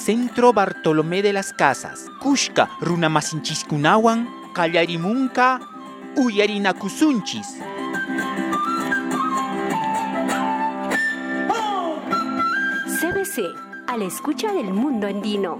Centro 0.00 0.54
Bartolomé 0.54 1.20
de 1.20 1.34
las 1.34 1.52
Casas, 1.52 2.06
Kushka 2.22 2.70
Runamasinchis-kunawan, 2.80 4.26
Kallarimunka, 4.54 5.60
Uyarinakusunchis. 6.16 7.46
CBC, 12.98 13.54
a 13.88 13.98
la 13.98 14.04
escucha 14.06 14.54
del 14.54 14.72
mundo 14.72 15.06
andino. 15.06 15.58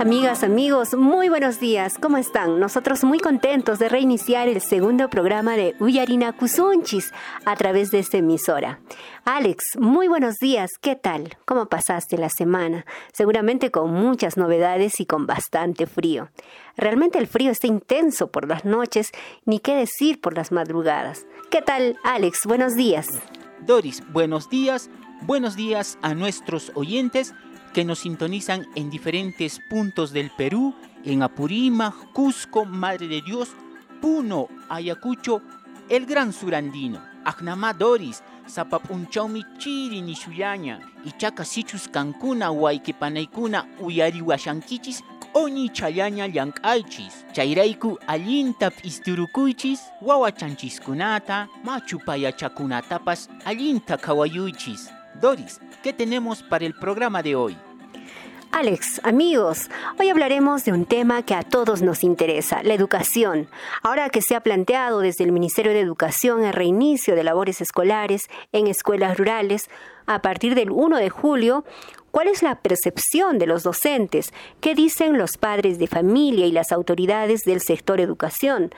Amigas, 0.00 0.42
amigos, 0.42 0.94
muy 0.94 1.28
buenos 1.28 1.60
días. 1.60 1.98
¿Cómo 2.00 2.16
están? 2.16 2.58
Nosotros 2.58 3.04
muy 3.04 3.20
contentos 3.20 3.78
de 3.78 3.88
reiniciar 3.88 4.48
el 4.48 4.60
segundo 4.60 5.08
programa 5.08 5.54
de 5.56 5.76
Uyarina 5.78 6.32
Kusunchis 6.32 7.12
a 7.44 7.54
través 7.54 7.92
de 7.92 8.00
esta 8.00 8.16
emisora. 8.16 8.80
Alex, 9.24 9.62
muy 9.78 10.08
buenos 10.08 10.34
días. 10.40 10.72
¿Qué 10.80 10.96
tal? 10.96 11.36
¿Cómo 11.44 11.66
pasaste 11.66 12.18
la 12.18 12.28
semana? 12.28 12.84
Seguramente 13.12 13.70
con 13.70 13.92
muchas 13.92 14.36
novedades 14.36 14.98
y 14.98 15.06
con 15.06 15.26
bastante 15.26 15.86
frío. 15.86 16.28
Realmente 16.76 17.20
el 17.20 17.28
frío 17.28 17.52
está 17.52 17.68
intenso 17.68 18.32
por 18.32 18.48
las 18.48 18.64
noches, 18.64 19.12
ni 19.44 19.60
qué 19.60 19.76
decir 19.76 20.20
por 20.20 20.36
las 20.36 20.50
madrugadas. 20.50 21.24
¿Qué 21.50 21.62
tal, 21.62 21.98
Alex? 22.02 22.46
Buenos 22.46 22.74
días. 22.74 23.06
Doris, 23.60 24.02
buenos 24.12 24.50
días. 24.50 24.90
Buenos 25.22 25.54
días 25.54 25.98
a 26.02 26.14
nuestros 26.14 26.72
oyentes 26.74 27.32
que 27.74 27.84
nos 27.84 27.98
sintonizan 27.98 28.68
en 28.76 28.88
diferentes 28.88 29.60
puntos 29.68 30.12
del 30.12 30.30
Perú, 30.30 30.74
en 31.04 31.22
Apurímac, 31.24 32.12
Cusco, 32.12 32.64
Madre 32.64 33.08
de 33.08 33.20
Dios, 33.20 33.50
Puno, 34.00 34.48
Ayacucho, 34.68 35.42
el 35.88 36.06
Gran 36.06 36.32
Surandino, 36.32 37.02
Agnamá 37.24 37.74
Doris, 37.74 38.22
Zapapunchaumi 38.48 39.42
Chiri 39.58 40.02
Nishuyaña, 40.02 40.78
Ichaca 41.04 41.44
Sichus 41.44 41.88
Cancuna, 41.88 42.50
Huayquepanaykuna, 42.52 43.66
Uyarihuashankichis, 43.80 45.02
Oñi 45.32 45.68
Chayaña 45.70 46.28
Llank'aychis, 46.28 47.26
Chayraiku 47.32 47.98
Allintap 48.06 48.74
Isturukuychis, 48.84 49.80
Wawachanchiskunata, 50.00 51.48
Machu 51.64 51.98
Payachakunatapas 51.98 53.28
Allinta 53.44 53.96
Kawayuychis. 53.98 55.03
Doris, 55.20 55.60
¿qué 55.82 55.92
tenemos 55.92 56.42
para 56.42 56.64
el 56.64 56.74
programa 56.74 57.22
de 57.22 57.36
hoy? 57.36 57.56
Alex, 58.50 59.00
amigos, 59.02 59.68
hoy 59.98 60.10
hablaremos 60.10 60.64
de 60.64 60.72
un 60.72 60.86
tema 60.86 61.24
que 61.24 61.34
a 61.34 61.42
todos 61.42 61.82
nos 61.82 62.04
interesa, 62.04 62.62
la 62.62 62.74
educación. 62.74 63.48
Ahora 63.82 64.10
que 64.10 64.22
se 64.22 64.36
ha 64.36 64.40
planteado 64.40 65.00
desde 65.00 65.24
el 65.24 65.32
Ministerio 65.32 65.72
de 65.72 65.80
Educación 65.80 66.44
el 66.44 66.52
reinicio 66.52 67.16
de 67.16 67.24
labores 67.24 67.60
escolares 67.60 68.28
en 68.52 68.68
escuelas 68.68 69.18
rurales 69.18 69.68
a 70.06 70.22
partir 70.22 70.54
del 70.54 70.70
1 70.70 70.98
de 70.98 71.10
julio, 71.10 71.64
¿cuál 72.14 72.28
es 72.28 72.44
la 72.44 72.54
percepción 72.54 73.38
de 73.38 73.48
los 73.48 73.64
docentes? 73.64 74.32
¿Qué 74.60 74.76
dicen 74.76 75.18
los 75.18 75.36
padres 75.36 75.80
de 75.80 75.88
familia 75.88 76.46
y 76.46 76.52
las 76.52 76.70
autoridades 76.70 77.40
del 77.40 77.60
sector 77.60 78.00
educación? 78.00 78.72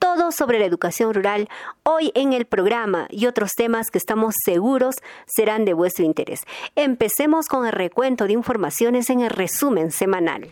todo 0.00 0.32
sobre 0.32 0.58
la 0.58 0.64
educación 0.64 1.12
rural 1.12 1.50
hoy 1.82 2.10
en 2.14 2.32
el 2.32 2.46
programa 2.46 3.06
y 3.10 3.26
otros 3.26 3.52
temas 3.52 3.90
que 3.90 3.98
estamos 3.98 4.34
seguros 4.46 4.96
serán 5.26 5.66
de 5.66 5.74
vuestro 5.74 6.06
interés. 6.06 6.40
Empecemos 6.74 7.48
con 7.48 7.66
el 7.66 7.72
recuento 7.72 8.24
de 8.24 8.32
informaciones 8.32 9.10
en 9.10 9.20
el 9.20 9.28
resumen 9.28 9.90
semanal. 9.90 10.48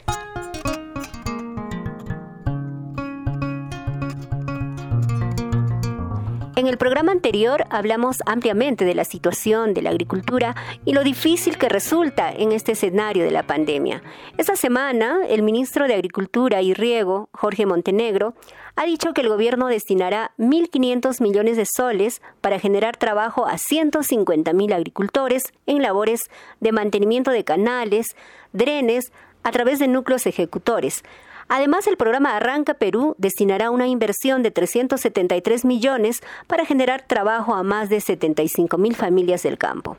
En 6.59 6.67
el 6.67 6.77
programa 6.77 7.13
anterior 7.13 7.67
hablamos 7.71 8.17
ampliamente 8.27 8.85
de 8.85 8.97
la 8.97 9.05
situación 9.05 9.75
de 9.75 9.83
la 9.83 9.91
agricultura 9.91 10.57
y 10.85 10.93
lo 10.93 11.05
difícil 11.05 11.57
que 11.57 11.69
resulta 11.69 12.33
en 12.33 12.51
este 12.51 12.73
escenario 12.73 13.23
de 13.23 13.31
la 13.31 13.45
pandemia. 13.45 14.03
Esta 14.39 14.57
semana, 14.57 15.21
el 15.29 15.45
ministro 15.45 15.87
de 15.87 15.95
Agricultura 15.95 16.61
y 16.61 16.75
Riego, 16.75 17.29
Jorge 17.31 17.65
Montenegro, 17.65 18.35
ha 18.75 18.87
dicho 18.87 19.13
que 19.13 19.21
el 19.21 19.29
gobierno 19.29 19.69
destinará 19.69 20.33
1.500 20.37 21.23
millones 21.23 21.57
de 21.57 21.65
soles 21.65 22.23
para 22.41 22.59
generar 22.59 22.97
trabajo 22.97 23.47
a 23.47 23.53
150.000 23.53 24.75
agricultores 24.75 25.53
en 25.67 25.81
labores 25.81 26.23
de 26.59 26.73
mantenimiento 26.73 27.31
de 27.31 27.45
canales, 27.45 28.17
drenes, 28.53 29.13
a 29.45 29.53
través 29.53 29.79
de 29.79 29.87
núcleos 29.87 30.27
ejecutores. 30.27 31.05
Además, 31.49 31.87
el 31.87 31.97
programa 31.97 32.37
Arranca 32.37 32.75
Perú 32.75 33.15
destinará 33.19 33.71
una 33.71 33.87
inversión 33.87 34.43
de 34.43 34.51
373 34.51 35.65
millones 35.65 36.23
para 36.47 36.67
generar 36.67 37.03
trabajo 37.03 37.55
a 37.55 37.63
más 37.63 37.89
de 37.89 38.01
75 38.01 38.77
mil 38.77 38.95
familias 38.95 39.43
del 39.43 39.57
campo. 39.59 39.97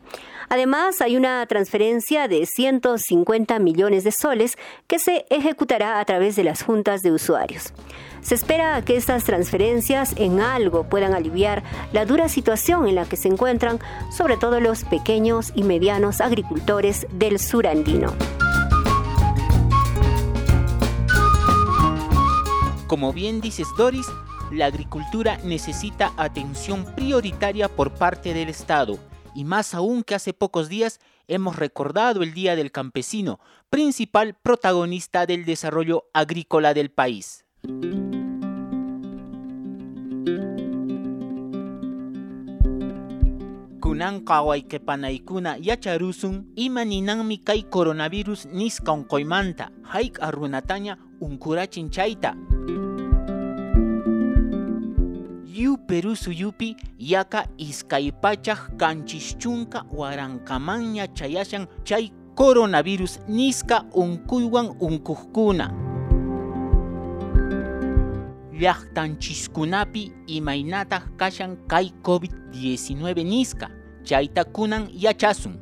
Además, 0.50 1.02
hay 1.02 1.18
una 1.18 1.46
transferencia 1.48 2.28
de 2.28 2.46
150 2.46 3.59
millones 3.59 4.04
de 4.04 4.12
soles 4.12 4.58
que 4.88 5.00
se 5.00 5.26
ejecutará 5.30 6.00
a 6.00 6.06
través 6.06 6.36
de 6.36 6.44
las 6.44 6.64
juntas 6.64 7.02
de 7.02 7.12
usuarios. 7.12 7.74
Se 8.22 8.36
espera 8.36 8.82
que 8.84 8.98
estas 8.98 9.24
transferencias 9.24 10.14
en 10.18 10.42
algo 10.42 10.84
puedan 10.84 11.14
aliviar 11.14 11.64
la 11.94 12.06
dura 12.06 12.30
situación 12.30 12.88
en 12.88 12.96
la 12.96 13.06
que 13.06 13.16
se 13.16 13.28
encuentran 13.28 13.80
sobre 14.12 14.38
todo 14.38 14.59
los 14.59 14.84
pequeños 14.84 15.52
y 15.56 15.64
medianos 15.64 16.20
agricultores 16.20 17.08
del 17.12 17.40
sur 17.40 17.66
Como 22.90 23.14
bien 23.14 23.40
dices 23.40 23.68
Doris, 23.78 24.08
la 24.52 24.66
agricultura 24.66 25.38
necesita 25.44 26.12
atención 26.18 26.86
prioritaria 26.96 27.70
por 27.70 27.94
parte 27.94 28.34
del 28.34 28.50
Estado, 28.50 28.98
y 29.36 29.44
más 29.44 29.76
aún 29.76 30.02
que 30.02 30.16
hace 30.16 30.34
pocos 30.34 30.70
días 30.70 31.00
hemos 31.28 31.58
recordado 31.58 32.24
el 32.24 32.34
Día 32.34 32.56
del 32.56 32.72
Campesino, 32.72 33.40
principal 33.70 34.34
protagonista 34.42 35.28
del 35.28 35.46
desarrollo 35.46 36.06
agrícola 36.16 36.74
del 36.74 36.90
país. 36.90 37.46
Kunan 43.80 44.26
panaikuna 44.84 45.60
yacharusun 45.60 46.54
imaninanmi 46.56 47.44
coronavirus 47.70 48.48
yu 55.59 55.78
Perú 55.78 56.16
suyupi 56.16 56.75
yaka 57.00 57.44
iskaypachaq 57.58 58.78
kanchischunka 58.78 59.84
warankamanya 59.92 61.08
chayashan 61.08 61.68
chay 61.84 62.12
coronavirus 62.36 63.20
niska 63.28 63.84
unkuywan 63.94 64.72
unkuqkuna 64.80 65.68
llaqtanchiskunapi 68.59 70.12
imaynataq 70.28 71.03
kashan 71.18 71.58
kay 71.68 71.91
COVID-19 72.03 73.24
niska 73.24 73.68
chayta 74.03 74.44
kunan 74.44 74.88
yachasun 74.94 75.59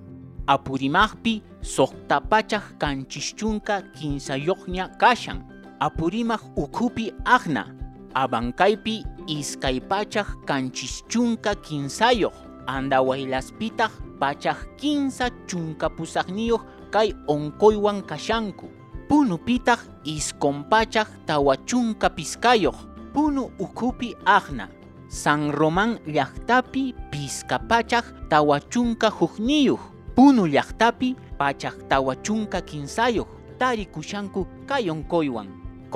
apurimaqpi 0.48 1.42
soqtapachaq 1.62 2.78
kanchischunka 2.78 3.82
kinsayoqña 3.98 4.98
kashan 5.02 5.42
apurimaq 5.80 6.42
ukhupi 6.56 7.12
aqna 7.26 7.66
abankaypi 8.14 9.04
iskaypachaq 9.28 10.28
kanchis 10.46 11.04
chunka 11.08 11.56
kinsayoq 11.56 12.34
andawaylaspitaq 12.68 13.92
pachaq 14.20 14.58
kinsa 14.78 15.30
chunkapusaqniyuq 15.48 16.64
kay 16.92 17.14
onkoywan 17.28 18.02
kashanku. 18.04 18.68
Punupitaq 19.08 19.80
iskonpachaq 20.04 21.08
tawa 21.26 21.56
chunka 21.66 22.10
piskayoq 22.10 22.76
punu 23.14 23.52
ukhupi 23.60 24.16
aqna 24.26 24.68
San 25.08 25.52
Román 25.52 26.00
llaqtapi 26.06 26.94
piskapachaq 27.12 28.06
tawa 28.30 28.60
chunka 28.60 29.12
punu 30.16 30.48
llaqtapi 30.48 31.16
pachaq 31.38 31.88
tawa 31.88 32.16
chunka 32.16 32.62
kinsayuq 32.62 33.28
tarikushanku 33.60 34.48
kay 34.68 34.90
onkoywan 34.90 35.48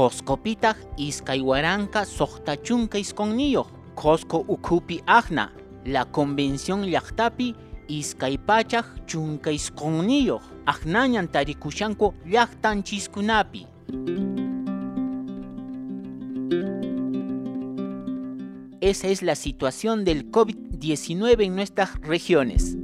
Coscopitaq 0.01 0.77
iskaywaranka 0.97 2.05
soqtachunka 2.05 2.97
isqunniyoq 2.97 3.67
Cosco 3.95 4.37
ukupi 4.47 4.97
agna 5.05 5.51
la 5.85 6.05
convención 6.05 6.81
llaqtapi 6.89 7.53
iskaypachaq 7.87 8.85
chunka 9.05 9.51
isqunniyoq 9.51 10.41
agnañan 10.65 11.27
tarikushanku 11.27 12.07
llaqtanchiskunapi 12.25 13.61
Esa 18.81 19.07
es 19.07 19.21
la 19.21 19.35
situación 19.35 20.03
del 20.03 20.31
COVID-19 20.31 21.43
en 21.45 21.55
nuestras 21.55 22.01
regiones. 22.01 22.75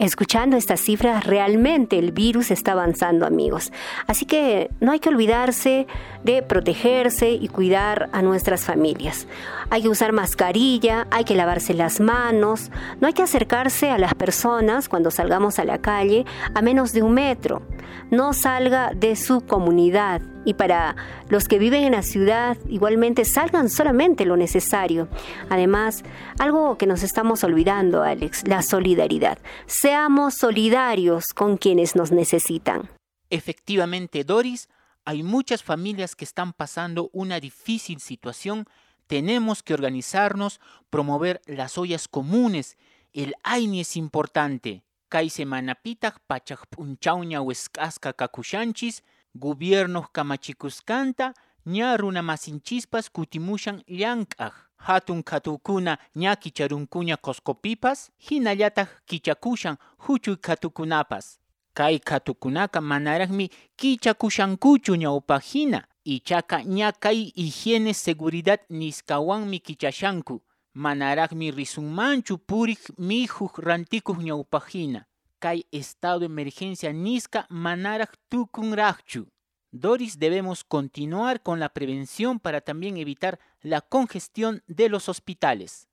Escuchando 0.00 0.56
estas 0.56 0.80
cifras, 0.80 1.24
realmente 1.24 1.98
el 1.98 2.10
virus 2.10 2.50
está 2.50 2.72
avanzando, 2.72 3.26
amigos. 3.26 3.72
Así 4.08 4.26
que 4.26 4.70
no 4.80 4.90
hay 4.90 4.98
que 4.98 5.08
olvidarse 5.08 5.86
de 6.24 6.42
protegerse 6.42 7.30
y 7.30 7.46
cuidar 7.46 8.10
a 8.12 8.20
nuestras 8.20 8.64
familias. 8.64 9.28
Hay 9.70 9.82
que 9.82 9.88
usar 9.88 10.12
mascarilla, 10.12 11.06
hay 11.12 11.22
que 11.22 11.36
lavarse 11.36 11.74
las 11.74 12.00
manos, 12.00 12.72
no 13.00 13.06
hay 13.06 13.12
que 13.12 13.22
acercarse 13.22 13.90
a 13.90 13.98
las 13.98 14.14
personas 14.14 14.88
cuando 14.88 15.12
salgamos 15.12 15.60
a 15.60 15.64
la 15.64 15.78
calle 15.78 16.26
a 16.54 16.60
menos 16.60 16.92
de 16.92 17.02
un 17.02 17.14
metro. 17.14 17.62
No 18.10 18.32
salga 18.32 18.90
de 18.94 19.14
su 19.14 19.42
comunidad 19.42 20.22
y 20.44 20.54
para 20.54 20.96
los 21.28 21.48
que 21.48 21.58
viven 21.58 21.84
en 21.84 21.92
la 21.92 22.02
ciudad 22.02 22.56
igualmente 22.68 23.24
salgan 23.24 23.68
solamente 23.68 24.24
lo 24.24 24.36
necesario. 24.36 25.08
Además, 25.50 26.04
algo 26.38 26.78
que 26.78 26.86
nos 26.86 27.02
estamos 27.02 27.44
olvidando, 27.44 28.02
Alex, 28.02 28.46
la 28.46 28.62
solidaridad. 28.62 29.38
Seamos 29.66 30.34
solidarios 30.34 31.26
con 31.34 31.56
quienes 31.56 31.96
nos 31.96 32.12
necesitan. 32.12 32.88
Efectivamente, 33.30 34.24
Doris, 34.24 34.68
hay 35.04 35.22
muchas 35.22 35.62
familias 35.62 36.16
que 36.16 36.24
están 36.24 36.52
pasando 36.52 37.10
una 37.12 37.40
difícil 37.40 38.00
situación. 38.00 38.66
Tenemos 39.06 39.62
que 39.62 39.74
organizarnos, 39.74 40.60
promover 40.88 41.42
las 41.46 41.76
ollas 41.76 42.08
comunes. 42.08 42.76
El 43.12 43.34
AINI 43.42 43.80
es 43.80 43.96
importante. 43.96 44.82
Pachak 45.08 46.66
p'unchawña 46.70 47.40
wisk'asqa 47.40 48.14
kakushanchis, 48.14 49.04
gobiernos 49.34 50.06
kamachikusqanta, 50.12 51.34
ña 51.66 51.96
runamasinchispas 51.96 53.10
kutimushan 53.10 53.82
llank'aj. 53.86 54.52
Hatun 54.76 55.22
katukuna 55.22 55.98
ña 56.14 56.36
kicharunkuña 56.36 57.16
koskopipas, 57.16 58.10
hinallataq 58.18 58.88
kichakushan 59.06 59.76
huchuy 59.98 60.36
katukunapas. 60.36 61.38
Kay 61.74 61.98
katukunaka 61.98 62.80
manaraqmi 62.80 63.50
kichakushankuchu 63.76 64.94
ñawpajina, 64.96 65.88
ichaqa 66.04 66.62
ña 66.64 66.92
kay 66.92 67.32
higiene 67.36 67.94
seguridad 67.94 68.60
niskawanmi 68.68 69.58
kichashanku. 69.60 70.42
Manaraqmi 70.74 71.50
risunmanchu 71.50 72.38
purik 72.38 72.80
mihuq 72.98 73.58
rantikuq 73.58 74.18
ñawpajina. 74.18 75.04
Kay 75.44 75.66
estado 75.72 76.20
de 76.20 76.26
emergencia 76.26 76.90
niska 76.90 77.44
manaraq 77.50 78.16
tukunraqchu. 78.30 79.28
Doris 79.70 80.18
debemos 80.18 80.64
continuar 80.64 81.42
con 81.42 81.60
la 81.60 81.68
prevención 81.68 82.40
para 82.40 82.62
también 82.62 82.96
evitar 82.96 83.38
la 83.60 83.82
congestión 83.82 84.62
de 84.68 84.88
los 84.88 85.10
hospitales. 85.10 85.86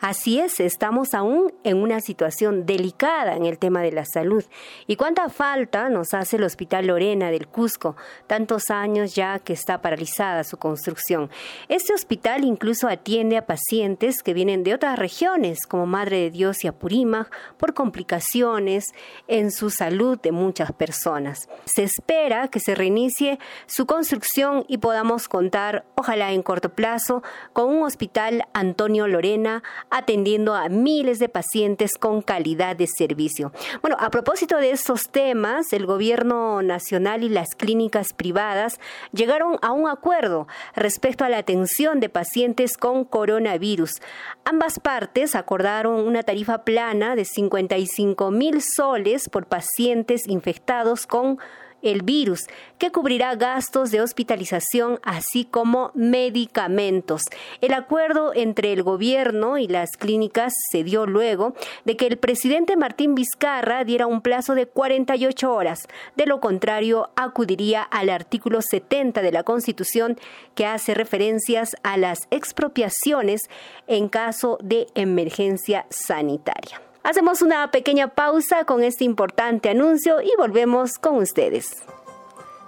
Así 0.00 0.38
es, 0.38 0.60
estamos 0.60 1.12
aún 1.12 1.52
en 1.64 1.78
una 1.78 2.00
situación 2.00 2.66
delicada 2.66 3.34
en 3.34 3.46
el 3.46 3.58
tema 3.58 3.82
de 3.82 3.90
la 3.90 4.04
salud. 4.04 4.44
¿Y 4.86 4.96
cuánta 4.96 5.28
falta 5.28 5.88
nos 5.88 6.14
hace 6.14 6.36
el 6.36 6.44
Hospital 6.44 6.86
Lorena 6.86 7.30
del 7.30 7.48
Cusco? 7.48 7.96
Tantos 8.28 8.70
años 8.70 9.16
ya 9.16 9.40
que 9.40 9.52
está 9.52 9.82
paralizada 9.82 10.44
su 10.44 10.56
construcción. 10.56 11.30
Este 11.68 11.92
hospital 11.92 12.44
incluso 12.44 12.86
atiende 12.86 13.36
a 13.36 13.46
pacientes 13.46 14.22
que 14.22 14.34
vienen 14.34 14.62
de 14.62 14.74
otras 14.74 14.98
regiones, 14.98 15.66
como 15.66 15.86
Madre 15.86 16.18
de 16.20 16.30
Dios 16.30 16.62
y 16.62 16.68
Apurímac, 16.68 17.30
por 17.56 17.74
complicaciones 17.74 18.84
en 19.26 19.50
su 19.50 19.70
salud 19.70 20.18
de 20.20 20.30
muchas 20.30 20.72
personas. 20.72 21.48
Se 21.64 21.82
espera 21.82 22.48
que 22.48 22.60
se 22.60 22.76
reinicie 22.76 23.40
su 23.66 23.86
construcción 23.86 24.64
y 24.68 24.78
podamos 24.78 25.28
contar, 25.28 25.84
ojalá 25.96 26.30
en 26.32 26.42
corto 26.42 26.70
plazo, 26.70 27.22
con 27.52 27.68
un 27.68 27.82
hospital 27.82 28.44
Antonio 28.52 29.08
Lorena 29.08 29.57
atendiendo 29.90 30.54
a 30.54 30.68
miles 30.68 31.18
de 31.18 31.28
pacientes 31.28 31.96
con 31.98 32.22
calidad 32.22 32.76
de 32.76 32.86
servicio. 32.86 33.52
Bueno, 33.82 33.96
a 34.00 34.10
propósito 34.10 34.56
de 34.58 34.70
estos 34.70 35.08
temas, 35.10 35.72
el 35.72 35.86
gobierno 35.86 36.62
nacional 36.62 37.22
y 37.22 37.28
las 37.28 37.48
clínicas 37.56 38.12
privadas 38.12 38.80
llegaron 39.12 39.58
a 39.62 39.72
un 39.72 39.88
acuerdo 39.88 40.46
respecto 40.74 41.24
a 41.24 41.28
la 41.28 41.38
atención 41.38 42.00
de 42.00 42.08
pacientes 42.08 42.76
con 42.76 43.04
coronavirus. 43.04 44.00
Ambas 44.44 44.80
partes 44.80 45.34
acordaron 45.34 46.06
una 46.06 46.22
tarifa 46.22 46.64
plana 46.64 47.16
de 47.16 47.24
55 47.24 48.30
mil 48.30 48.62
soles 48.62 49.28
por 49.28 49.46
pacientes 49.46 50.26
infectados 50.26 51.06
con 51.06 51.38
el 51.82 52.02
virus, 52.02 52.46
que 52.78 52.90
cubrirá 52.90 53.34
gastos 53.34 53.90
de 53.90 54.00
hospitalización 54.00 54.98
así 55.02 55.44
como 55.44 55.90
medicamentos. 55.94 57.22
El 57.60 57.74
acuerdo 57.74 58.32
entre 58.34 58.72
el 58.72 58.82
gobierno 58.82 59.58
y 59.58 59.68
las 59.68 59.90
clínicas 59.96 60.52
se 60.70 60.84
dio 60.84 61.06
luego 61.06 61.54
de 61.84 61.96
que 61.96 62.06
el 62.06 62.18
presidente 62.18 62.76
Martín 62.76 63.14
Vizcarra 63.14 63.84
diera 63.84 64.06
un 64.06 64.20
plazo 64.20 64.54
de 64.54 64.66
48 64.66 65.52
horas. 65.52 65.88
De 66.16 66.26
lo 66.26 66.40
contrario, 66.40 67.10
acudiría 67.16 67.82
al 67.82 68.10
artículo 68.10 68.62
70 68.62 69.22
de 69.22 69.32
la 69.32 69.42
Constitución 69.42 70.18
que 70.54 70.66
hace 70.66 70.94
referencias 70.94 71.76
a 71.82 71.96
las 71.96 72.20
expropiaciones 72.30 73.42
en 73.86 74.08
caso 74.08 74.58
de 74.62 74.86
emergencia 74.94 75.86
sanitaria. 75.90 76.87
Hacemos 77.08 77.40
una 77.40 77.70
pequeña 77.70 78.08
pausa 78.08 78.66
con 78.66 78.82
este 78.82 79.02
importante 79.02 79.70
anuncio 79.70 80.20
y 80.20 80.30
volvemos 80.36 80.98
con 80.98 81.16
ustedes. 81.16 81.82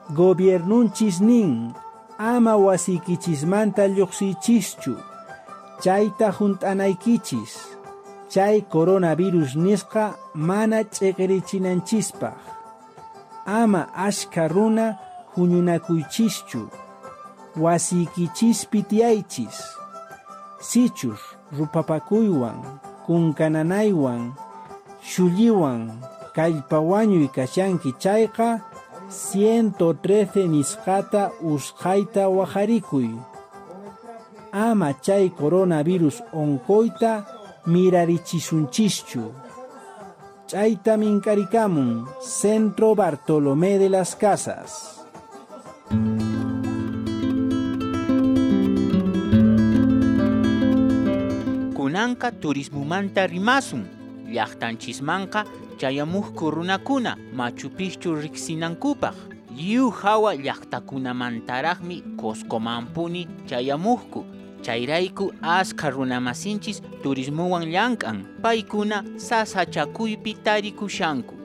Gobiernunchis 0.08 1.20
ama 2.16 2.56
wasikichismanta 2.56 3.86
lluqsichischu, 3.86 4.96
chayta 5.82 6.32
juntanaykichis, 6.32 7.76
chay 8.30 8.62
coronavirus 8.62 9.56
nisqa 9.56 10.16
mana 10.32 10.84
ch'eqirichinanchispaq. 10.88 12.38
Ama 13.44 13.90
ashka 13.94 14.48
runa 14.48 14.98
huñunakuychischu, 15.36 16.70
wasikichispi 17.56 18.84
tiyaychis, 18.84 19.60
sichus 20.60 21.20
rupapakuywan, 21.52 22.88
kunkananaywan 23.10 24.38
shulliwan 25.02 25.98
kallpawañuy 26.30 27.26
kashanki 27.34 27.90
chayqa 27.98 28.62
113 29.10 30.46
nisqata 30.46 31.22
usqayta 31.42 32.30
wajarikuy. 32.30 33.10
Ama 34.52 34.94
chay 35.02 35.26
coronavirus 35.40 36.22
onkoyta 36.32 37.26
mirarichisunchischu 37.66 39.34
chayta 40.46 40.94
minkarikamun 40.96 42.06
Centro 42.22 42.94
Bartolomé 42.94 43.78
de 43.82 43.88
las 43.90 44.14
Casas 44.14 45.02
Kunanka 52.10 52.32
turismumanta 52.32 53.26
rimasun, 53.26 53.86
llaqtanchismanqa 54.26 55.44
chayamuqku 55.78 56.50
runakuna 56.50 57.14
Machu 57.32 57.70
Picchu 57.70 58.14
riqsinankupaq. 58.14 59.14
Liu 59.56 59.90
hawa 59.90 60.34
llaqtakunamantaraqmi 60.34 62.16
Coscomanpuni 62.18 63.28
chayamuqku. 63.46 64.24
Chayrayku 64.62 65.30
askha 65.40 65.90
runamasinchis 65.90 66.82
turismuwan 67.02 67.70
llank'an. 67.70 68.26
Paykuna 68.42 69.04
sasachakuypi 69.16 70.34
tarikushanku. 70.42 71.39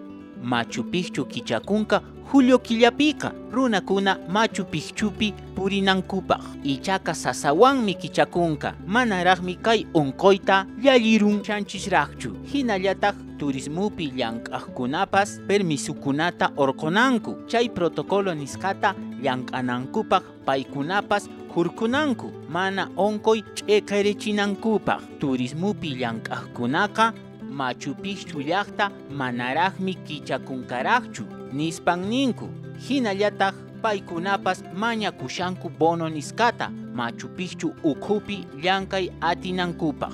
Machu 0.45 0.83
Picchu 0.83 1.25
kichakunka 1.25 2.01
Julio 2.31 2.59
killapika 2.59 3.31
runakuna 3.51 4.17
Machu 4.29 4.65
Picchupi 4.65 5.33
purinankupaq 5.55 6.41
ichaqa 6.63 7.13
sasawanmi 7.13 7.93
kichakunka 7.95 8.75
manaraqmi 8.87 9.55
kay 9.55 9.85
unquyta 9.93 10.65
llallirun 10.83 11.41
chanchisraqchu 11.43 12.29
hinallataq 12.53 13.15
turismupi 13.39 14.11
llank'aqkunapas 14.17 15.39
permisukunata 15.47 16.51
orqonanku 16.57 17.47
chay 17.47 17.69
protocolo 17.69 18.33
nisqata 18.33 18.95
llank'anankupaq 19.23 20.23
paykunapas 20.45 21.29
hurkunanku 21.55 22.31
mana 22.49 22.89
onkoy 22.97 23.41
ch'eqerechinankupaq 23.55 25.01
turismupi 25.19 25.95
llank'aqkunaqa 25.95 27.13
Machu 27.55 27.95
Picchu 27.95 28.41
llaqta 28.41 28.91
manaraqmi 29.09 29.93
kichakunkaraqchu 30.05 31.23
nispan 31.53 32.01
ninku 32.09 32.49
hinallataq 32.85 33.55
paykunapas 33.81 34.59
mañakushanku 34.73 35.69
bono 35.69 36.09
niskata 36.09 36.69
Machu 36.69 37.29
Picchu 37.29 37.73
ukhupi 37.81 38.45
llankay 38.61 39.09
atinankupaq. 39.21 40.11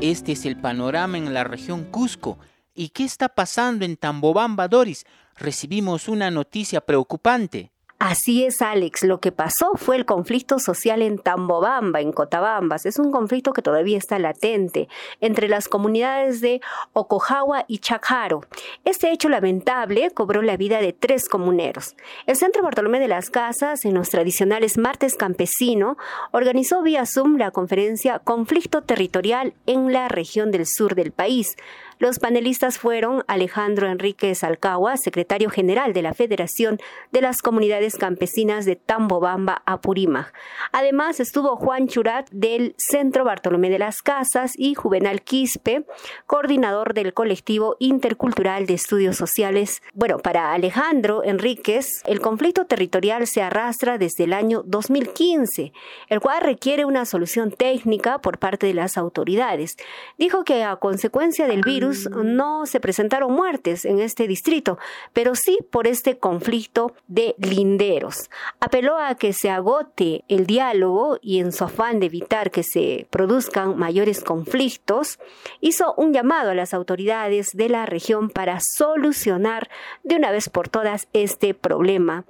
Este 0.00 0.32
es 0.32 0.46
el 0.46 0.56
panorama 0.56 1.18
en 1.18 1.34
la 1.34 1.42
región 1.42 1.82
Cusco. 1.90 2.38
¿Y 2.74 2.90
qué 2.90 3.02
está 3.04 3.28
pasando 3.28 3.84
en 3.84 3.96
Tambobamba, 3.96 4.68
Doris? 4.68 5.04
Recibimos 5.36 6.06
una 6.08 6.30
noticia 6.30 6.80
preocupante. 6.80 7.71
Así 8.04 8.44
es, 8.44 8.62
Alex. 8.62 9.04
Lo 9.04 9.20
que 9.20 9.30
pasó 9.30 9.76
fue 9.76 9.94
el 9.94 10.04
conflicto 10.04 10.58
social 10.58 11.02
en 11.02 11.18
Tambobamba, 11.18 12.00
en 12.00 12.10
Cotabambas. 12.10 12.84
Es 12.84 12.98
un 12.98 13.12
conflicto 13.12 13.52
que 13.52 13.62
todavía 13.62 13.96
está 13.96 14.18
latente 14.18 14.88
entre 15.20 15.46
las 15.46 15.68
comunidades 15.68 16.40
de 16.40 16.60
Ocojawa 16.94 17.64
y 17.68 17.78
Chacaro. 17.78 18.40
Este 18.84 19.12
hecho 19.12 19.28
lamentable 19.28 20.10
cobró 20.10 20.42
la 20.42 20.56
vida 20.56 20.80
de 20.80 20.92
tres 20.92 21.28
comuneros. 21.28 21.94
El 22.26 22.34
Centro 22.34 22.64
Bartolomé 22.64 22.98
de 22.98 23.06
las 23.06 23.30
Casas, 23.30 23.84
en 23.84 23.94
los 23.94 24.10
tradicionales 24.10 24.78
martes 24.78 25.14
campesino, 25.14 25.96
organizó 26.32 26.82
vía 26.82 27.06
Zoom 27.06 27.36
la 27.36 27.52
conferencia 27.52 28.18
Conflicto 28.18 28.82
Territorial 28.82 29.54
en 29.66 29.92
la 29.92 30.08
región 30.08 30.50
del 30.50 30.66
sur 30.66 30.96
del 30.96 31.12
país, 31.12 31.54
los 32.02 32.18
panelistas 32.18 32.78
fueron 32.78 33.22
Alejandro 33.28 33.86
Enríquez 33.86 34.42
Alcagua, 34.42 34.96
secretario 34.96 35.50
general 35.50 35.92
de 35.92 36.02
la 36.02 36.14
Federación 36.14 36.80
de 37.12 37.20
las 37.20 37.42
Comunidades 37.42 37.94
Campesinas 37.94 38.64
de 38.64 38.74
Tambobamba, 38.74 39.62
Apurímac. 39.66 40.34
Además 40.72 41.20
estuvo 41.20 41.54
Juan 41.54 41.86
Churat 41.86 42.28
del 42.32 42.74
Centro 42.76 43.22
Bartolomé 43.22 43.70
de 43.70 43.78
las 43.78 44.02
Casas 44.02 44.54
y 44.56 44.74
Juvenal 44.74 45.22
Quispe, 45.22 45.86
coordinador 46.26 46.92
del 46.92 47.14
colectivo 47.14 47.76
intercultural 47.78 48.66
de 48.66 48.74
estudios 48.74 49.16
sociales. 49.16 49.80
Bueno, 49.94 50.18
para 50.18 50.54
Alejandro 50.54 51.22
Enríquez, 51.22 52.02
el 52.04 52.20
conflicto 52.20 52.64
territorial 52.64 53.28
se 53.28 53.42
arrastra 53.42 53.96
desde 53.96 54.24
el 54.24 54.32
año 54.32 54.64
2015, 54.66 55.72
el 56.08 56.18
cual 56.18 56.40
requiere 56.40 56.84
una 56.84 57.04
solución 57.04 57.52
técnica 57.52 58.18
por 58.18 58.38
parte 58.38 58.66
de 58.66 58.74
las 58.74 58.98
autoridades. 58.98 59.76
Dijo 60.18 60.42
que 60.42 60.64
a 60.64 60.74
consecuencia 60.74 61.46
del 61.46 61.60
virus, 61.60 61.91
no 62.10 62.66
se 62.66 62.80
presentaron 62.80 63.32
muertes 63.32 63.84
en 63.84 64.00
este 64.00 64.26
distrito, 64.26 64.78
pero 65.12 65.34
sí 65.34 65.58
por 65.70 65.86
este 65.86 66.18
conflicto 66.18 66.94
de 67.06 67.34
linderos. 67.38 68.30
Apeló 68.60 68.98
a 68.98 69.14
que 69.14 69.32
se 69.32 69.50
agote 69.50 70.24
el 70.28 70.46
diálogo 70.46 71.18
y 71.22 71.38
en 71.38 71.52
su 71.52 71.64
afán 71.64 72.00
de 72.00 72.06
evitar 72.06 72.50
que 72.50 72.62
se 72.62 73.06
produzcan 73.10 73.78
mayores 73.78 74.22
conflictos, 74.22 75.18
hizo 75.60 75.94
un 75.96 76.12
llamado 76.12 76.50
a 76.50 76.54
las 76.54 76.74
autoridades 76.74 77.50
de 77.52 77.68
la 77.68 77.86
región 77.86 78.30
para 78.30 78.58
solucionar 78.60 79.68
de 80.02 80.16
una 80.16 80.30
vez 80.30 80.48
por 80.48 80.68
todas 80.68 81.08
este 81.12 81.54
problema 81.54 82.24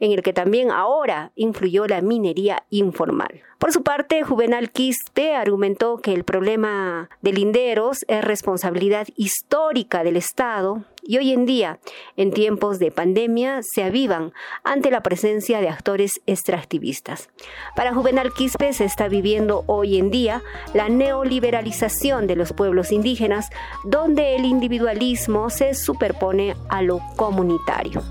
en 0.00 0.12
el 0.12 0.22
que 0.22 0.32
también 0.32 0.70
ahora 0.70 1.32
influyó 1.34 1.86
la 1.86 2.00
minería 2.00 2.64
informal. 2.70 3.42
Por 3.58 3.72
su 3.72 3.82
parte, 3.82 4.22
Juvenal 4.22 4.70
Quispe 4.70 5.34
argumentó 5.34 5.98
que 5.98 6.12
el 6.12 6.22
problema 6.22 7.10
de 7.22 7.32
linderos 7.32 8.04
es 8.06 8.24
responsabilidad 8.24 9.08
histórica 9.16 10.04
del 10.04 10.16
Estado 10.16 10.84
y 11.02 11.18
hoy 11.18 11.32
en 11.32 11.44
día, 11.44 11.80
en 12.16 12.30
tiempos 12.30 12.78
de 12.78 12.92
pandemia, 12.92 13.60
se 13.62 13.82
avivan 13.82 14.32
ante 14.62 14.92
la 14.92 15.02
presencia 15.02 15.60
de 15.60 15.68
actores 15.68 16.20
extractivistas. 16.26 17.30
Para 17.74 17.92
Juvenal 17.92 18.32
Quispe 18.32 18.72
se 18.72 18.84
está 18.84 19.08
viviendo 19.08 19.64
hoy 19.66 19.98
en 19.98 20.12
día 20.12 20.42
la 20.72 20.88
neoliberalización 20.88 22.28
de 22.28 22.36
los 22.36 22.52
pueblos 22.52 22.92
indígenas, 22.92 23.50
donde 23.82 24.36
el 24.36 24.44
individualismo 24.44 25.50
se 25.50 25.74
superpone 25.74 26.54
a 26.68 26.82
lo 26.82 27.00
comunitario. 27.16 28.04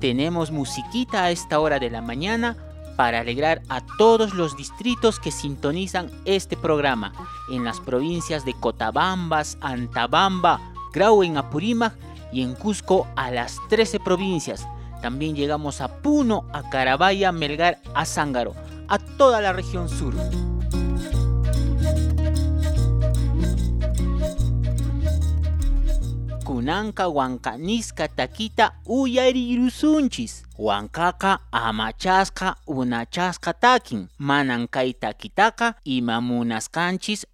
Tenemos 0.00 0.50
musiquita 0.50 1.24
a 1.24 1.30
esta 1.30 1.60
hora 1.60 1.78
de 1.78 1.90
la 1.90 2.02
mañana 2.02 2.56
para 2.96 3.20
alegrar 3.20 3.62
a 3.68 3.80
todos 3.96 4.34
los 4.34 4.56
distritos 4.56 5.20
que 5.20 5.30
sintonizan 5.30 6.10
este 6.24 6.56
programa 6.56 7.12
en 7.50 7.64
las 7.64 7.80
provincias 7.80 8.44
de 8.44 8.54
Cotabambas, 8.54 9.56
Antabamba, 9.60 10.60
Grau 10.92 11.22
en 11.22 11.36
Apurímac 11.36 11.94
y 12.32 12.42
en 12.42 12.54
Cusco 12.54 13.06
a 13.14 13.30
las 13.30 13.58
13 13.68 14.00
provincias. 14.00 14.66
También 15.00 15.36
llegamos 15.36 15.80
a 15.80 16.02
Puno, 16.02 16.44
a 16.52 16.68
Carabaya, 16.70 17.30
Melgar, 17.30 17.78
a 17.94 18.04
Zángaro, 18.04 18.54
a 18.88 18.98
toda 18.98 19.40
la 19.40 19.52
región 19.52 19.88
sur. 19.88 20.14
Kunanka 26.68 27.04
huancaniska 27.04 28.08
takita 28.08 28.72
uyarirusunchis. 28.86 30.44
Huancaca 30.56 31.38
amachasca 31.52 32.56
unachasca 32.66 33.52
takin. 33.52 34.08
Manan 34.18 34.68
kay 34.68 34.92
takitaka 34.92 35.74
imamunascanchis 35.84 37.26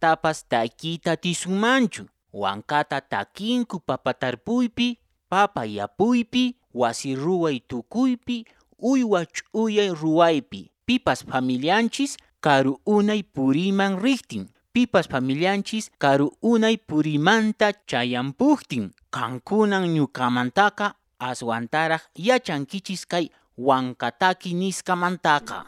tapas 0.00 0.48
takita 0.48 1.16
tisumanchu. 1.16 2.04
Huancata 2.32 3.00
takinku 3.00 3.80
papatarpuypi, 3.80 4.98
papa 5.28 5.64
yapuypi, 5.64 6.56
wasiruay 6.74 7.60
tukuypi, 7.60 8.44
uywach 8.78 9.42
uyay 9.52 9.90
ruwaypi. 9.94 10.70
Pipas 10.86 11.24
familianchis 11.24 12.16
karu 12.40 12.80
unay 12.86 13.22
puriman 13.22 13.98
riktin 14.02 14.48
pipas 14.76 15.08
familianchis 15.08 15.88
karu 15.98 16.26
unay 16.42 16.76
purimanta 16.76 17.72
chayampuhtin. 17.88 18.84
Kankunan 19.10 19.84
ñukamantaka 19.94 20.86
aswantaraj 21.28 22.02
yachankichis 22.26 23.02
kay 23.08 23.26
wankataki 23.56 24.52
niskamantaka. 24.52 25.64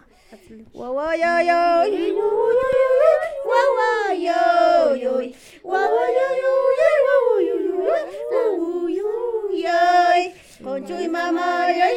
Conchuy 10.65 11.09
mama 11.09 11.71
yay 11.81 11.97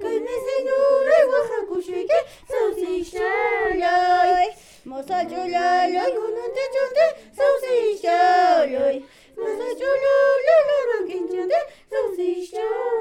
Connaissez-nous 0.00 0.86
le 1.08 1.18
votre 1.30 1.66
couché 1.68 2.06
qui 2.06 2.20
saucisse 2.52 3.14
l'œil. 3.14 4.48
Mosa 4.84 5.24
chula 5.24 5.88
l'œil, 5.88 6.14
gonante 6.14 6.64
chute, 6.72 7.04
saucisse 7.36 8.02
l'œil. 8.04 9.04
Mosa 9.36 9.68
chula 9.78 10.16
l'œil, 10.46 11.08
gonante 11.08 11.30
chute, 11.30 11.60
saucisse 11.90 12.54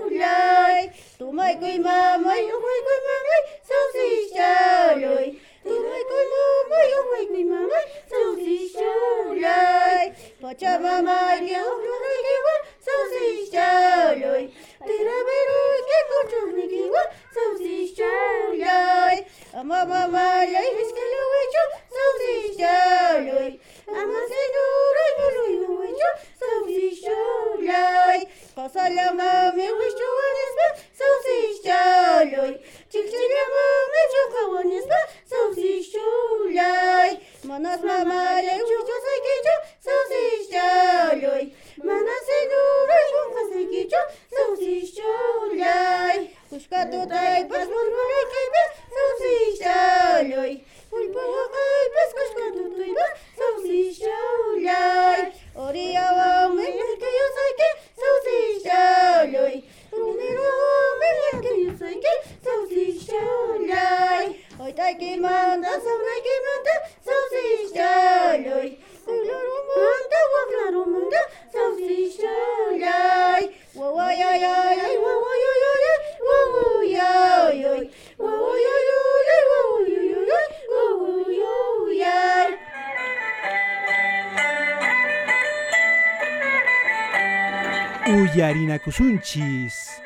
l'œil. 0.10 0.92
Tu 1.18 1.25
m'as 1.25 1.54
guimard. 1.54 2.14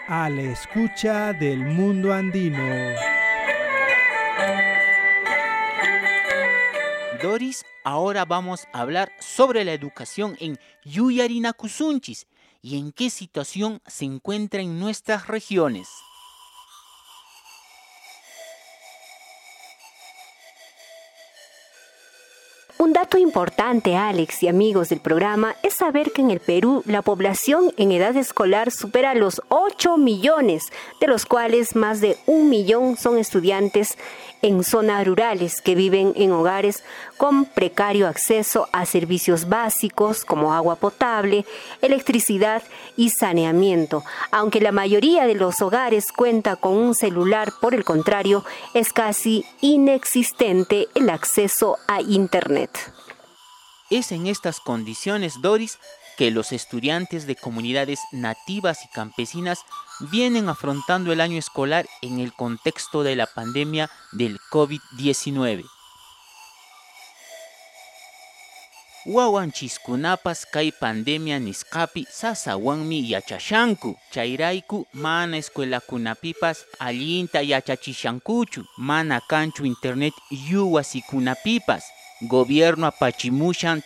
A 0.07 0.29
la 0.29 0.41
escucha 0.43 1.33
del 1.33 1.59
mundo 1.59 2.13
andino. 2.13 2.95
Doris, 7.21 7.65
ahora 7.83 8.23
vamos 8.23 8.65
a 8.71 8.79
hablar 8.79 9.11
sobre 9.19 9.65
la 9.65 9.73
educación 9.73 10.37
en 10.39 10.57
Yuyarinacusunchis 10.85 12.27
y 12.61 12.77
en 12.77 12.93
qué 12.93 13.09
situación 13.09 13.81
se 13.85 14.05
encuentra 14.05 14.61
en 14.61 14.79
nuestras 14.79 15.27
regiones. 15.27 15.89
Un 22.81 22.93
dato 22.93 23.17
importante, 23.17 23.97
Alex 23.97 24.41
y 24.43 24.47
amigos 24.47 24.87
del 24.87 25.01
programa, 25.01 25.53
es 25.63 25.73
saber 25.73 26.13
que 26.13 26.21
en 26.21 26.31
el 26.31 26.39
Perú 26.39 26.81
la 26.85 27.01
población 27.01 27.73
en 27.75 27.91
edad 27.91 28.15
escolar 28.15 28.71
supera 28.71 29.15
los 29.15 29.41
8 29.49 29.97
millones, 29.97 30.71
de 31.01 31.07
los 31.07 31.25
cuales 31.25 31.75
más 31.75 31.99
de 31.99 32.15
un 32.25 32.47
millón 32.47 32.95
son 32.95 33.17
estudiantes 33.17 33.97
en 34.41 34.63
zonas 34.63 35.05
rurales 35.05 35.61
que 35.61 35.75
viven 35.75 36.13
en 36.15 36.31
hogares 36.31 36.83
con 37.17 37.45
precario 37.45 38.07
acceso 38.07 38.67
a 38.71 38.85
servicios 38.85 39.49
básicos 39.49 40.25
como 40.25 40.53
agua 40.53 40.75
potable, 40.75 41.45
electricidad 41.81 42.63
y 42.95 43.09
saneamiento. 43.09 44.03
Aunque 44.31 44.61
la 44.61 44.71
mayoría 44.71 45.25
de 45.25 45.35
los 45.35 45.61
hogares 45.61 46.11
cuenta 46.11 46.55
con 46.55 46.73
un 46.73 46.95
celular, 46.95 47.51
por 47.61 47.73
el 47.73 47.83
contrario, 47.83 48.45
es 48.73 48.93
casi 48.93 49.45
inexistente 49.61 50.87
el 50.95 51.09
acceso 51.09 51.77
a 51.87 52.01
Internet. 52.01 52.71
Es 53.89 54.11
en 54.11 54.27
estas 54.27 54.59
condiciones, 54.59 55.41
Doris, 55.41 55.79
que 56.17 56.31
los 56.31 56.51
estudiantes 56.51 57.25
de 57.27 57.35
comunidades 57.35 57.99
nativas 58.11 58.83
y 58.83 58.89
campesinas 58.89 59.65
vienen 59.99 60.49
afrontando 60.49 61.11
el 61.11 61.21
año 61.21 61.37
escolar 61.37 61.87
en 62.01 62.19
el 62.19 62.33
contexto 62.33 63.03
de 63.03 63.15
la 63.15 63.27
pandemia 63.27 63.89
del 64.11 64.39
COVID-19. 64.51 65.65
Wawanchiskunapas 69.05 70.45
kai 70.45 70.71
pandemia 70.71 71.39
niskapi 71.39 72.05
sasawanmi 72.11 73.09
yachashanku. 73.09 73.95
Chairaiku 74.11 74.87
mana 74.93 75.37
escuelakunapipas 75.37 76.65
allinta 76.79 77.41
yachachishankuchu. 77.41 78.65
Mana 78.77 79.21
kanchu 79.21 79.65
internet 79.65 80.13
yuwasikunapipas. 80.29 81.83
Gobierno 82.21 82.87
apachimushan 82.87 83.81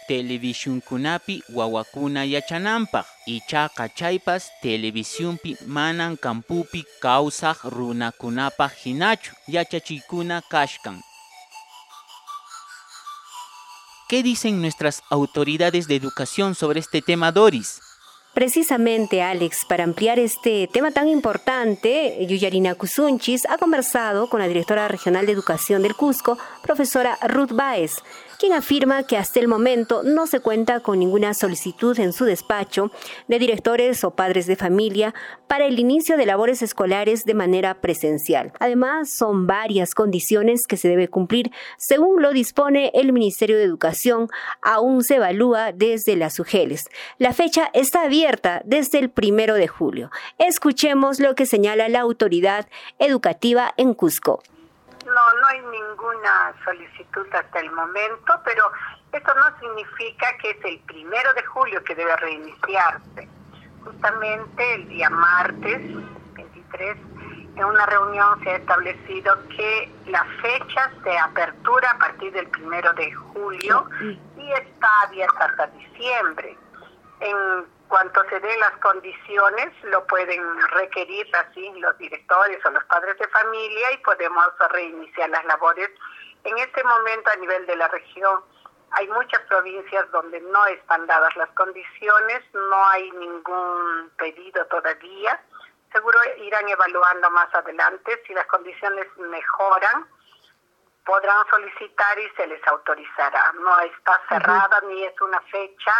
kunapi 0.88 1.44
wawakuna 1.54 2.26
yachananpaq 2.26 3.06
ichaqa 3.28 3.90
chaypas 3.90 4.50
televisiónpi 4.62 5.58
manan 5.68 6.18
kampupi 6.18 6.84
kawsaq 7.00 7.58
runakunapaq 7.64 8.72
hinachu 8.84 9.36
yachachikuna 9.48 10.42
kashkan. 10.50 11.04
¿Qué 14.10 14.24
dicen 14.24 14.62
nuestras 14.62 15.04
autoridades 15.12 15.88
de 15.88 15.96
educación 15.96 16.56
sobre 16.56 16.80
este 16.80 17.04
tema, 17.04 17.32
Doris? 17.32 17.93
Precisamente, 18.34 19.22
Alex, 19.22 19.60
para 19.70 19.84
ampliar 19.84 20.18
este 20.18 20.68
tema 20.68 20.90
tan 20.90 21.08
importante, 21.08 22.26
Yuyarina 22.26 22.74
Kusunchis 22.74 23.46
ha 23.48 23.60
conversado 23.60 24.28
con 24.28 24.40
la 24.40 24.48
directora 24.48 24.88
regional 24.88 25.28
de 25.28 25.34
educación 25.34 25.84
del 25.84 25.96
Cusco, 25.96 26.40
profesora 26.64 27.20
Ruth 27.28 27.52
Baez, 27.52 27.94
quien 28.44 28.52
afirma 28.52 29.04
que 29.04 29.16
hasta 29.16 29.40
el 29.40 29.48
momento 29.48 30.04
no 30.04 30.28
se 30.28 30.42
cuenta 30.42 30.82
con 30.82 31.00
ninguna 31.00 31.34
solicitud 31.34 31.98
en 31.98 32.12
su 32.12 32.26
despacho 32.26 32.92
de 33.30 33.40
directores 33.40 34.04
o 34.04 34.12
padres 34.12 34.48
de 34.48 34.58
familia 34.58 35.16
para 35.48 35.66
el 35.66 35.80
inicio 35.80 36.18
de 36.18 36.26
labores 36.26 36.62
escolares 36.62 37.24
de 37.24 37.36
manera 37.36 37.80
presencial. 37.80 38.52
Además, 38.60 39.10
son 39.10 39.48
varias 39.48 39.96
condiciones 39.96 40.68
que 40.68 40.76
se 40.76 40.90
debe 40.90 41.08
cumplir 41.08 41.52
según 41.78 42.22
lo 42.22 42.34
dispone 42.34 42.92
el 42.94 43.14
Ministerio 43.14 43.56
de 43.56 43.64
Educación. 43.64 44.28
Aún 44.62 45.06
se 45.06 45.16
evalúa 45.16 45.72
desde 45.72 46.18
las 46.18 46.38
UGELES. 46.38 46.90
La 47.20 47.32
fecha 47.32 47.70
está 47.72 48.02
abierta 48.02 48.62
desde 48.66 49.00
el 49.00 49.10
primero 49.10 49.54
de 49.54 49.70
julio. 49.70 50.12
Escuchemos 50.38 51.22
lo 51.22 51.34
que 51.36 51.46
señala 51.46 51.88
la 51.88 52.02
autoridad 52.02 52.68
educativa 53.00 53.74
en 53.78 53.94
Cusco. 53.94 54.44
No, 55.06 55.34
no 55.42 55.48
hay 55.48 55.62
ninguna 55.62 56.54
solicitud 56.64 57.28
hasta 57.34 57.60
el 57.60 57.72
momento, 57.72 58.34
pero 58.46 58.72
eso 59.12 59.36
no 59.36 59.60
significa 59.60 60.28
que 60.42 60.52
es 60.52 60.66
el 60.66 60.80
primero 60.82 61.34
de 61.34 61.44
julio 61.46 61.84
que 61.84 61.96
debe 61.96 62.16
reiniciarse. 62.18 63.28
Justamente 63.84 64.76
el 64.76 64.88
día 64.88 65.10
martes 65.10 65.82
23, 66.36 66.98
en 67.56 67.64
una 67.64 67.86
reunión 67.86 68.44
se 68.44 68.50
ha 68.52 68.56
establecido 68.56 69.38
que 69.50 69.92
la 70.08 70.26
fecha 70.42 70.92
de 71.04 71.18
apertura 71.18 71.92
a 71.92 71.98
partir 72.00 72.32
del 72.32 72.48
primero 72.48 72.94
de 72.94 73.12
julio 73.14 73.88
y 74.02 74.52
está 74.54 75.02
abierta 75.02 75.46
hasta 75.46 75.68
diciembre. 75.68 76.58
En 77.20 77.66
cuanto 77.94 78.28
se 78.28 78.40
den 78.40 78.60
las 78.60 78.76
condiciones, 78.80 79.72
lo 79.84 80.04
pueden 80.08 80.42
requerir 80.72 81.28
así 81.36 81.72
los 81.80 81.96
directores 82.00 82.58
o 82.66 82.72
los 82.72 82.84
padres 82.86 83.16
de 83.20 83.28
familia 83.28 83.92
y 83.92 83.98
podemos 83.98 84.48
reiniciar 84.72 85.30
las 85.30 85.46
labores. 85.46 85.92
En 86.44 86.58
este 86.58 86.84
momento 86.84 87.30
a 87.30 87.36
nivel 87.36 87.68
de 87.68 87.76
la 87.76 87.88
región 87.90 88.44
hay 88.94 89.08
muchas 89.10 89.42
provincias 89.42 90.10
donde 90.10 90.42
no 90.42 90.66
están 90.66 91.06
dadas 91.06 91.36
las 91.36 91.50
condiciones, 91.52 92.42
no 92.54 92.84
hay 92.88 93.12
ningún 93.12 94.12
pedido 94.18 94.66
todavía. 94.66 95.40
Seguro 95.92 96.18
irán 96.38 96.68
evaluando 96.68 97.30
más 97.30 97.54
adelante 97.54 98.24
si 98.26 98.34
las 98.34 98.48
condiciones 98.48 99.06
mejoran 99.18 100.08
podrán 101.06 101.46
solicitar 101.48 102.18
y 102.18 102.28
se 102.38 102.48
les 102.48 102.68
autorizará. 102.68 103.54
No 103.54 103.80
está 103.82 104.20
cerrada 104.30 104.82
ni 104.88 105.04
es 105.04 105.22
una 105.22 105.42
fecha 105.42 105.94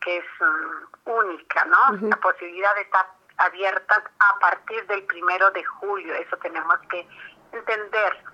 que 0.00 0.18
es 0.18 0.24
mm, 0.40 1.10
única, 1.10 1.64
¿no? 1.64 2.08
La 2.08 2.16
posibilidad 2.16 2.76
está 2.78 3.06
abierta 3.38 4.02
a 4.18 4.38
partir 4.38 4.86
del 4.86 5.04
primero 5.04 5.50
de 5.50 5.64
julio, 5.64 6.14
eso 6.14 6.36
tenemos 6.38 6.78
que 6.88 7.06
entender. 7.52 8.24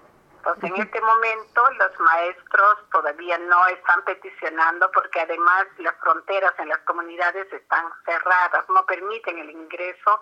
Pues 0.42 0.56
en 0.62 0.74
este 0.76 1.00
momento 1.02 1.62
los 1.78 2.00
maestros 2.00 2.78
todavía 2.90 3.36
no 3.38 3.66
están 3.66 4.02
peticionando 4.04 4.90
porque 4.92 5.20
además 5.20 5.66
las 5.78 5.94
fronteras 5.96 6.54
en 6.58 6.68
las 6.70 6.78
comunidades 6.80 7.52
están 7.52 7.84
cerradas, 8.06 8.64
no 8.70 8.86
permiten 8.86 9.38
el 9.38 9.50
ingreso 9.50 10.20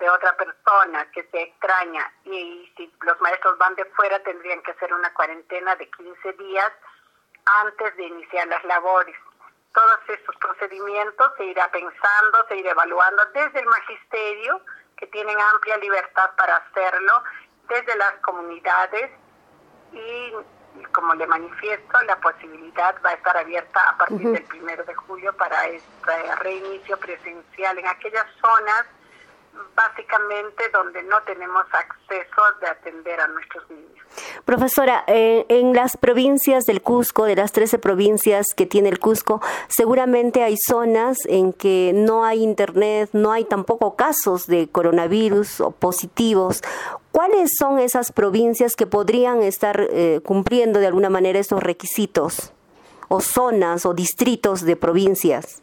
de 0.00 0.10
otra 0.10 0.36
persona 0.36 1.08
que 1.12 1.22
se 1.30 1.42
extraña 1.42 2.12
y 2.24 2.72
si 2.76 2.92
los 3.02 3.20
maestros 3.20 3.58
van 3.58 3.76
de 3.76 3.84
fuera 3.96 4.20
tendrían 4.24 4.60
que 4.62 4.72
hacer 4.72 4.92
una 4.92 5.12
cuarentena 5.14 5.76
de 5.76 5.88
15 5.88 6.32
días 6.32 6.72
antes 7.62 7.96
de 7.96 8.04
iniciar 8.04 8.48
las 8.48 8.64
labores 8.64 9.16
todos 9.74 10.00
estos 10.08 10.36
procedimientos 10.36 11.32
se 11.36 11.44
irá 11.44 11.70
pensando, 11.70 12.46
se 12.48 12.56
irá 12.56 12.72
evaluando 12.72 13.24
desde 13.26 13.60
el 13.60 13.66
magisterio, 13.66 14.60
que 14.96 15.06
tienen 15.06 15.36
amplia 15.40 15.76
libertad 15.78 16.30
para 16.36 16.56
hacerlo, 16.56 17.22
desde 17.68 17.96
las 17.96 18.12
comunidades 18.20 19.10
y 19.92 20.32
como 20.92 21.14
le 21.14 21.26
manifiesto, 21.26 22.00
la 22.02 22.16
posibilidad 22.20 22.94
va 23.04 23.10
a 23.10 23.14
estar 23.14 23.36
abierta 23.36 23.88
a 23.88 23.96
partir 23.96 24.28
del 24.28 24.44
primero 24.44 24.84
de 24.84 24.94
julio 24.94 25.32
para 25.36 25.66
este 25.66 26.36
reinicio 26.36 26.96
presencial 26.98 27.78
en 27.78 27.86
aquellas 27.86 28.26
zonas 28.40 28.86
básicamente 29.74 30.68
donde 30.72 31.02
no 31.04 31.22
tenemos 31.22 31.64
acceso 31.72 32.42
de 32.60 32.66
atender 32.68 33.20
a 33.20 33.28
nuestros 33.28 33.68
niños. 33.70 33.90
Profesora, 34.44 35.04
eh, 35.06 35.46
en 35.48 35.72
las 35.72 35.96
provincias 35.96 36.64
del 36.64 36.82
Cusco, 36.82 37.24
de 37.24 37.36
las 37.36 37.52
13 37.52 37.78
provincias 37.78 38.46
que 38.56 38.66
tiene 38.66 38.88
el 38.88 38.98
Cusco, 38.98 39.40
seguramente 39.68 40.42
hay 40.42 40.56
zonas 40.56 41.18
en 41.26 41.52
que 41.52 41.92
no 41.94 42.24
hay 42.24 42.42
internet, 42.42 43.10
no 43.12 43.32
hay 43.32 43.44
tampoco 43.44 43.96
casos 43.96 44.46
de 44.46 44.68
coronavirus 44.68 45.60
o 45.60 45.70
positivos. 45.70 46.62
¿Cuáles 47.12 47.52
son 47.56 47.78
esas 47.78 48.12
provincias 48.12 48.76
que 48.76 48.86
podrían 48.86 49.42
estar 49.42 49.80
eh, 49.90 50.20
cumpliendo 50.24 50.80
de 50.80 50.86
alguna 50.86 51.10
manera 51.10 51.38
esos 51.38 51.62
requisitos? 51.62 52.52
¿O 53.08 53.20
zonas 53.20 53.86
o 53.86 53.94
distritos 53.94 54.62
de 54.62 54.76
provincias? 54.76 55.62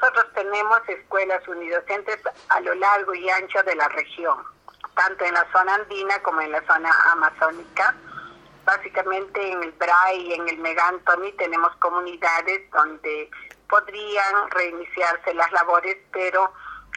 Nosotros 0.00 0.26
tenemos 0.32 0.80
escuelas 0.88 1.46
unidocentes 1.48 2.20
a 2.50 2.60
lo 2.60 2.72
largo 2.76 3.14
y 3.14 3.28
ancho 3.30 3.60
de 3.64 3.74
la 3.74 3.88
región, 3.88 4.38
tanto 4.94 5.24
en 5.24 5.34
la 5.34 5.44
zona 5.50 5.74
andina 5.74 6.22
como 6.22 6.40
en 6.40 6.52
la 6.52 6.64
zona 6.66 6.94
amazónica. 7.12 7.96
Básicamente 8.64 9.50
en 9.50 9.62
el 9.64 9.72
BRAI 9.72 10.20
y 10.20 10.34
en 10.34 10.48
el 10.48 10.58
Megantoni 10.58 11.32
tenemos 11.32 11.74
comunidades 11.76 12.70
donde 12.70 13.28
podrían 13.68 14.50
reiniciarse 14.50 15.34
las 15.34 15.50
labores, 15.50 15.96
pero 16.12 16.52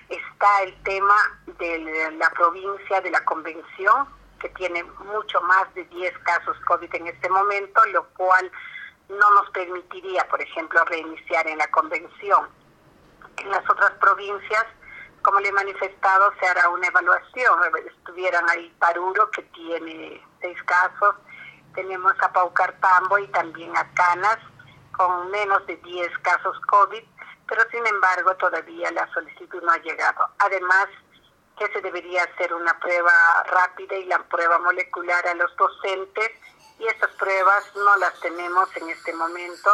está 0.10 0.62
el 0.62 0.84
tema 0.84 1.16
de 1.58 2.12
la 2.20 2.30
provincia 2.32 3.02
de 3.02 3.10
la 3.10 3.26
convención, 3.26 4.08
que 4.40 4.50
tiene 4.50 4.84
mucho 4.84 5.42
más 5.42 5.74
de 5.74 5.86
10 5.86 6.18
casos 6.20 6.56
COVID 6.68 6.94
en 6.94 7.08
este 7.08 7.30
momento, 7.30 7.84
lo 7.94 8.06
cual 8.10 8.52
no 9.10 9.32
nos 9.32 9.50
permitiría, 9.50 10.28
por 10.30 10.40
ejemplo, 10.40 10.84
reiniciar 10.86 11.48
en 11.48 11.58
la 11.58 11.68
convención. 11.68 12.61
En 13.38 13.50
las 13.50 13.70
otras 13.70 13.92
provincias, 14.00 14.66
como 15.22 15.40
le 15.40 15.50
he 15.50 15.52
manifestado, 15.52 16.34
se 16.40 16.48
hará 16.48 16.70
una 16.70 16.88
evaluación. 16.88 17.60
Estuvieran 17.86 18.50
ahí 18.50 18.74
Paruro, 18.80 19.30
que 19.32 19.44
tiene 19.44 20.24
seis 20.42 20.58
casos, 20.64 21.16
tenemos 21.74 22.14
a 22.22 22.32
Paucartambo 22.32 23.18
y 23.20 23.28
también 23.28 23.76
a 23.78 23.90
Canas, 23.94 24.38
con 24.92 25.32
menos 25.32 25.66
de 25.68 25.78
10 25.78 26.18
casos 26.20 26.60
COVID, 26.68 27.04
pero 27.48 27.62
sin 27.72 27.86
embargo 27.88 28.36
todavía 28.36 28.92
la 28.92 29.12
solicitud 29.14 29.62
no 29.64 29.72
ha 29.72 29.78
llegado. 29.78 30.28
Además, 30.40 30.88
que 31.58 31.68
se 31.74 31.82
debería 31.82 32.24
hacer 32.24 32.54
una 32.54 32.78
prueba 32.80 33.12
rápida 33.46 33.96
y 33.96 34.06
la 34.06 34.20
prueba 34.24 34.58
molecular 34.60 35.28
a 35.28 35.36
los 35.36 35.56
docentes 35.56 36.32
y 36.80 36.88
esas 36.88 37.12
pruebas 37.12 37.64
no 37.76 37.96
las 37.98 38.20
tenemos 38.22 38.76
en 38.78 38.90
este 38.90 39.14
momento 39.14 39.70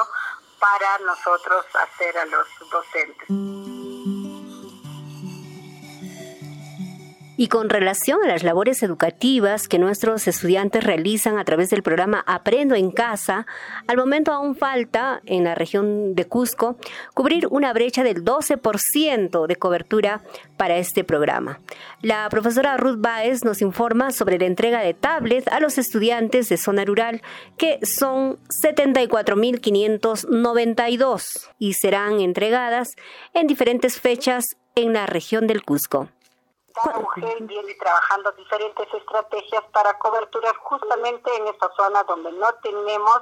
para 0.59 0.97
nosotros 0.99 1.65
hacer 1.75 2.17
a 2.17 2.25
los 2.25 2.47
docentes. 2.69 3.76
Y 7.39 7.49
con 7.49 7.69
relación 7.69 8.23
a 8.23 8.27
las 8.27 8.43
labores 8.43 8.81
educativas 8.81 9.67
que 9.67 9.77
nuestros 9.77 10.27
estudiantes 10.27 10.83
realizan 10.83 11.37
a 11.37 11.45
través 11.45 11.69
del 11.69 11.83
programa 11.83 12.23
Aprendo 12.25 12.73
en 12.73 12.89
Casa, 12.89 13.45
al 13.87 13.97
momento 13.97 14.33
aún 14.33 14.55
falta 14.55 15.21
en 15.25 15.43
la 15.43 15.53
región 15.53 16.15
de 16.15 16.25
Cusco 16.25 16.77
cubrir 17.13 17.45
una 17.51 17.71
brecha 17.73 18.03
del 18.03 18.25
12% 18.25 19.45
de 19.45 19.55
cobertura 19.55 20.23
para 20.57 20.77
este 20.77 21.03
programa. 21.03 21.59
La 22.01 22.27
profesora 22.29 22.75
Ruth 22.75 22.99
Baez 22.99 23.45
nos 23.45 23.61
informa 23.61 24.09
sobre 24.11 24.39
la 24.39 24.45
entrega 24.45 24.81
de 24.81 24.95
tablets 24.95 25.47
a 25.47 25.59
los 25.59 25.77
estudiantes 25.77 26.49
de 26.49 26.57
zona 26.57 26.85
rural, 26.85 27.21
que 27.57 27.77
son 27.83 28.39
74.592 28.65 31.49
y 31.59 31.73
serán 31.73 32.19
entregadas 32.19 32.95
en 33.35 33.45
diferentes 33.45 34.01
fechas 34.01 34.57
en 34.75 34.93
la 34.93 35.05
región 35.05 35.45
del 35.45 35.61
Cusco 35.63 36.09
cada 36.83 36.99
mujer 36.99 37.37
viene 37.41 37.73
trabajando 37.75 38.31
diferentes 38.33 38.87
estrategias 38.93 39.63
para 39.71 39.97
coberturar 39.97 40.55
justamente 40.57 41.35
en 41.35 41.47
esta 41.47 41.69
zona 41.75 42.03
donde 42.03 42.31
no 42.33 42.53
tenemos 42.61 43.21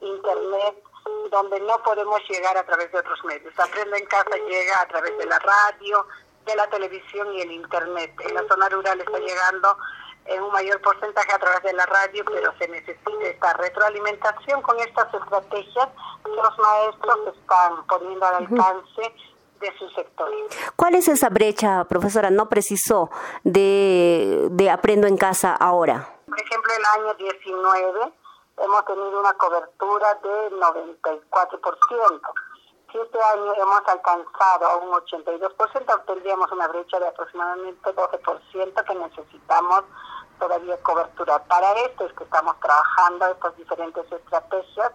internet, 0.00 0.82
donde 1.30 1.60
no 1.60 1.82
podemos 1.82 2.20
llegar 2.28 2.56
a 2.56 2.64
través 2.64 2.90
de 2.92 2.98
otros 2.98 3.24
medios. 3.24 3.52
Aprendo 3.58 3.96
en 3.96 4.06
casa 4.06 4.36
llega 4.48 4.80
a 4.80 4.88
través 4.88 5.16
de 5.18 5.26
la 5.26 5.38
radio, 5.38 6.06
de 6.44 6.56
la 6.56 6.68
televisión 6.68 7.32
y 7.34 7.42
el 7.42 7.52
internet. 7.52 8.14
En 8.20 8.34
la 8.34 8.46
zona 8.48 8.68
rural 8.68 9.00
está 9.00 9.18
llegando 9.18 9.76
en 10.26 10.42
un 10.42 10.52
mayor 10.52 10.80
porcentaje 10.82 11.32
a 11.32 11.38
través 11.38 11.62
de 11.62 11.72
la 11.72 11.86
radio, 11.86 12.24
pero 12.26 12.52
se 12.58 12.68
necesita 12.68 13.24
esta 13.24 13.52
retroalimentación 13.54 14.60
con 14.62 14.78
estas 14.80 15.12
estrategias 15.14 15.88
que 16.24 16.30
los 16.30 16.58
maestros 16.58 17.34
están 17.34 17.86
poniendo 17.86 18.26
al 18.26 18.34
alcance 18.46 19.14
de 19.60 19.78
su 19.78 19.88
sector. 19.90 20.28
¿Cuál 20.76 20.94
es 20.94 21.08
esa 21.08 21.28
brecha, 21.28 21.84
profesora? 21.84 22.30
No 22.30 22.48
precisó 22.48 23.10
de, 23.44 24.48
de 24.50 24.70
Aprendo 24.70 25.06
en 25.06 25.16
Casa 25.16 25.54
ahora. 25.54 26.08
Por 26.26 26.40
ejemplo, 26.40 26.72
el 26.76 27.02
año 27.02 27.14
19 27.14 28.12
hemos 28.58 28.84
tenido 28.84 29.20
una 29.20 29.32
cobertura 29.34 30.14
de 30.22 30.50
94%. 30.50 32.20
Si 32.90 32.98
este 32.98 33.18
año 33.20 33.54
hemos 33.54 33.82
alcanzado 33.86 34.66
a 34.66 34.76
un 34.76 34.90
82%, 34.92 36.04
tendríamos 36.06 36.50
una 36.52 36.68
brecha 36.68 36.98
de 36.98 37.08
aproximadamente 37.08 37.94
12% 37.94 38.84
que 38.84 38.94
necesitamos 38.94 39.84
todavía 40.38 40.76
cobertura. 40.82 41.38
Para 41.44 41.72
esto 41.80 42.06
es 42.06 42.12
que 42.14 42.24
estamos 42.24 42.58
trabajando 42.60 43.26
estas 43.26 43.56
diferentes 43.56 44.10
estrategias. 44.10 44.92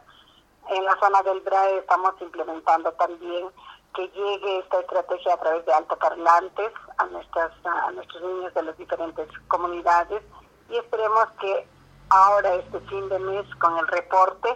En 0.70 0.84
la 0.86 0.98
zona 1.00 1.22
del 1.24 1.42
BRAE 1.42 1.80
estamos 1.80 2.14
implementando 2.22 2.92
también 2.94 3.50
que 3.94 4.08
llegue 4.10 4.60
esta 4.60 4.80
estrategia 4.80 5.34
a 5.34 5.38
través 5.38 5.66
de 5.66 5.74
altoparlantes 5.74 6.72
a, 6.98 7.06
nuestras, 7.08 7.52
a 7.66 7.92
nuestros 7.92 8.22
niños 8.24 8.54
de 8.54 8.64
las 8.64 8.78
diferentes 8.78 9.28
comunidades 9.48 10.24
y 10.70 10.78
esperemos 10.78 11.28
que 11.40 11.68
ahora, 12.10 12.56
este 12.56 12.80
fin 12.82 13.08
de 13.10 13.20
mes, 13.20 13.46
con 13.56 13.78
el 13.78 13.88
reporte, 13.88 14.50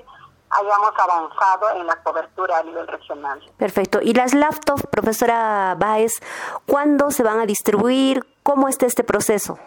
hayamos 0.49 0.91
avanzado 0.97 1.69
en 1.75 1.87
la 1.87 1.95
cobertura 2.03 2.59
a 2.59 2.63
nivel 2.63 2.87
regional. 2.87 3.39
Perfecto. 3.57 3.99
¿Y 4.01 4.13
las 4.13 4.33
laptops, 4.33 4.83
profesora 4.89 5.75
Baez, 5.77 6.13
cuándo 6.65 7.11
se 7.11 7.23
van 7.23 7.39
a 7.39 7.45
distribuir? 7.45 8.25
¿Cómo 8.43 8.67
está 8.67 8.85
este 8.85 9.03
proceso? 9.03 9.59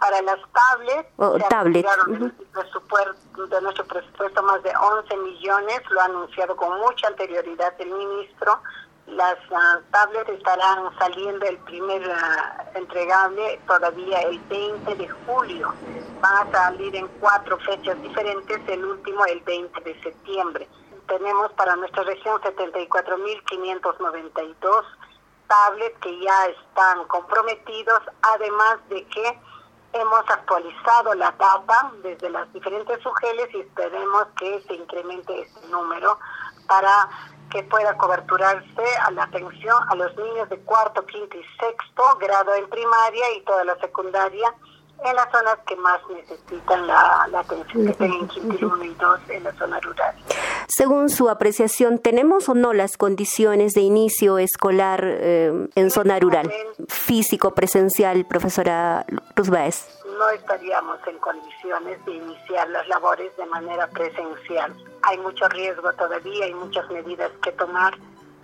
Para 0.00 0.20
las 0.22 0.38
tablets, 0.52 1.08
oh, 1.16 1.38
tablet. 1.48 1.86
de 1.86 3.60
nuestro 3.60 3.84
presupuesto 3.84 4.42
más 4.42 4.62
de 4.64 4.72
11 4.74 5.16
millones, 5.18 5.80
lo 5.90 6.00
ha 6.00 6.04
anunciado 6.06 6.56
con 6.56 6.76
mucha 6.80 7.06
anterioridad 7.06 7.72
el 7.78 7.90
ministro, 7.90 8.58
las 9.06 9.38
uh, 9.50 9.80
tablets 9.90 10.30
estarán 10.30 10.96
saliendo 10.98 11.46
el 11.46 11.58
primer 11.58 12.02
ah, 12.10 12.64
entregable 12.74 13.60
todavía 13.66 14.20
el 14.20 14.38
20 14.40 14.94
de 14.94 15.08
julio. 15.26 15.74
Van 16.20 16.46
a 16.46 16.52
salir 16.52 16.94
en 16.94 17.08
cuatro 17.20 17.58
fechas 17.58 18.00
diferentes, 18.00 18.60
el 18.68 18.84
último 18.84 19.24
el 19.26 19.40
20 19.40 19.80
de 19.80 20.00
septiembre. 20.02 20.68
Tenemos 21.08 21.50
para 21.52 21.74
nuestra 21.76 22.04
región 22.04 22.40
74.592 22.40 24.84
tablets 25.48 25.98
que 26.00 26.20
ya 26.20 26.46
están 26.46 27.04
comprometidos, 27.08 28.00
además 28.22 28.78
de 28.88 29.04
que 29.06 29.40
hemos 29.92 30.30
actualizado 30.30 31.12
la 31.14 31.32
data 31.32 31.92
desde 32.02 32.30
las 32.30 32.50
diferentes 32.52 33.04
UGELES 33.04 33.54
y 33.54 33.60
esperemos 33.60 34.26
que 34.38 34.62
se 34.62 34.74
incremente 34.74 35.42
este 35.42 35.66
número 35.68 36.18
para 36.66 37.08
que 37.52 37.62
pueda 37.64 37.96
coberturarse 37.98 38.82
a 39.04 39.10
la 39.10 39.24
atención 39.24 39.76
a 39.88 39.94
los 39.94 40.16
niños 40.16 40.48
de 40.48 40.58
cuarto, 40.60 41.04
quinto 41.04 41.36
y 41.36 41.44
sexto 41.60 42.02
grado 42.18 42.54
en 42.54 42.68
primaria 42.68 43.24
y 43.36 43.42
toda 43.42 43.64
la 43.64 43.76
secundaria 43.78 44.54
en 45.04 45.16
las 45.16 45.30
zonas 45.30 45.58
que 45.66 45.76
más 45.76 46.00
necesitan 46.08 46.86
la, 46.86 47.26
atención, 47.34 47.86
que 47.86 47.92
tengan 47.94 48.28
quinto 48.28 48.66
1 48.66 48.84
y 48.84 48.94
2 48.94 49.20
en 49.30 49.44
la 49.44 49.52
zona 49.54 49.80
rural. 49.80 50.14
Según 50.68 51.10
su 51.10 51.28
apreciación, 51.28 51.98
¿tenemos 51.98 52.48
o 52.48 52.54
no 52.54 52.72
las 52.72 52.96
condiciones 52.96 53.72
de 53.72 53.80
inicio 53.82 54.38
escolar 54.38 55.02
eh, 55.04 55.68
en 55.74 55.90
zona 55.90 56.18
rural? 56.20 56.50
Físico, 56.88 57.52
presencial, 57.52 58.24
profesora 58.26 59.04
Luz 59.36 59.50
No 60.18 60.30
estaríamos 60.30 60.98
en 61.06 61.18
condiciones 61.18 62.04
de 62.04 62.12
iniciar 62.12 62.68
las 62.70 62.86
labores 62.88 63.36
de 63.36 63.46
manera 63.46 63.86
presencial 63.88 64.74
hay 65.02 65.18
mucho 65.18 65.48
riesgo 65.48 65.92
todavía, 65.94 66.46
hay 66.46 66.54
muchas 66.54 66.88
medidas 66.90 67.30
que 67.42 67.52
tomar. 67.52 67.94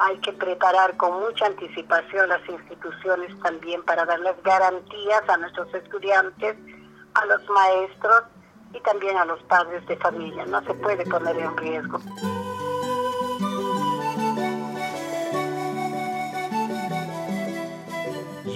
Hay 0.01 0.17
que 0.19 0.33
preparar 0.33 0.97
con 0.97 1.21
mucha 1.21 1.47
anticipación 1.47 2.29
las 2.29 2.47
instituciones 2.49 3.37
también 3.41 3.83
para 3.83 4.05
darles 4.05 4.41
garantías 4.45 5.29
a 5.29 5.37
nuestros 5.39 5.73
estudiantes, 5.75 6.57
a 7.15 7.27
los 7.27 7.49
maestros 7.49 8.23
y 8.73 8.81
también 8.81 9.17
a 9.17 9.25
los 9.25 9.43
padres 9.45 9.85
de 9.87 9.97
familia. 9.97 10.47
No 10.47 10.63
se 10.63 10.75
puede 10.75 11.05
poner 11.05 11.37
en 11.37 11.57
riesgo. 11.57 12.01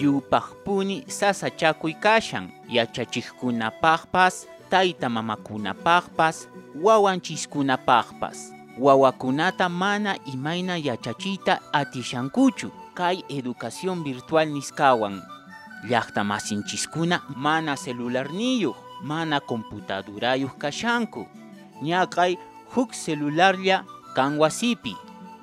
Yupajpuni 0.03 1.05
sasachakuy 1.07 1.95
kashan, 1.95 2.51
yachachikkunapaqpas, 2.69 4.47
tayta 4.71 5.09
mamakunapaqpas, 5.09 6.49
wawanchiskunapaqpas 6.83 8.39
wawakunata 8.79 9.69
mana 9.69 10.17
imaina 10.25 10.77
yachachita 10.77 11.61
atishankuchu 11.73 12.71
kay 12.95 13.23
educación 13.29 14.05
virtual 14.05 14.49
niskawan. 14.49 15.23
Llaqta 15.89 16.25
masinchiskuna 16.25 17.21
mana 17.37 17.77
celularniyuq 17.77 18.77
mana 19.03 19.41
computadorayuq 19.41 20.59
kashanku. 20.59 21.27
Ñaqay 21.83 22.39
huk 22.75 22.93
celularlla 22.93 23.85
kan 24.15 24.39
wasipi 24.39 24.97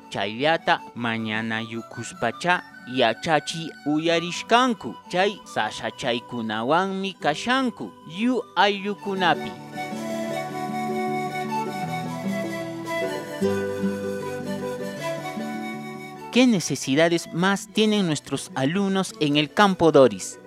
chayllata 0.10 0.82
mañana 0.96 1.62
yukuspacha 1.62 2.64
yachachi 2.94 3.72
uyarishkanku 3.86 4.96
chay 5.10 5.40
sashachaykunawanmi 5.54 7.14
kashanku 7.14 7.92
yu 8.20 8.44
ayllukunapi 8.56 9.52
¿Qué 16.32 16.46
necesidades 16.46 17.34
más 17.34 17.68
tienen 17.68 18.06
nuestros 18.06 18.52
alumnos 18.54 19.16
en 19.20 19.36
el 19.36 19.52
campo 19.52 19.92
Doris? 19.92 20.40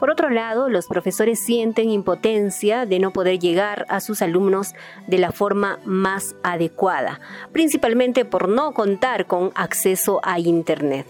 Por 0.00 0.10
otro 0.10 0.30
lado, 0.30 0.68
los 0.68 0.86
profesores 0.86 1.40
sienten 1.40 1.90
impotencia 1.90 2.84
de 2.84 2.98
no 2.98 3.12
poder 3.12 3.38
llegar 3.38 3.84
a 3.88 4.00
sus 4.00 4.22
alumnos 4.22 4.74
de 5.06 5.18
la 5.18 5.32
forma 5.32 5.78
más 5.84 6.36
adecuada, 6.42 7.20
principalmente 7.52 8.24
por 8.24 8.48
no 8.48 8.72
contar 8.74 9.26
con 9.26 9.50
acceso 9.54 10.20
a 10.22 10.38
Internet. 10.38 11.06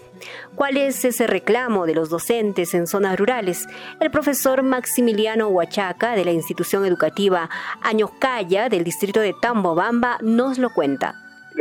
¿Cuál 0.55 0.77
es 0.77 1.05
ese 1.05 1.27
reclamo 1.27 1.85
de 1.85 1.95
los 1.95 2.09
docentes 2.09 2.73
en 2.73 2.87
zonas 2.87 3.17
rurales? 3.17 3.67
El 3.99 4.11
profesor 4.11 4.63
Maximiliano 4.63 5.47
Huachaca 5.49 6.15
de 6.15 6.25
la 6.25 6.31
institución 6.31 6.85
educativa 6.85 7.49
Añocaya 7.81 8.69
del 8.69 8.83
distrito 8.83 9.19
de 9.19 9.33
Tambobamba 9.41 10.17
nos 10.21 10.57
lo 10.57 10.69
cuenta 10.73 11.15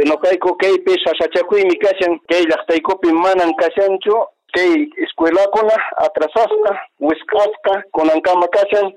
noqayku 0.05 0.55
kaypi 0.57 0.95
sasachakuymi 1.05 1.77
kashan 1.79 2.19
kay 2.29 2.45
llaqtaykupi 2.47 3.13
manan 3.13 3.53
kashanchu 3.59 4.15
kay 4.55 4.87
escuelakuna 5.05 5.75
atrasasqa 5.97 6.73
wisk'asqa 7.01 7.83
kunankama 7.93 8.49
kashan 8.49 8.93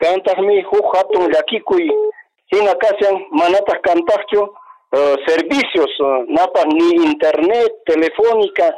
kantaqmi 0.00 0.62
huk 0.62 0.96
hatun 0.96 1.28
llakikuy 1.32 1.90
hina 2.52 2.74
kashan 2.74 3.14
manataq 3.30 3.82
kantaqchu 3.82 4.40
uh, 4.40 5.16
servicios 5.26 5.92
uh, 6.00 6.24
napas 6.28 6.66
ni 6.72 7.04
internet 7.04 7.72
telefónica 7.84 8.72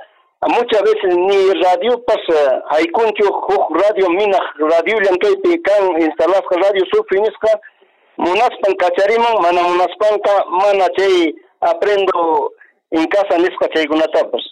muchas 0.46 0.82
veces 0.82 1.16
ni 1.16 1.52
radio 1.62 1.98
pas 2.04 2.22
uh, 2.28 2.62
haykunchu 2.70 3.24
huk 3.26 3.70
radio 3.82 4.08
minaq 4.10 4.44
radiollan 4.58 5.18
kaypi 5.18 5.62
kan 5.62 6.00
instalasqa 6.00 6.56
radio 6.56 6.84
sufinisqa 6.94 7.60
munaspan 8.16 8.74
kachariman 8.78 9.42
mana 9.42 9.62
munaspanqa 9.62 10.44
mana 10.50 10.88
chay 10.96 11.34
aprendo 11.60 12.52
en 12.90 13.06
casa 13.06 13.38
nisqa 13.38 13.68
chaykunatapas 13.74 14.44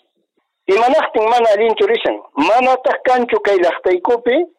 imanaqtin 0.66 1.22
mana 1.22 1.48
allinchu 1.54 1.86
rishan 1.86 2.16
manataq 2.34 3.02
kanchu 3.04 3.40
kay 3.40 3.56
llaqtaykupi 3.58 4.56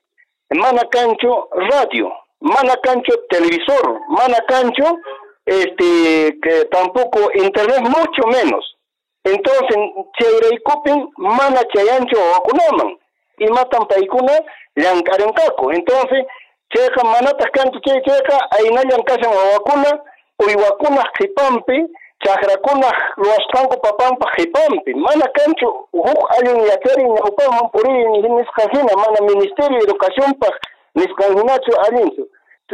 mana 0.55 0.83
kanchu 0.91 1.31
radio. 1.71 2.11
Mana 2.39 2.75
cancho 2.83 3.13
televisor. 3.29 3.99
Mana 4.09 4.37
cancho 4.47 4.99
este 5.45 6.37
que 6.41 6.65
tampoco 6.71 7.31
internet 7.33 7.81
mucho 7.81 8.27
menos 8.27 8.76
entonces 9.33 9.77
chayraykupin 10.17 11.07
mana 11.17 11.61
chayancho 11.73 12.17
wakunaman 12.33 12.97
imatan 13.37 13.85
paykuna 13.87 14.33
llankarinkaku 14.75 15.71
entonces 15.71 16.25
chayqa 16.73 17.03
manataq 17.03 17.51
kanchu 17.55 17.79
chay 17.85 18.01
chayqa 18.07 18.37
aynallan 18.57 19.03
kashan 19.03 19.33
wawakuna 19.37 19.91
uywakunaq 20.45 21.07
qhipanpi 21.17 21.77
chaqrakunaq 22.25 22.97
ruwasqanku 23.17 23.75
papanpa 23.81 24.25
qhipanpi 24.35 24.93
mana 24.93 25.25
kanchu 25.37 25.67
huk 25.93 26.21
allin 26.37 26.59
yacharin 26.69 27.07
ñawpaman 27.15 27.69
puriy 27.71 28.05
nisqa 28.37 28.63
hina 28.73 28.93
mana 29.03 29.19
ministerio 29.29 29.79
de 29.79 29.83
educaciónpaq 29.85 30.55
nisqanhinachu 30.95 31.71
allinchu 31.85 32.23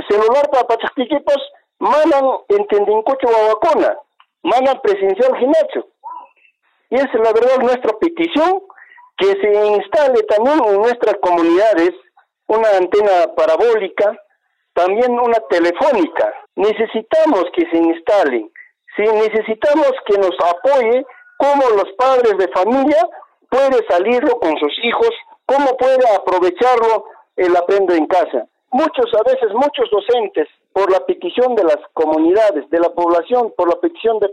celularpa 0.07 0.59
apachaqtikipas 0.59 1.41
manan 1.79 2.25
entendinkuchu 2.49 3.27
wawakuna 3.27 3.95
manan 4.43 4.79
presencial 4.83 5.35
hinachu 5.39 5.83
y 6.93 6.95
es 6.95 7.11
la 7.15 7.33
verdad 7.33 7.57
nuestra 7.59 7.97
petición 7.97 8.61
que 9.17 9.25
se 9.25 9.65
instale 9.65 10.21
también 10.29 10.63
en 10.63 10.75
nuestras 10.79 11.15
comunidades 11.23 11.89
una 12.45 12.69
antena 12.77 13.33
parabólica, 13.35 14.15
también 14.73 15.19
una 15.19 15.39
telefónica. 15.49 16.31
Necesitamos 16.55 17.45
que 17.55 17.67
se 17.71 17.77
instalen, 17.77 18.51
si 18.95 19.01
necesitamos 19.01 19.89
que 20.05 20.19
nos 20.19 20.37
apoye 20.39 21.03
cómo 21.37 21.63
los 21.71 21.91
padres 21.97 22.37
de 22.37 22.47
familia 22.49 23.09
puede 23.49 23.83
salirlo 23.89 24.39
con 24.39 24.55
sus 24.59 24.73
hijos, 24.83 25.09
cómo 25.47 25.75
puede 25.77 26.07
aprovecharlo 26.15 27.05
el 27.35 27.57
aprendo 27.57 27.95
en 27.95 28.05
casa. 28.05 28.45
Muchos, 28.69 29.05
a 29.15 29.23
veces 29.31 29.51
muchos 29.53 29.89
docentes, 29.89 30.47
por 30.71 30.91
la 30.91 31.03
petición 31.07 31.55
de 31.55 31.63
las 31.63 31.79
comunidades, 31.93 32.69
de 32.69 32.79
la 32.79 32.89
población, 32.89 33.51
por 33.57 33.67
la 33.67 33.81
petición 33.81 34.19
de 34.19 34.29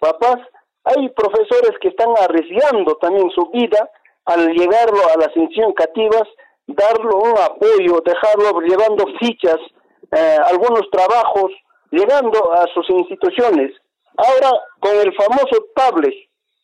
papás, 0.00 0.40
hay 0.84 1.08
profesores 1.10 1.72
que 1.80 1.88
están 1.88 2.08
arriesgando 2.20 2.96
también 2.96 3.30
su 3.30 3.46
vida 3.50 3.90
al 4.24 4.48
llegarlo 4.52 5.00
a 5.12 5.18
las 5.18 5.36
instituciones 5.36 5.74
cativas, 5.76 6.22
darlo 6.66 7.18
un 7.18 7.38
apoyo, 7.38 8.00
dejarlo 8.04 8.60
llevando 8.60 9.04
fichas, 9.18 9.58
eh, 10.12 10.38
algunos 10.46 10.88
trabajos, 10.90 11.52
llegando 11.90 12.52
a 12.54 12.66
sus 12.74 12.88
instituciones. 12.90 13.72
Ahora, 14.16 14.50
con 14.78 14.94
el 14.96 15.14
famoso 15.14 15.66
tablet, 15.74 16.14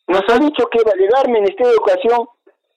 nos 0.07 0.23
ha 0.29 0.39
dicho 0.39 0.67
que 0.67 0.83
va 0.83 0.91
a 0.91 0.95
llegar 0.95 1.25
el 1.25 1.33
Ministerio 1.33 1.67
de 1.67 1.75
Educación 1.75 2.27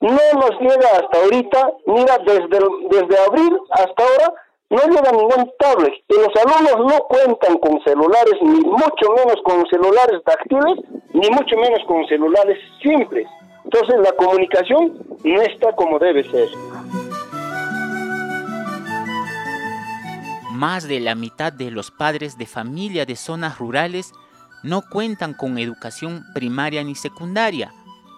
no 0.00 0.18
nos 0.34 0.58
llega 0.60 0.88
hasta 0.92 1.18
ahorita, 1.22 1.72
mira, 1.86 2.16
desde, 2.24 2.58
desde 2.88 3.24
abril 3.26 3.58
hasta 3.70 4.02
ahora 4.02 4.32
no 4.70 4.78
llega 4.84 5.10
ningún 5.10 5.50
tablet 5.58 5.92
y 6.08 6.14
los 6.14 6.30
alumnos 6.36 6.92
no 6.92 7.00
cuentan 7.08 7.58
con 7.58 7.82
celulares, 7.82 8.34
ni 8.40 8.60
mucho 8.60 9.10
menos 9.16 9.36
con 9.44 9.66
celulares 9.66 10.22
táctiles, 10.24 10.78
ni 11.12 11.28
mucho 11.28 11.56
menos 11.56 11.80
con 11.88 12.06
celulares 12.06 12.56
simples. 12.80 13.26
Entonces 13.64 13.96
la 14.00 14.12
comunicación 14.12 15.06
no 15.24 15.42
está 15.42 15.74
como 15.74 15.98
debe 15.98 16.22
ser. 16.22 16.48
Más 20.52 20.86
de 20.86 21.00
la 21.00 21.14
mitad 21.14 21.52
de 21.52 21.70
los 21.70 21.90
padres 21.90 22.38
de 22.38 22.46
familia 22.46 23.06
de 23.06 23.16
zonas 23.16 23.58
rurales 23.58 24.12
no 24.62 24.82
cuentan 24.88 25.34
con 25.34 25.58
educación 25.58 26.22
primaria 26.32 26.84
ni 26.84 26.94
secundaria 26.94 27.72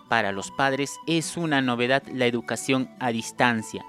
para 0.09 0.33
los 0.33 0.51
padres 0.51 0.99
es 1.07 1.39
una 1.39 1.63
novedad 1.63 2.03
la 2.13 2.27
educación 2.27 2.91
a 3.01 3.11
distancia 3.11 3.83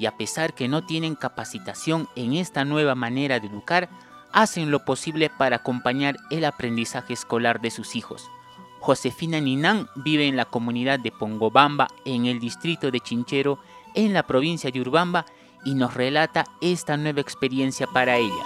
y 0.00 0.06
a 0.06 0.16
pesar 0.16 0.54
que 0.54 0.66
no 0.66 0.86
tienen 0.86 1.14
capacitación 1.14 2.08
en 2.16 2.32
esta 2.32 2.64
nueva 2.64 2.94
manera 2.94 3.38
de 3.38 3.48
educar, 3.48 3.90
hacen 4.32 4.70
lo 4.70 4.86
posible 4.86 5.28
para 5.28 5.56
acompañar 5.56 6.16
el 6.30 6.46
aprendizaje 6.46 7.12
escolar 7.12 7.60
de 7.60 7.70
sus 7.70 7.94
hijos. 7.96 8.30
Josefina 8.78 9.40
Ninán 9.40 9.88
vive 9.96 10.26
en 10.26 10.36
la 10.38 10.46
comunidad 10.46 11.00
de 11.00 11.12
Pongobamba, 11.12 11.88
en 12.06 12.24
el 12.24 12.40
distrito 12.40 12.90
de 12.90 13.00
Chinchero, 13.00 13.58
en 13.94 14.14
la 14.14 14.22
provincia 14.22 14.70
de 14.70 14.80
Urbamba, 14.80 15.26
y 15.66 15.74
nos 15.74 15.92
relata 15.92 16.44
esta 16.62 16.96
nueva 16.96 17.20
experiencia 17.20 17.86
para 17.86 18.16
ella. 18.16 18.44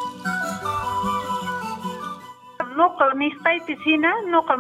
noqa 2.75 3.15
nisqaypisina 3.15 4.11
noqa 4.27 4.57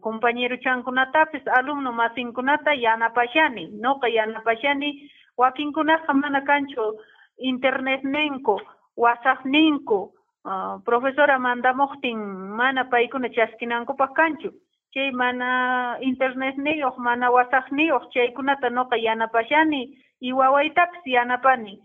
compañero 0.00 0.56
chankunatapis 0.56 1.42
alumno 1.58 1.92
masinkunata 1.92 2.74
yanapashani 2.74 3.70
noqa 3.80 4.08
yanapashani 4.08 5.10
wakinkunaqa 5.36 6.12
mana 6.14 6.40
kanchu 6.40 7.00
internet 7.38 8.04
ninku 8.04 8.60
wasaq 8.96 9.44
ninku 9.44 10.12
uh, 10.44 10.78
profesora 10.84 11.38
mandamuqtin 11.38 12.18
mana 12.56 12.84
paykuna 12.84 13.28
chaskinankupaq 13.28 14.14
kanchu 14.14 14.50
chay 14.94 15.10
mana 15.10 15.98
internet 16.00 16.56
niyuq 16.56 16.96
mana 16.98 17.30
wasaq 17.30 17.72
niyuq 17.72 18.10
chaykunata 18.12 18.70
noqa 18.70 18.96
yanapashani 18.96 19.98
y 20.20 20.32
wawaytapis 20.32 21.02
yanapani 21.06 21.82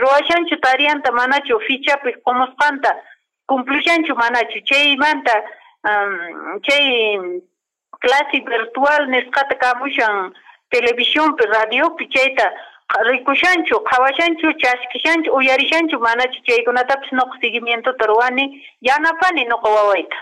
ruwashanchu 0.00 0.56
tarianta 0.56 1.12
manachu 1.12 1.60
fichapi 1.60 2.12
qomusqanta 2.24 2.96
cumplishanchu 3.46 4.14
manachu 4.14 4.60
chaymanta 4.64 5.34
chay 6.66 7.18
clase 8.00 8.38
virtual 8.44 9.06
nisqata 9.08 9.54
kamushan 9.54 10.32
televisiónpi 10.70 11.44
radiopi 11.46 12.08
chayta 12.08 12.52
rikushanchu 13.08 13.76
qhawashanchu 13.88 14.52
chaskishanchu 14.62 15.30
uyarishanchu 15.32 15.98
manachu 15.98 16.42
chaykunatapis 16.46 17.12
noqa 17.12 17.38
seguimientota 17.40 18.06
ruwani 18.06 18.44
yanapani 18.80 19.44
noqa 19.44 19.68
wawayta 19.68 20.16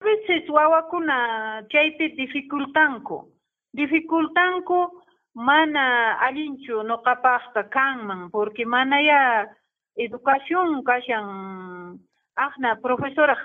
veces 0.00 0.48
wawakuna 0.48 1.62
chaypi 1.68 2.08
dificultanku 2.16 3.28
dificultanku 3.74 4.78
mana 5.34 6.18
allinchu 6.20 6.82
nuqapaqqa 6.82 7.62
kanman 7.70 8.30
porque 8.30 8.64
mana 8.64 9.00
ya 9.00 9.46
educación 9.96 10.82
kashan 10.82 11.98
aqna 12.36 12.76
profesoraq 12.82 13.44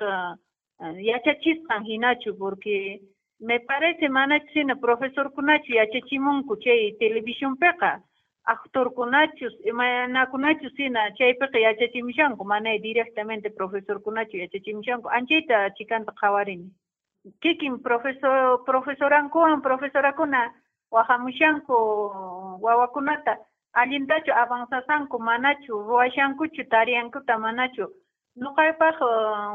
yachachisqan 0.79 1.83
hinachu 1.85 2.37
porque 2.37 3.01
me 3.39 3.59
parece 3.59 4.09
mana 4.09 4.39
china 4.53 4.75
profesorkunachu 4.75 5.73
yachachimunku 5.73 6.55
chay 6.57 6.95
televisiónpiqa 6.99 8.01
actorkunachus 8.45 9.53
imanakunachu 9.65 10.69
sina 10.75 11.11
chaypiqa 11.17 11.59
yachachimushanku 11.59 12.43
mana 12.45 12.77
directamente 12.77 13.49
profesorkunachu 13.49 14.37
yachachimushanku 14.37 15.09
anchayta 15.09 15.69
chikanta 15.77 16.11
qhawarini 16.11 16.69
kikin 17.41 17.79
profesor 17.79 18.63
profesorankuwan 18.65 19.61
profesorakuna 19.61 20.53
wahamushanku 20.91 21.75
wawakunata 22.61 23.37
allintachu 23.73 24.31
avanzasanku 24.31 25.19
manachu 25.19 25.73
ruwashankuchu 25.87 26.63
tariankuta 26.69 27.37
manachu 27.39 27.87
nuqaypaq 28.35 28.99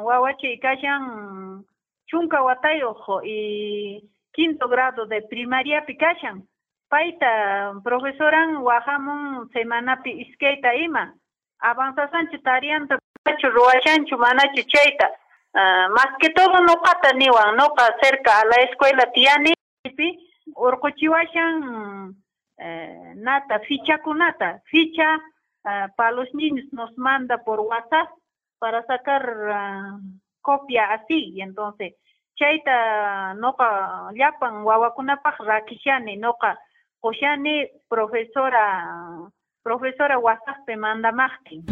wawachay 0.07 0.59
kashan 0.59 1.65
chunka 2.09 2.43
watayuq 2.43 3.23
y 3.25 4.03
quinto 4.33 4.69
grado 4.69 5.07
de 5.07 5.23
primariapi 5.23 5.97
kashan. 5.97 6.47
Payta 6.89 7.73
profesoran 7.85 8.57
wahamun 8.57 9.49
semanapi 9.53 10.11
iskayta 10.23 10.75
ima. 10.75 11.15
Avanzasanchu 11.61 12.39
tarianta 12.43 12.99
ruwashanchu 13.27 14.17
manachu 14.19 14.63
chayta. 14.67 15.09
Uh, 15.53 15.91
más 15.95 16.15
que 16.21 16.31
todo 16.31 16.61
nuqata 16.63 17.13
niwan 17.13 17.57
nuqa 17.57 17.97
cerca 18.01 18.41
a 18.41 18.45
la 18.45 18.57
escuela 18.71 19.11
tiyani 19.13 19.53
urquchiwashan 20.55 22.15
eh, 22.57 23.15
nata 23.17 23.59
ficha 23.61 23.99
uh, 25.65 25.89
para 25.97 26.13
los 26.13 26.33
niños 26.35 26.67
nos 26.73 26.97
manda 26.97 27.39
por 27.39 27.59
WhatsApp 27.61 28.09
para 28.61 28.85
sacar 28.87 29.25
uh, 29.25 29.99
copia 30.41 30.93
así 30.93 31.33
y 31.35 31.41
entonces 31.41 31.95
chayta 32.37 33.35
noqa 33.35 34.13
llapan 34.15 34.63
wawakunapaq 34.63 35.41
rakishani 35.41 36.17
noqa 36.17 36.59
qushani 37.01 37.67
profesora 37.89 38.65
profesora 39.63 40.19
wasaqpi 40.19 40.77
mandamaqtin 40.77 41.63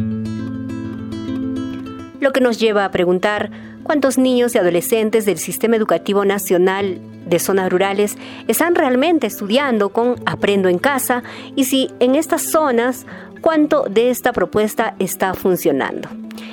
lo 2.21 2.33
que 2.33 2.41
nos 2.41 2.59
lleva 2.59 2.85
a 2.85 2.91
preguntar 2.91 3.51
cuántos 3.85 4.19
niños 4.19 4.55
y 4.55 4.59
adolescentes 4.59 5.25
del 5.25 5.39
Sistema 5.39 5.77
Educativo 5.77 6.25
Nacional 6.25 6.99
de 7.27 7.39
zonas 7.39 7.71
rurales 7.71 8.17
están 8.49 8.75
realmente 8.75 9.27
estudiando 9.27 9.91
con 9.91 10.17
Aprendo 10.27 10.69
en 10.69 10.79
Casa 10.79 11.23
y 11.55 11.65
si 11.65 11.91
en 12.01 12.15
estas 12.15 12.43
zonas 12.43 13.07
cuánto 13.41 13.85
de 13.85 14.11
esta 14.11 14.33
propuesta 14.33 14.95
está 14.99 15.35
funcionando. 15.35 16.09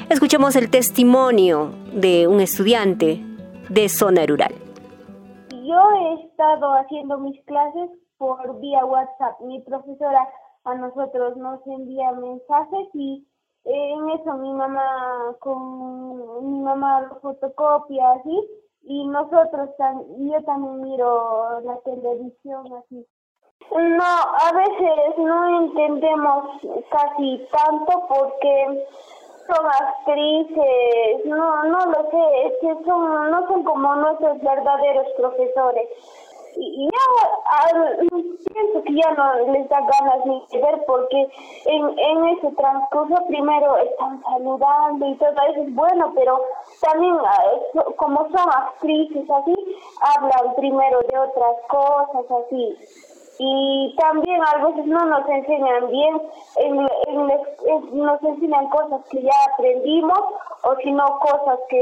Escuchemos 0.09 0.55
el 0.55 0.69
testimonio 0.69 1.71
de 1.93 2.27
un 2.27 2.39
estudiante 2.41 3.21
de 3.69 3.89
zona 3.89 4.25
rural. 4.25 4.53
Yo 5.49 5.91
he 5.91 6.25
estado 6.25 6.73
haciendo 6.75 7.17
mis 7.17 7.43
clases 7.45 7.89
por 8.17 8.59
vía 8.59 8.85
WhatsApp. 8.85 9.39
Mi 9.41 9.61
profesora 9.61 10.27
a 10.63 10.75
nosotros 10.75 11.37
nos 11.37 11.65
envía 11.67 12.11
mensajes 12.13 12.87
y 12.93 13.25
en 13.65 14.09
eso 14.09 14.33
mi 14.37 14.53
mamá 14.53 15.35
con 15.39 16.51
mi 16.51 16.59
mamá 16.59 17.17
fotocopia 17.21 18.11
así 18.13 18.47
y 18.83 19.07
nosotros 19.07 19.69
yo 20.19 20.43
también 20.43 20.81
miro 20.81 21.59
la 21.61 21.77
televisión 21.79 22.67
así 22.73 23.05
no 23.71 24.03
a 24.03 24.51
veces 24.53 25.17
no 25.17 25.59
entendemos 25.61 26.61
casi 26.89 27.47
tanto 27.51 28.07
porque 28.07 28.85
son 29.47 29.65
actrices 29.65 31.25
no 31.25 31.63
no 31.63 31.85
lo 31.85 32.09
sé 32.09 32.47
es 32.47 32.53
que 32.61 32.83
son 32.85 33.31
no 33.31 33.47
son 33.47 33.63
como 33.63 33.95
nuestros 33.95 34.39
verdaderos 34.41 35.07
profesores. 35.17 35.89
Y 36.57 36.87
ya 36.87 37.69
pienso 38.53 38.83
que 38.83 38.95
ya 38.95 39.11
no 39.11 39.51
les 39.51 39.67
da 39.67 39.81
ganas 39.81 40.25
ni 40.25 40.41
de 40.51 40.61
ver 40.61 40.85
porque 40.87 41.27
en, 41.65 41.99
en 41.99 42.29
ese 42.29 42.49
transcurso 42.51 43.25
primero 43.27 43.75
están 43.75 44.23
saludando 44.23 45.05
y 45.05 45.15
todo 45.15 45.31
eso 45.49 45.63
es 45.63 45.75
bueno, 45.75 46.13
pero 46.15 46.41
también 46.79 47.17
ah, 47.25 47.83
como 47.97 48.19
son 48.29 48.49
actrices 48.49 49.29
así, 49.29 49.53
hablan 49.99 50.55
primero 50.55 50.99
de 50.99 51.19
otras 51.19 51.55
cosas 51.67 52.25
así 52.31 52.77
y 53.39 53.95
también 53.97 54.39
a 54.41 54.65
veces 54.65 54.85
no 54.85 55.05
nos 55.05 55.27
enseñan 55.27 55.89
bien, 55.89 56.21
nos 57.91 58.23
enseñan 58.23 58.69
cosas 58.69 59.01
que 59.09 59.21
ya 59.21 59.33
aprendimos 59.53 60.19
o 60.63 60.75
si 60.83 60.91
no 60.91 61.05
cosas 61.19 61.59
que, 61.69 61.81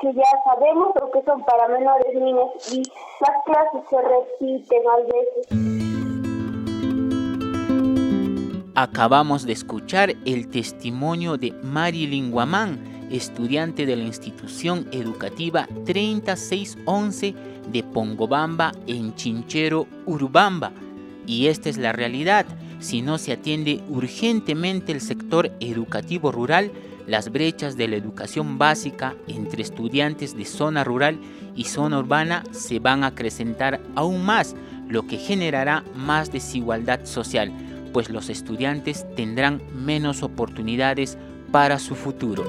que 0.00 0.12
ya 0.14 0.42
sabemos 0.44 0.92
o 1.02 1.10
que 1.10 1.22
son 1.22 1.42
para 1.44 1.68
menores 1.68 2.14
niños 2.14 2.72
y 2.72 2.82
las 3.20 3.44
clases 3.44 3.82
se 3.88 4.00
repiten 4.00 4.82
a 4.88 4.96
veces. 4.96 5.80
Acabamos 8.74 9.44
de 9.44 9.52
escuchar 9.52 10.10
el 10.24 10.48
testimonio 10.48 11.36
de 11.36 11.52
Marilyn 11.62 12.30
Guamán, 12.30 13.08
estudiante 13.10 13.84
de 13.84 13.96
la 13.96 14.04
institución 14.04 14.86
educativa 14.92 15.66
3611 15.84 17.34
de 17.72 17.82
Pongobamba 17.82 18.72
en 18.86 19.14
Chinchero, 19.14 19.86
Urubamba. 20.06 20.72
Y 21.26 21.46
esta 21.46 21.68
es 21.68 21.76
la 21.76 21.92
realidad. 21.92 22.46
Si 22.80 23.02
no 23.02 23.18
se 23.18 23.32
atiende 23.32 23.80
urgentemente 23.88 24.92
el 24.92 25.00
sector 25.00 25.52
educativo 25.60 26.32
rural, 26.32 26.72
las 27.06 27.30
brechas 27.30 27.76
de 27.76 27.88
la 27.88 27.96
educación 27.96 28.58
básica 28.58 29.14
entre 29.26 29.62
estudiantes 29.62 30.36
de 30.36 30.44
zona 30.44 30.84
rural 30.84 31.18
y 31.56 31.64
zona 31.64 31.98
urbana 31.98 32.44
se 32.52 32.78
van 32.78 33.04
a 33.04 33.08
acrecentar 33.08 33.80
aún 33.96 34.24
más, 34.24 34.54
lo 34.88 35.06
que 35.06 35.18
generará 35.18 35.84
más 35.94 36.32
desigualdad 36.32 37.04
social, 37.04 37.52
pues 37.92 38.10
los 38.10 38.28
estudiantes 38.28 39.06
tendrán 39.16 39.60
menos 39.74 40.22
oportunidades 40.22 41.18
para 41.50 41.78
su 41.78 41.94
futuro. 41.94 42.44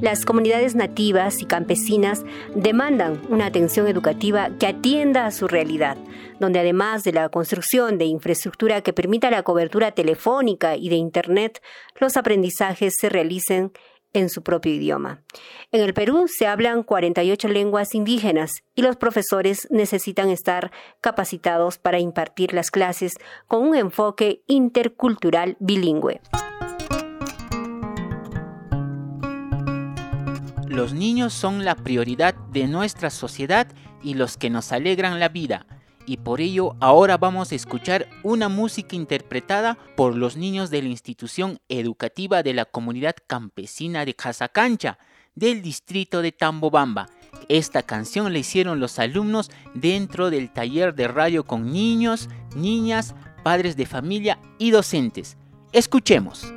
Las 0.00 0.24
comunidades 0.24 0.74
nativas 0.74 1.42
y 1.42 1.44
campesinas 1.44 2.24
demandan 2.54 3.20
una 3.28 3.44
atención 3.44 3.86
educativa 3.86 4.48
que 4.58 4.66
atienda 4.66 5.26
a 5.26 5.30
su 5.30 5.46
realidad, 5.46 5.98
donde 6.38 6.58
además 6.58 7.04
de 7.04 7.12
la 7.12 7.28
construcción 7.28 7.98
de 7.98 8.06
infraestructura 8.06 8.80
que 8.80 8.94
permita 8.94 9.30
la 9.30 9.42
cobertura 9.42 9.92
telefónica 9.92 10.74
y 10.74 10.88
de 10.88 10.96
Internet, 10.96 11.62
los 12.00 12.16
aprendizajes 12.16 12.94
se 12.98 13.10
realicen 13.10 13.72
en 14.14 14.30
su 14.30 14.42
propio 14.42 14.72
idioma. 14.72 15.22
En 15.70 15.82
el 15.82 15.92
Perú 15.92 16.26
se 16.28 16.46
hablan 16.46 16.82
48 16.82 17.48
lenguas 17.48 17.94
indígenas 17.94 18.52
y 18.74 18.80
los 18.80 18.96
profesores 18.96 19.68
necesitan 19.70 20.30
estar 20.30 20.72
capacitados 21.02 21.76
para 21.76 21.98
impartir 21.98 22.54
las 22.54 22.70
clases 22.70 23.12
con 23.46 23.68
un 23.68 23.76
enfoque 23.76 24.42
intercultural 24.46 25.58
bilingüe. 25.60 26.22
Los 30.70 30.94
niños 30.94 31.32
son 31.32 31.64
la 31.64 31.74
prioridad 31.74 32.32
de 32.52 32.68
nuestra 32.68 33.10
sociedad 33.10 33.66
y 34.04 34.14
los 34.14 34.36
que 34.36 34.50
nos 34.50 34.70
alegran 34.70 35.18
la 35.18 35.28
vida. 35.28 35.66
Y 36.06 36.18
por 36.18 36.40
ello 36.40 36.76
ahora 36.78 37.18
vamos 37.18 37.50
a 37.50 37.56
escuchar 37.56 38.06
una 38.22 38.48
música 38.48 38.94
interpretada 38.94 39.76
por 39.96 40.14
los 40.14 40.36
niños 40.36 40.70
de 40.70 40.80
la 40.82 40.88
institución 40.88 41.58
educativa 41.68 42.44
de 42.44 42.54
la 42.54 42.66
comunidad 42.66 43.16
campesina 43.26 44.04
de 44.04 44.14
Casacancha, 44.14 44.98
del 45.34 45.60
distrito 45.60 46.22
de 46.22 46.30
Tambobamba. 46.30 47.08
Esta 47.48 47.82
canción 47.82 48.32
la 48.32 48.38
hicieron 48.38 48.78
los 48.78 49.00
alumnos 49.00 49.50
dentro 49.74 50.30
del 50.30 50.52
taller 50.52 50.94
de 50.94 51.08
radio 51.08 51.42
con 51.42 51.72
niños, 51.72 52.28
niñas, 52.54 53.16
padres 53.42 53.76
de 53.76 53.86
familia 53.86 54.38
y 54.56 54.70
docentes. 54.70 55.36
Escuchemos. 55.72 56.54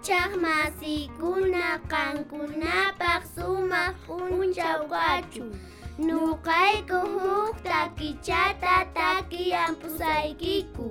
Cah 0.00 0.32
masih 0.32 1.12
guna 1.20 1.76
kangkuna 1.84 2.96
paksuma 2.96 3.92
unjau 4.08 4.88
kacu 4.88 5.52
Nukai 6.00 6.80
kuhuk 6.88 7.60
taki 7.60 8.16
cata 8.24 8.88
taki 8.96 9.52
yang 9.52 9.76
pusai 9.76 10.32
kiku 10.40 10.88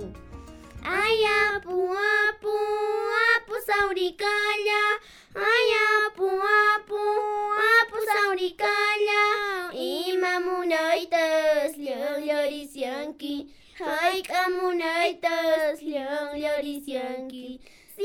Ayah 0.86 1.58
pua 1.58 2.38
pua 2.38 3.26
pusau 3.50 3.90
di 3.98 4.14
kaya 4.14 5.02
Ayah 5.34 6.14
pua 6.14 6.78
pua 6.86 7.70
pusau 7.90 8.38
di 8.38 8.54
kaya 8.54 9.26
Imamuna 9.74 10.98
itas 10.98 11.78
liang 11.78 12.22
liang 12.22 12.50
di 12.50 12.66
siangki. 12.66 13.46
Hai 13.78 14.18
kamu 14.20 14.74
naitas 14.74 15.78
liang 15.78 16.34
liang 16.34 16.60
di 16.60 16.76
siangki. 16.82 17.59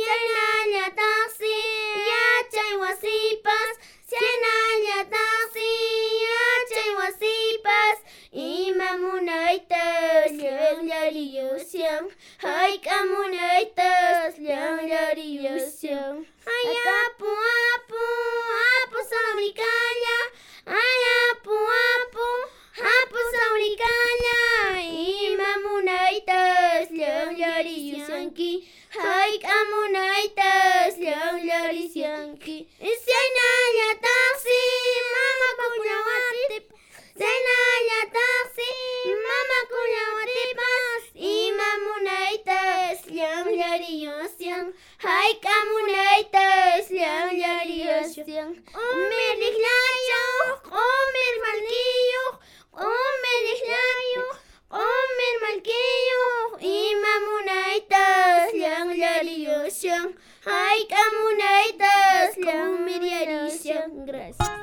Sienalla 0.05 0.85
taxi, 1.01 1.55
yachay 2.09 2.73
wasipas, 2.81 3.75
llanllariyusyan. 14.45 16.15
Ay 16.55 16.69
apu 17.01 17.31
apu, 17.71 18.03
apu 18.77 18.99
ay 20.79 21.01
apu 21.17 21.55
apu, 21.97 22.27
apu. 22.93 23.15
Hayk'amunaytas 31.75 32.55
llanllarisyanki 32.55 32.67
Saynallataqsi 32.79 34.59
mama 35.13 35.49
kullawatip 35.59 36.65
Saynallataqsi 37.19 38.69
mama 39.25 39.59
kullawatipas 39.71 41.03
Ima 41.15 41.69
munaytas 41.85 42.99
llanllariyusyan 43.17 44.65
hayk'amunaytas 45.05 46.85
llanllariyusyan 46.97 48.49
Umiriklayuq 48.87 50.61
umir 50.87 51.35
malkiyuq 51.45 52.35
umiriklayuq 52.87 54.35
umir 54.87 55.35
malkiyuq 55.43 56.51
ima 56.63 57.13
munaytas 60.45 62.37
llanllariyusyan 62.37 62.37
hayk'amunaytas 62.37 62.37
llanmiryarishyan 62.37 64.05
gracias 64.05 64.55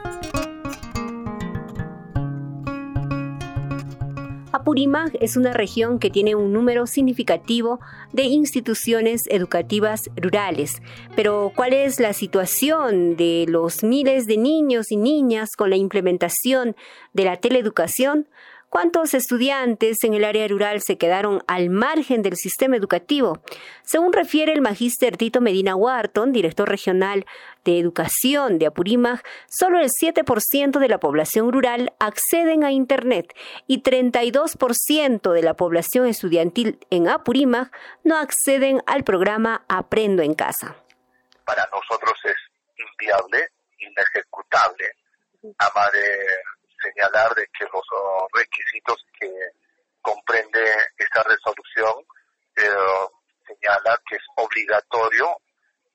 Apurímac 4.53 5.17
es 5.21 5.37
una 5.39 5.55
región 5.55 5.99
que 5.99 6.11
tiene 6.11 6.35
un 6.35 6.53
número 6.53 6.87
significativo 6.87 7.81
de 8.13 8.25
instituciones 8.25 9.23
educativas 9.29 10.11
rurales. 10.15 10.83
Pero, 11.17 11.53
¿cuál 11.57 11.73
es 11.73 11.99
la 11.99 12.13
situación 12.13 13.17
de 13.17 13.47
los 13.49 13.83
miles 13.83 14.27
de 14.27 14.37
niños 14.37 14.93
y 14.93 14.97
niñas 14.97 15.57
con 15.57 15.71
la 15.71 15.77
implementación 15.77 16.77
de 17.15 17.25
la 17.25 17.39
teleeducación? 17.39 18.29
¿Cuántos 18.73 19.13
estudiantes 19.13 20.03
en 20.03 20.15
el 20.15 20.25
área 20.25 20.49
rural 20.49 20.81
se 20.81 20.97
quedaron 20.97 21.45
al 21.47 21.69
margen 21.69 22.23
del 22.23 22.37
sistema 22.37 22.75
educativo? 22.75 23.43
Según 23.83 24.15
refiere 24.15 24.55
el 24.55 24.63
magíster 24.63 25.19
Tito 25.19 25.43
Medina 25.43 25.77
Wharton, 25.77 26.33
director 26.33 26.71
regional 26.71 27.27
de 27.67 27.79
Educación 27.79 28.59
de 28.59 28.69
Apurímac, 28.69 29.29
solo 29.47 29.79
el 29.79 29.91
7% 29.91 30.79
de 30.79 30.89
la 30.89 30.99
población 30.99 31.53
rural 31.53 31.93
acceden 32.01 32.65
a 32.65 32.73
Internet 32.73 33.37
y 33.67 33.83
32% 33.83 35.33
de 35.33 35.43
la 35.43 35.53
población 35.53 36.07
estudiantil 36.07 36.79
en 36.89 37.09
Apurímac 37.09 37.77
no 38.05 38.17
acceden 38.17 38.83
al 38.87 39.05
programa 39.05 39.67
Aprendo 39.69 40.23
en 40.23 40.33
Casa. 40.33 40.77
Para 41.45 41.69
nosotros 41.71 42.19
es 42.25 42.37
inviable, 42.79 43.49
inejecutable, 43.77 44.93
amar 45.59 45.91
señalar 46.83 47.35
de 47.35 47.47
que 47.57 47.65
los 47.73 47.85
requisitos 48.33 49.05
que 49.19 49.31
comprende 50.03 50.61
esta 50.99 51.23
resolución 51.23 52.05
eh, 52.57 52.67
señala 53.47 53.99
que 54.09 54.17
es 54.17 54.23
obligatorio 54.37 55.37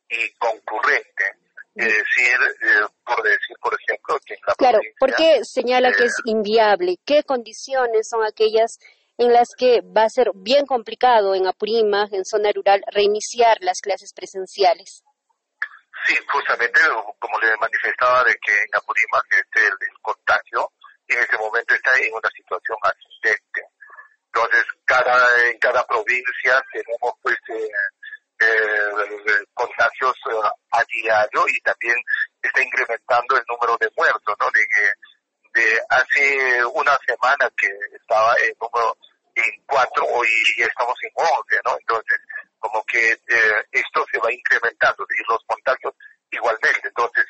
y 0.10 0.34
concurrente. 0.36 1.36
Es 1.76 1.86
decir, 1.86 2.40
eh, 2.62 2.88
por 3.06 3.22
decir, 3.22 3.56
por 3.62 3.78
ejemplo, 3.80 4.18
que 4.26 4.34
en 4.34 4.40
la 4.48 4.56
Claro, 4.56 4.80
¿por 5.00 5.14
qué 5.14 5.44
señala 5.44 5.92
que 5.92 6.06
es 6.06 6.18
eh, 6.20 6.32
inviable? 6.32 6.98
¿Qué 7.06 7.24
condiciones 7.24 8.10
son 8.10 8.24
aquellas 8.26 8.80
en 9.20 9.32
las 9.32 9.50
que 9.56 9.82
va 9.82 10.04
a 10.04 10.10
ser 10.10 10.32
bien 10.34 10.66
complicado 10.66 11.36
en 11.36 11.46
Apurímac, 11.46 12.14
en 12.14 12.26
zona 12.26 12.52
rural, 12.52 12.84
reiniciar 12.92 13.58
las 13.62 13.82
clases 13.82 14.14
presenciales? 14.14 15.04
Sí, 16.06 16.16
justamente 16.32 16.80
como 17.20 17.40
le 17.40 17.56
manifestaba 17.58 18.24
de 18.24 18.34
que 18.36 18.54
en 18.54 18.76
Apurímac 18.76 19.26
este, 19.30 19.68
el, 19.68 19.74
el 19.74 20.02
contagio 20.02 20.72
en 21.08 21.20
este 21.20 21.38
momento 21.38 21.74
está 21.74 21.92
en 22.00 22.14
una 22.14 22.30
situación 22.30 22.78
asistente. 22.82 23.62
Entonces, 24.26 24.66
cada, 24.86 25.48
en 25.50 25.58
cada 25.58 25.86
provincia 25.88 26.62
tenemos 26.72 27.14
pues 27.22 27.38
eh, 27.50 27.70
eh, 28.40 29.46
contagios 29.54 30.16
eh, 30.30 30.50
a 30.72 30.84
diario 30.84 31.46
y 31.48 31.60
también 31.62 31.96
está 32.42 32.62
incrementando 32.62 33.36
el 33.36 33.44
número 33.48 33.78
de 33.80 33.90
muertos, 33.96 34.36
¿no? 34.40 34.48
De, 34.52 35.62
de 35.62 35.82
hace 35.90 36.66
una 36.66 36.98
semana 37.08 37.50
que 37.58 37.68
estaba 37.96 38.36
el 38.36 38.54
número 38.60 38.98
en 39.34 39.64
cuatro, 39.66 40.06
hoy 40.06 40.30
estamos 40.58 40.96
en 41.04 41.12
once, 41.16 41.60
¿no? 41.66 41.78
Entonces, 41.80 42.20
como 42.60 42.84
que 42.86 43.18
esto 43.72 44.06
se 44.12 44.20
va 44.20 44.32
incrementando 44.32 45.06
y 45.10 45.32
los 45.32 45.44
contagios 45.46 45.94
igualmente. 46.32 46.88
Entonces, 46.88 47.26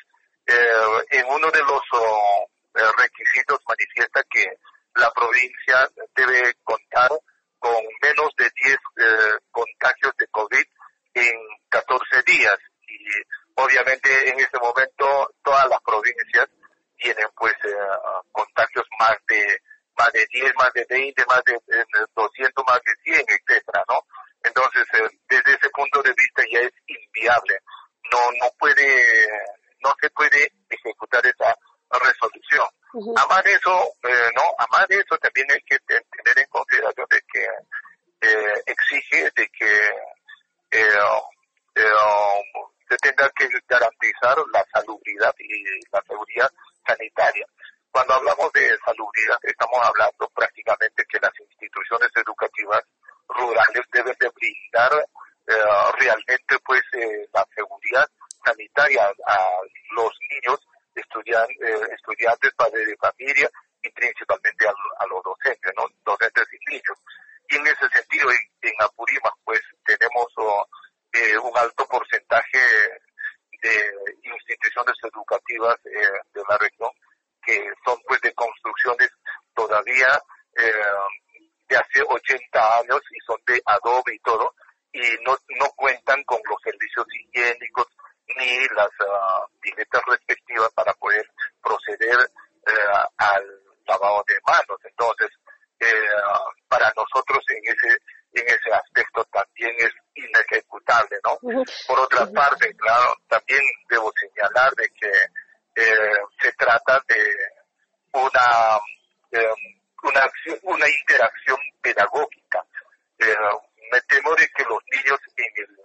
en 1.10 1.26
uno 1.26 1.50
de 1.50 1.60
los 1.60 1.82
oh, 1.92 2.48
requisitos 2.96 3.58
manifiesta 3.66 4.22
que 4.30 4.46
la 4.94 5.10
provincia 5.12 5.88
debe 6.14 6.54
contar 6.64 7.10
con 7.58 7.76
menos 8.02 8.30
de 8.36 8.50
10 8.54 8.74
eh, 8.74 8.78
contagios 9.50 10.12
de 10.18 10.26
COVID 10.28 10.64
en 11.14 11.34
14 11.68 12.22
días. 12.26 12.58
Y 12.86 12.98
obviamente 13.54 14.30
en 14.30 14.40
este 14.40 14.58
momento 14.58 15.30
todas 15.42 15.68
las 15.68 15.80
provincias 15.82 16.48
tienen 16.96 17.26
pues 17.36 17.54
eh, 17.64 17.76
contagios 18.32 18.86
más 18.98 19.16
de 19.28 19.60
más 19.96 20.12
de 20.12 20.24
10, 20.30 20.54
más 20.54 20.72
de 20.74 20.86
20, 20.88 21.26
más 21.26 21.42
de 21.44 21.58
200, 22.14 22.64
más 22.64 22.80
de 22.84 22.94
100, 23.02 23.24
etcétera, 23.26 23.84
¿no? 23.88 23.98
Entonces, 24.44 24.86
eh, 24.94 25.08
desde 25.28 25.54
ese 25.54 25.68
punto 25.70 26.00
de 26.02 26.14
vista 26.16 26.42
ya 26.48 26.60
es 26.60 26.72
inviable. 26.86 27.58
No 28.12 28.18
no 28.40 28.48
puede 28.58 29.26
no 29.80 29.94
se 30.00 30.08
puede 30.10 30.52
ejecutar 30.68 31.24
esa 31.26 31.54
resolución. 31.90 32.68
De 33.28 33.52
eso, 33.52 33.94
eh, 34.04 34.30
no, 34.34 34.86
de 34.88 34.96
eso 34.96 35.16
también 35.18 35.46
hay 35.52 35.60
que 35.60 35.78
tener 35.80 36.38
en 36.38 36.48
consideración 36.48 37.06
de 37.10 37.22
que 37.30 37.44
eh, 38.22 38.62
exige 38.66 39.30
de 39.36 39.48
que 39.50 39.90
eh, 40.70 40.94
se 42.88 42.96
tenga 42.96 43.30
que 43.36 43.48
garantizar 43.68 44.38
la 44.50 44.64
salubridad 44.72 45.34
y 45.38 45.62
la 45.92 46.02
seguridad 46.08 46.50
sanitaria. 46.86 47.46
Cuando 47.90 48.14
hablamos 48.14 48.50
de 48.52 48.76
salubridad, 48.82 49.38
estamos 49.42 49.78
hablando 49.84 50.28
prácticamente 50.34 51.04
que 51.04 51.20
las 51.20 51.38
instituciones 51.38 52.10
educativas 52.16 52.82
rurales 53.28 53.84
deben 53.92 54.16
de 54.18 54.30
brindar 54.30 55.06
realmente 55.98 56.58
pues 56.64 56.82
la 57.32 57.46
seguridad 57.54 58.08
sanitaria 58.44 59.04
a 59.26 59.38
los 59.92 60.12
niños 60.30 60.58
estudian, 61.00 61.46
eh, 61.50 61.94
estudiantes, 61.94 62.52
padres 62.54 62.86
de 62.86 62.96
familia 62.96 63.50
y 63.82 63.90
principalmente 63.90 64.66
a, 64.66 65.06
los 65.06 65.22
docentes, 65.22 65.72
¿no? 65.76 65.86
docentes 66.04 66.44
y 66.52 66.72
niños. 66.72 66.98
Y 67.48 67.56
en 67.56 67.66
ese 67.66 67.88
sentido, 67.88 68.30
en, 68.30 68.38
en 68.62 68.74
Apurímac, 68.80 69.34
pues 69.44 69.60
tenemos 69.84 70.26
oh, 70.36 70.66
eh, 71.12 71.38
un 71.38 71.56
alto 71.56 71.86
porcentaje 71.86 72.58
de 73.62 73.94
instituciones 74.22 74.94
educativas 75.02 75.76
eh, 75.86 76.20
de 76.34 76.42
la 76.48 76.58
región 76.58 76.90
que 77.42 77.72
son 77.84 77.98
pues 78.06 78.20
de 78.20 78.32
construcciones 78.34 79.10
todavía 79.54 80.06
de 81.68 81.76
hace 81.76 82.02
80 82.02 82.78
años 82.80 83.00
y 83.10 83.18
son 83.24 83.38
de 83.46 83.62
adobe 83.64 84.14
y 84.14 84.18
todo, 84.20 84.54
y 84.92 85.00
no, 85.24 85.36
no 85.60 85.66
cuentan 85.76 86.22
con 86.24 86.40
los 86.48 86.60
servicios 86.62 87.06
higiénicos 87.14 87.86
ni 88.36 88.68
las 88.74 88.90
uh, 89.00 90.10
respectivas 90.10 90.70
para 90.74 90.92
poder 90.94 91.26
proceder 91.62 92.18
uh, 92.18 93.06
al 93.16 93.44
lavado 93.86 94.24
de 94.26 94.38
manos. 94.46 94.78
Entonces, 94.84 95.30
uh, 95.80 96.68
para 96.68 96.92
nosotros 96.96 97.38
en 97.48 97.74
ese 97.74 97.98
en 98.34 98.46
ese 98.46 98.72
aspecto 98.72 99.24
también 99.32 99.74
es 99.78 99.90
inejecutable, 100.14 101.18
¿no? 101.24 101.38
Por 101.86 101.98
otra 101.98 102.26
parte, 102.30 102.74
claro, 102.76 103.14
también 103.26 103.60
debo 103.88 104.12
señalar 104.14 104.70
de 104.74 104.88
que 104.90 105.10
eh, 105.76 106.18
se 106.38 106.52
trata 106.52 107.02
de 107.08 107.36
una 108.12 108.78
una 110.02 110.30
una 110.62 110.86
interacción 110.88 111.56
pedagógica. 111.80 112.62
Eh, 113.18 113.34
me 113.90 114.00
temo 114.02 114.34
de 114.34 114.46
que 114.48 114.64
los 114.64 114.82
niños 114.92 115.18
en 115.36 115.52
el 115.56 115.78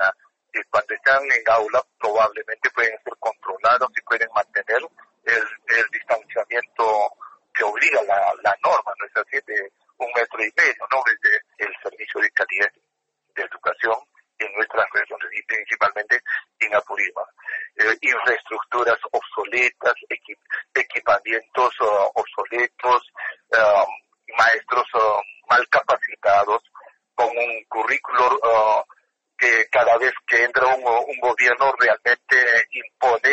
cuando 0.70 0.94
están 0.94 1.24
en 1.24 1.50
aula 1.50 1.84
probablemente 2.00 2.70
pueden 2.72 2.98
controlados 3.64 3.90
y 3.96 4.02
pueden 4.02 4.30
mantener 4.36 4.82
el, 5.24 5.44
el 5.78 5.86
distanciamiento 5.92 7.16
que 7.54 7.64
obliga 7.64 8.02
la, 8.04 8.34
la 8.44 8.56
norma, 8.64 8.94
¿no 9.00 9.06
es 9.06 9.16
así? 9.16 9.40
De 9.46 9.72
un 9.98 10.08
metro 10.16 10.40
y 10.44 10.52
medio, 10.56 10.88
¿no? 10.92 11.02
Desde 11.06 11.38
el 11.58 11.74
servicio 11.82 12.22
de 12.22 12.32
calidad 12.32 12.72
de 13.36 13.44
educación 13.44 13.96
en 14.40 14.54
nuestras 14.56 14.86
regiones 14.92 15.30
y 15.34 15.44
principalmente 15.44 16.20
en 16.60 16.76
Apurímac. 16.76 17.28
Eh, 17.78 17.98
infraestructuras 18.02 18.98
obsoletas, 19.12 19.94
equipamientos 20.74 21.80
uh, 21.82 22.10
obsoletos, 22.16 23.12
um, 23.52 24.36
maestros 24.38 24.88
uh, 24.96 25.22
mal 25.50 25.68
capacitados, 25.70 26.62
con 27.16 27.30
un 27.30 27.64
currículo 27.70 28.40
uh, 28.42 28.84
que 29.44 29.68
cada 29.70 29.98
vez 29.98 30.14
que 30.26 30.44
entra 30.44 30.68
un, 30.68 31.20
gobierno 31.20 31.74
realmente 31.78 32.68
impone 32.72 33.30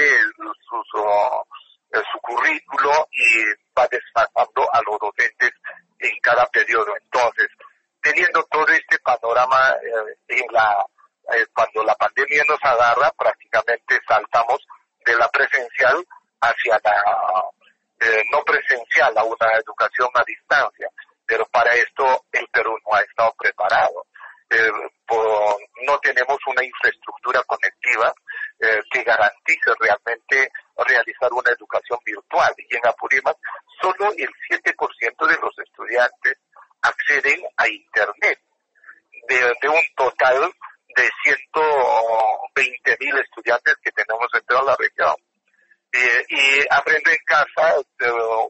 su, 0.68 0.83
su, 0.93 2.18
currículo 2.20 3.09
y 3.12 3.45
va 3.76 3.87
desfasando 3.89 4.68
a 4.72 4.81
los 4.87 4.99
docentes 4.99 5.53
en 5.99 6.18
cada 6.20 6.47
periodo. 6.47 6.97
Entonces, 6.97 7.49
teniendo 8.03 8.43
todo 8.45 8.66
este 8.68 8.99
panorama 8.99 9.76
eh, 9.83 10.16
en 10.28 10.53
la 10.53 10.85
eh, 11.35 11.47
cuando 11.55 11.85
la 11.85 11.95
pandemia 11.95 12.43
nos 12.49 12.59
agarra, 12.62 13.11
prácticamente 13.16 14.01
saltamos 14.09 14.66
de 15.05 15.16
la 15.16 15.28
presencial 15.28 16.05
hacia 16.41 16.81
la 16.83 17.45
eh, 18.01 18.22
no 18.33 18.43
presencial, 18.43 19.16
a 19.16 19.22
una 19.22 19.53
educación 19.62 20.09
a 20.14 20.24
distancia. 20.26 20.89
Pero 21.24 21.47
para 21.47 21.72
esto 21.74 22.24
el 22.33 22.49
Perú 22.49 22.76
no 22.85 22.97
ha 22.97 23.01
estado 23.01 23.33
preparado. 23.39 24.07
Eh, 24.51 24.72
no 25.87 25.99
tenemos 26.01 26.39
una 26.47 26.64
infraestructura 26.64 27.41
conectiva 27.45 28.12
eh, 28.59 28.81
que 28.91 29.05
garantice 29.05 29.70
realmente 29.78 30.51
realizar 30.76 31.33
una 31.33 31.51
educación 31.51 31.99
virtual. 32.05 32.53
Y 32.59 32.76
en 32.76 32.87
Apurímac, 32.87 33.37
solo 33.81 34.12
el 34.16 34.28
7% 34.49 35.26
de 35.26 35.39
los 35.41 35.57
estudiantes 35.59 36.35
acceden 36.83 37.43
a 37.57 37.68
Internet, 37.68 38.41
de, 39.28 39.68
un 39.68 39.81
total 39.97 40.53
de 40.97 41.11
120 41.22 42.97
mil 42.99 43.18
estudiantes 43.18 43.74
que 43.83 43.93
tenemos 43.93 44.26
en 44.35 44.45
toda 44.47 44.62
la 44.62 44.76
región. 44.76 45.14
Eh, 45.93 46.24
y 46.28 46.66
Aprende 46.70 47.12
en 47.12 47.24
Casa 47.24 47.76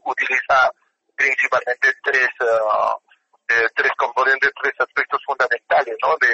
utiliza 0.03 0.71
principalmente 1.15 1.93
tres 2.03 2.29
eh, 3.51 3.67
tres 3.75 3.91
componentes, 3.97 4.49
tres 4.61 4.73
aspectos 4.79 5.21
fundamentales, 5.25 5.97
¿no? 6.01 6.15
De, 6.21 6.33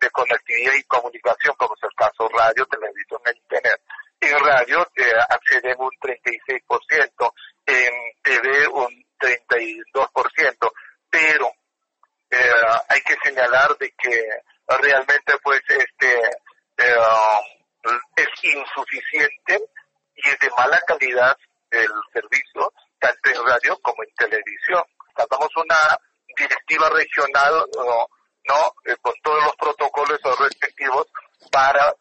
de 0.00 0.10
conectividad 0.10 0.74
y 0.74 0.84
comunicación, 0.84 1.56
como 1.56 1.74
es 1.74 1.82
el 1.82 1.94
caso 1.96 2.28
radio, 2.28 2.64
televisión 2.66 3.20
e 3.26 3.36
internet. 3.36 3.80
En 4.20 4.38
radio 4.38 4.88
eh, 4.94 5.12
acceden 5.28 5.76
un 5.80 5.90
36%, 6.00 7.32
en 7.66 7.92
TV 8.22 8.68
un 8.68 9.04
32%, 9.18 10.72
pero 11.10 11.50
eh, 12.30 12.50
hay 12.90 13.00
que 13.00 13.16
señalar 13.24 13.76
de 13.78 13.90
que 13.98 14.30
pues 15.42 15.60
este 15.68 16.30
eh, 16.78 16.96
es 18.16 18.44
insuficiente 18.44 19.60
y 20.14 20.28
es 20.28 20.38
de 20.38 20.50
mala 20.50 20.80
calidad 20.86 21.36
el 21.70 21.88
servicio, 22.12 22.72
tanto 22.98 23.30
en 23.30 23.46
radio 23.46 23.78
como 23.82 24.02
en 24.02 24.14
televisión. 24.14 24.82
Tratamos 25.14 25.48
una 25.56 25.76
directiva 26.36 26.88
regional, 26.90 27.66
¿no? 28.44 28.74
Eh, 28.84 28.96
con 29.00 29.14
todos 29.22 29.42
los 29.44 29.56
protocolos 29.56 30.20
respectivos 30.38 31.06
para 31.50 31.94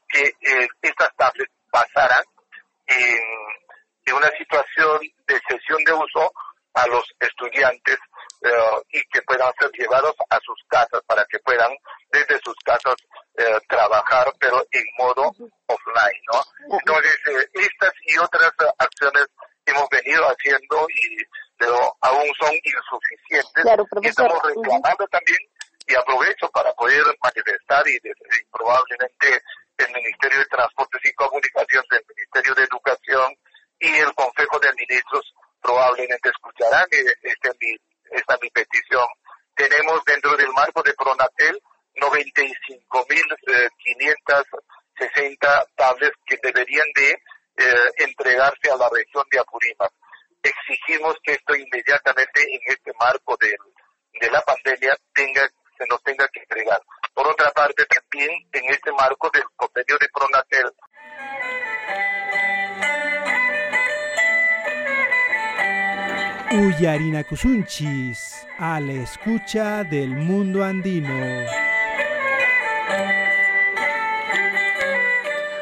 Kusunchis, 67.46 68.48
a 68.58 68.80
la 68.80 68.94
escucha 68.94 69.84
del 69.84 70.10
mundo 70.10 70.64
andino. 70.64 71.14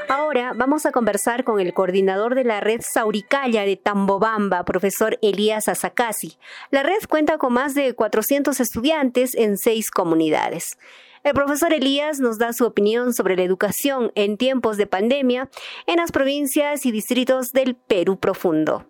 Ahora 0.08 0.54
vamos 0.56 0.86
a 0.86 0.94
conversar 0.94 1.44
con 1.44 1.60
el 1.60 1.74
coordinador 1.74 2.36
de 2.36 2.46
la 2.46 2.62
red 2.62 2.80
Sauricaya 2.82 3.66
de 3.66 3.76
Tambobamba, 3.76 4.64
profesor 4.64 5.20
Elías 5.22 5.68
Asakasi. 5.68 6.38
La 6.72 6.84
red 6.84 7.00
cuenta 7.10 7.38
con 7.38 7.52
más 7.52 7.76
de 7.76 7.94
400 7.94 8.62
estudiantes 8.62 9.36
en 9.36 9.58
seis 9.58 9.92
comunidades. 9.92 10.78
El 11.26 11.34
profesor 11.34 11.74
Elías 11.74 12.22
nos 12.22 12.38
da 12.38 12.54
su 12.54 12.66
opinión 12.66 13.14
sobre 13.14 13.36
la 13.36 13.44
educación 13.44 14.14
en 14.16 14.38
tiempos 14.38 14.78
de 14.78 14.88
pandemia 14.88 15.50
en 15.86 15.98
las 15.98 16.14
provincias 16.14 16.86
y 16.86 16.94
distritos 16.94 17.52
del 17.52 17.76
Perú 17.76 18.18
profundo. 18.18 18.88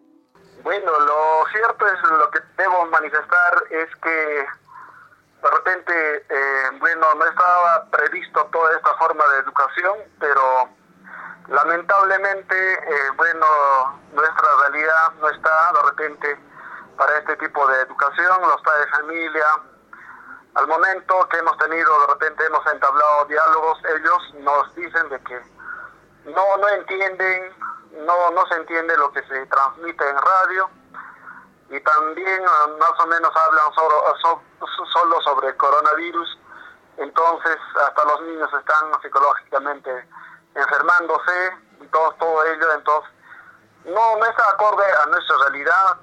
Bueno, 0.63 0.97
lo 0.97 1.45
cierto 1.51 1.87
es 1.87 2.01
lo 2.03 2.31
que 2.31 2.39
debo 2.57 2.85
manifestar 2.85 3.63
es 3.69 3.93
que 3.97 4.47
de 5.43 5.49
repente, 5.49 6.25
eh, 6.29 6.69
bueno, 6.79 7.05
no 7.15 7.25
estaba 7.25 7.85
previsto 7.91 8.45
toda 8.45 8.73
esta 8.77 8.95
forma 8.95 9.25
de 9.27 9.39
educación, 9.39 9.97
pero 10.21 10.69
lamentablemente, 11.49 12.73
eh, 12.75 13.09
bueno, 13.17 13.45
nuestra 14.13 14.47
realidad 14.61 15.11
no 15.19 15.29
está 15.29 15.73
de 15.73 15.81
repente 15.89 16.39
para 16.97 17.17
este 17.17 17.35
tipo 17.35 17.67
de 17.67 17.81
educación, 17.81 18.41
los 18.43 18.61
padres 18.61 18.85
de 18.85 18.91
familia. 18.91 19.45
Al 20.55 20.67
momento 20.67 21.27
que 21.29 21.39
hemos 21.39 21.57
tenido, 21.57 21.99
de 22.01 22.07
repente 22.07 22.45
hemos 22.45 22.65
entablado 22.67 23.25
diálogos, 23.25 23.79
ellos 23.97 24.33
nos 24.35 24.75
dicen 24.75 25.09
de 25.09 25.19
que 25.23 25.41
no, 26.25 26.57
no 26.57 26.69
entienden, 26.69 27.51
no, 28.05 28.31
no 28.31 28.45
se 28.47 28.55
entiende 28.55 28.97
lo 28.97 29.11
que 29.11 29.23
se 29.23 29.45
transmite 29.47 30.09
en 30.09 30.17
radio. 30.17 30.69
Y 31.69 31.79
también 31.79 32.43
ah, 32.47 32.67
más 32.79 32.99
o 32.99 33.07
menos 33.07 33.31
hablan 33.35 33.73
solo, 33.73 34.41
solo 34.93 35.21
sobre 35.21 35.55
coronavirus, 35.57 36.37
entonces 36.97 37.57
hasta 37.87 38.05
los 38.05 38.21
niños 38.21 38.49
están 38.53 39.01
psicológicamente 39.01 40.07
enfermándose 40.53 41.57
y 41.81 41.87
todo, 41.87 42.11
todo 42.19 42.45
ello, 42.45 42.73
entonces 42.73 43.11
no, 43.85 44.17
no 44.17 44.25
está 44.25 44.49
acorde 44.51 44.85
a 45.03 45.05
nuestra 45.07 45.37
realidad. 45.37 45.97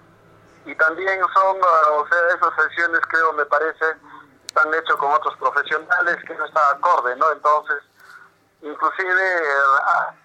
Y 0.66 0.74
también 0.74 1.20
son, 1.32 1.56
ah, 1.62 1.90
o 1.92 2.08
sea, 2.08 2.18
esas 2.34 2.54
sesiones 2.64 3.00
creo 3.08 3.32
me 3.34 3.46
parece 3.46 3.96
están 4.46 4.74
hechas 4.74 4.96
con 4.96 5.12
otros 5.12 5.36
profesionales 5.36 6.16
que 6.26 6.34
no 6.34 6.44
está 6.44 6.70
acorde, 6.70 7.14
¿no? 7.16 7.30
Entonces, 7.30 7.82
inclusive 8.62 9.22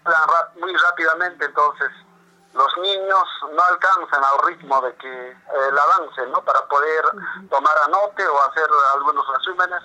hablan 0.04 0.60
muy 0.60 0.76
rápidamente, 0.76 1.46
entonces 1.46 1.92
los 2.54 2.78
niños 2.78 3.24
no 3.54 3.62
alcanzan 3.64 4.24
al 4.24 4.48
ritmo 4.48 4.82
de 4.82 4.96
que 4.96 5.32
el 5.32 5.78
avance, 5.78 6.26
¿no? 6.32 6.42
Para 6.44 6.66
poder 6.68 7.04
tomar 7.50 7.74
anote 7.86 8.26
o 8.26 8.42
hacer 8.42 8.68
algunos 8.94 9.26
resúmenes. 9.38 9.84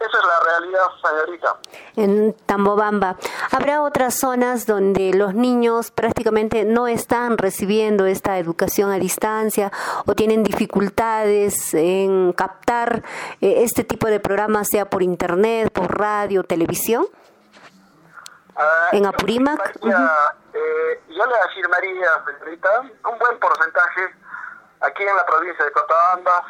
Esa 0.00 0.18
es 0.18 0.24
la 0.24 0.40
realidad, 0.40 0.86
señorita. 1.02 1.56
En 1.94 2.32
Tambobamba, 2.46 3.16
¿habrá 3.52 3.82
otras 3.82 4.14
zonas 4.14 4.64
donde 4.64 5.12
los 5.12 5.34
niños 5.34 5.90
prácticamente 5.90 6.64
no 6.64 6.88
están 6.88 7.36
recibiendo 7.36 8.06
esta 8.06 8.38
educación 8.38 8.90
a 8.90 8.98
distancia 8.98 9.70
o 10.06 10.14
tienen 10.14 10.42
dificultades 10.42 11.74
en 11.74 12.32
captar 12.32 13.02
eh, 13.42 13.62
este 13.62 13.84
tipo 13.84 14.06
de 14.06 14.20
programas, 14.20 14.68
sea 14.68 14.88
por 14.88 15.02
internet, 15.02 15.70
por 15.70 15.98
radio, 15.98 16.44
televisión? 16.44 17.06
Uh, 18.56 18.96
en 18.96 19.06
Apurímac. 19.06 19.80
Yo, 19.80 19.96
eh, 20.54 21.02
yo 21.08 21.26
le 21.26 21.34
afirmaría, 21.40 22.08
señorita, 22.26 22.80
un 22.80 23.18
buen 23.18 23.38
porcentaje 23.38 24.14
aquí 24.80 25.02
en 25.02 25.16
la 25.16 25.26
provincia 25.26 25.64
de 25.64 25.72
Cochabamba 25.72 26.44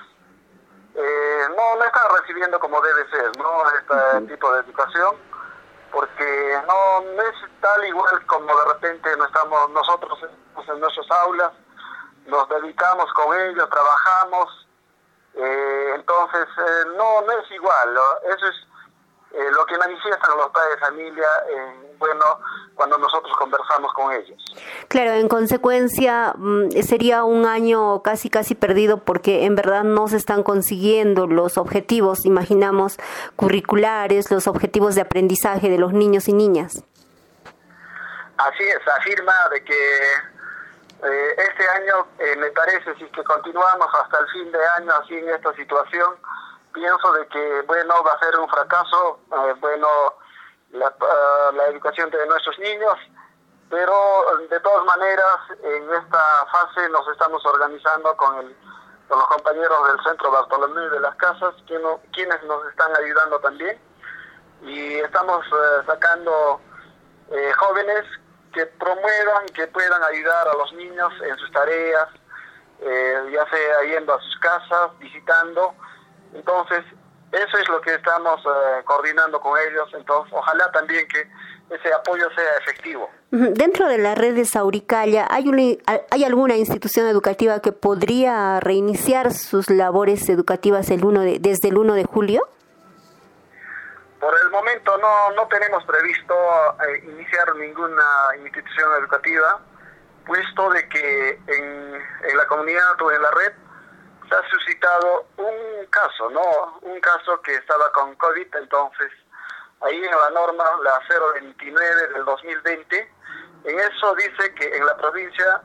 eh, 0.95 1.43
no, 1.57 1.77
no 1.77 1.85
están 1.85 2.03
recibiendo 2.21 2.59
como 2.59 2.81
debe 2.81 3.09
ser, 3.11 3.37
¿no? 3.39 3.63
Este 3.71 4.33
tipo 4.33 4.53
de 4.53 4.61
educación, 4.61 5.17
porque 5.93 6.61
no, 6.67 7.01
no, 7.15 7.23
es 7.23 7.61
tal 7.61 7.85
igual 7.85 8.27
como 8.27 8.47
de 8.47 8.65
repente 8.73 9.17
no 9.17 9.25
estamos 9.25 9.71
nosotros 9.71 10.19
en 10.23 10.81
nuestras 10.81 11.11
aulas, 11.11 11.53
nos 12.27 12.49
dedicamos 12.49 13.13
con 13.13 13.37
ellos, 13.39 13.69
trabajamos, 13.71 14.69
eh, 15.35 15.93
entonces 15.95 16.49
eh, 16.59 16.85
no, 16.97 17.23
no 17.23 17.33
es 17.33 17.51
igual, 17.53 17.95
¿no? 17.95 18.33
eso 18.35 18.47
es 18.47 18.67
eh, 19.33 19.49
lo 19.53 19.65
que 19.65 19.79
manifiestan 19.79 20.37
los 20.37 20.49
padres 20.51 20.75
de 20.75 20.87
familia, 20.87 21.29
eh, 21.49 21.95
bueno, 21.99 22.25
cuando 22.75 22.99
nosotros 22.99 23.33
conversamos 23.39 23.93
con 23.93 24.13
ellos. 24.13 24.37
Claro, 24.89 25.13
en 25.13 25.29
consecuencia 25.29 26.35
mm, 26.37 26.71
sería 26.83 27.23
un 27.23 27.47
año 27.47 28.03
casi 28.03 28.29
casi 28.29 28.57
perdido 28.57 29.05
porque 29.05 29.45
en 29.45 29.55
verdad 29.55 29.85
no 29.85 30.09
se 30.09 30.17
están 30.17 30.43
consiguiendo 30.43 31.29
los 31.29 31.59
objetivos, 31.59 32.27
imaginamos, 32.27 32.99
curriculares, 33.37 34.33
los 34.33 34.49
objetivos 34.49 34.97
de 34.97 35.03
aprendizaje 35.03 35.71
de 35.71 35.79
los 35.79 35.93
niños 35.93 36.27
y 36.27 36.33
niñas. 36.33 36.83
Así 38.37 38.65
es, 38.65 38.89
afirma 38.99 39.35
de 39.53 39.63
que 39.63 40.13
eh, 41.05 41.37
este 41.39 41.69
año 41.69 42.07
me 42.37 42.51
parece, 42.51 42.97
si 42.97 43.05
que 43.05 43.23
continuamos 43.23 43.87
hasta 43.95 44.19
el 44.19 44.27
fin 44.29 44.51
de 44.51 44.67
año 44.77 44.93
así 45.01 45.15
en 45.15 45.29
esta 45.29 45.55
situación, 45.55 46.17
pienso 46.73 47.13
de 47.13 47.27
que, 47.29 47.63
bueno, 47.63 47.95
va 48.05 48.13
a 48.13 48.19
ser 48.19 48.39
un 48.39 48.49
fracaso, 48.49 49.21
eh, 49.33 49.55
bueno, 49.61 49.89
la, 50.73 50.89
uh, 50.89 51.55
la, 51.55 51.67
educación 51.67 52.11
de 52.11 52.27
nuestros 52.27 52.59
niños, 52.59 52.95
pero 53.69 53.95
de 54.49 54.61
todas 54.61 54.85
maneras, 54.85 55.37
en 55.63 55.95
esta 55.95 56.47
fase 56.53 56.89
nos 56.91 57.07
estamos 57.09 57.45
organizando 57.45 58.17
con, 58.17 58.39
el, 58.39 58.57
con 59.09 59.19
los 59.19 59.29
compañeros 59.29 59.89
del 59.89 60.05
Centro 60.05 60.31
Bartolomé 60.31 60.89
de 60.91 61.01
las 61.01 61.15
Casas, 61.17 61.55
quien, 61.67 61.83
quienes 62.13 62.43
nos 62.45 62.67
están 62.69 62.95
ayudando 62.97 63.39
también, 63.41 63.81
y 64.63 64.95
estamos 64.95 65.45
uh, 65.53 65.87
sacando 65.87 66.61
eh, 67.31 67.53
jóvenes 67.59 68.05
que 68.53 68.67
promuevan 68.67 69.47
que 69.55 69.67
puedan 69.69 70.03
ayudar 70.03 70.49
a 70.49 70.55
los 70.55 70.73
niños 70.73 71.13
en 71.23 71.37
sus 71.39 71.51
tareas, 71.53 72.09
eh, 72.81 73.31
ya 73.33 73.49
sea 73.49 73.83
yendo 73.85 74.15
a 74.15 74.21
sus 74.21 74.39
casas, 74.39 74.99
visitando, 74.99 75.75
Entonces, 76.35 76.85
eso 77.33 77.59
es 77.59 77.69
lo 77.69 77.81
que 77.81 77.95
estamos 77.95 78.41
eh, 78.45 78.83
coordinando 78.85 79.41
con 79.41 79.57
ellos, 79.59 79.89
entonces 79.95 80.33
ojalá 80.37 80.71
también 80.73 81.07
que 81.07 81.29
ese 81.75 81.93
apoyo 81.95 82.29
sea 82.35 82.57
efectivo. 82.61 83.09
Dentro 83.31 83.87
de 83.87 83.99
la 83.99 84.17
red 84.17 84.35
de 84.35 84.45
Sauricaya, 84.45 85.29
¿hay, 85.31 85.79
¿hay 86.11 86.25
alguna 86.25 86.57
institución 86.57 87.07
educativa 87.07 87.61
que 87.61 87.71
podría 87.71 88.59
reiniciar 88.59 89.33
sus 89.33 89.71
labores 89.71 90.29
educativas 90.29 90.91
el 90.91 91.05
uno 91.05 91.21
de, 91.21 91.39
desde 91.39 91.69
el 91.69 91.79
1 91.79 91.95
de 91.95 92.05
julio? 92.05 92.49
Por 94.19 94.35
el 94.45 94.51
momento 94.51 94.99
no, 94.99 95.31
no 95.37 95.47
tenemos 95.47 95.85
previsto 95.85 96.35
eh, 96.89 97.05
iniciar 97.05 97.55
ninguna 97.55 98.03
institución 98.45 98.91
educativa, 98.99 99.61
puesto 100.27 100.71
de 100.71 100.89
que 100.89 101.31
en, 101.47 101.95
en 102.29 102.37
la 102.37 102.47
comunidad 102.49 103.01
o 103.01 103.13
en 103.13 103.23
la 103.23 103.31
red 103.31 103.53
se 104.31 104.37
ha 104.37 104.51
suscitado 104.51 105.27
un 105.39 105.87
caso, 105.87 106.31
¿no? 106.31 106.79
Un 106.83 107.01
caso 107.01 107.41
que 107.43 107.55
estaba 107.57 107.91
con 107.93 108.15
COVID, 108.15 108.55
entonces 108.57 109.11
ahí 109.81 109.97
en 109.97 110.11
la 110.11 110.31
norma, 110.31 110.65
la 110.85 111.01
029 111.35 112.09
del 112.15 112.25
2020, 112.25 113.15
en 113.65 113.81
eso 113.81 114.15
dice 114.15 114.55
que 114.55 114.77
en 114.77 114.87
la 114.87 114.97
provincia 114.97 115.63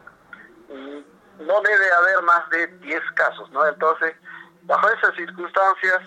mm, 0.69 1.45
no 1.45 1.61
debe 1.61 1.91
haber 1.91 2.21
más 2.23 2.49
de 2.49 2.67
10 2.67 3.01
casos, 3.15 3.49
¿no? 3.51 3.67
Entonces, 3.67 4.15
bajo 4.63 4.89
esas 4.89 5.13
circunstancias, 5.15 6.01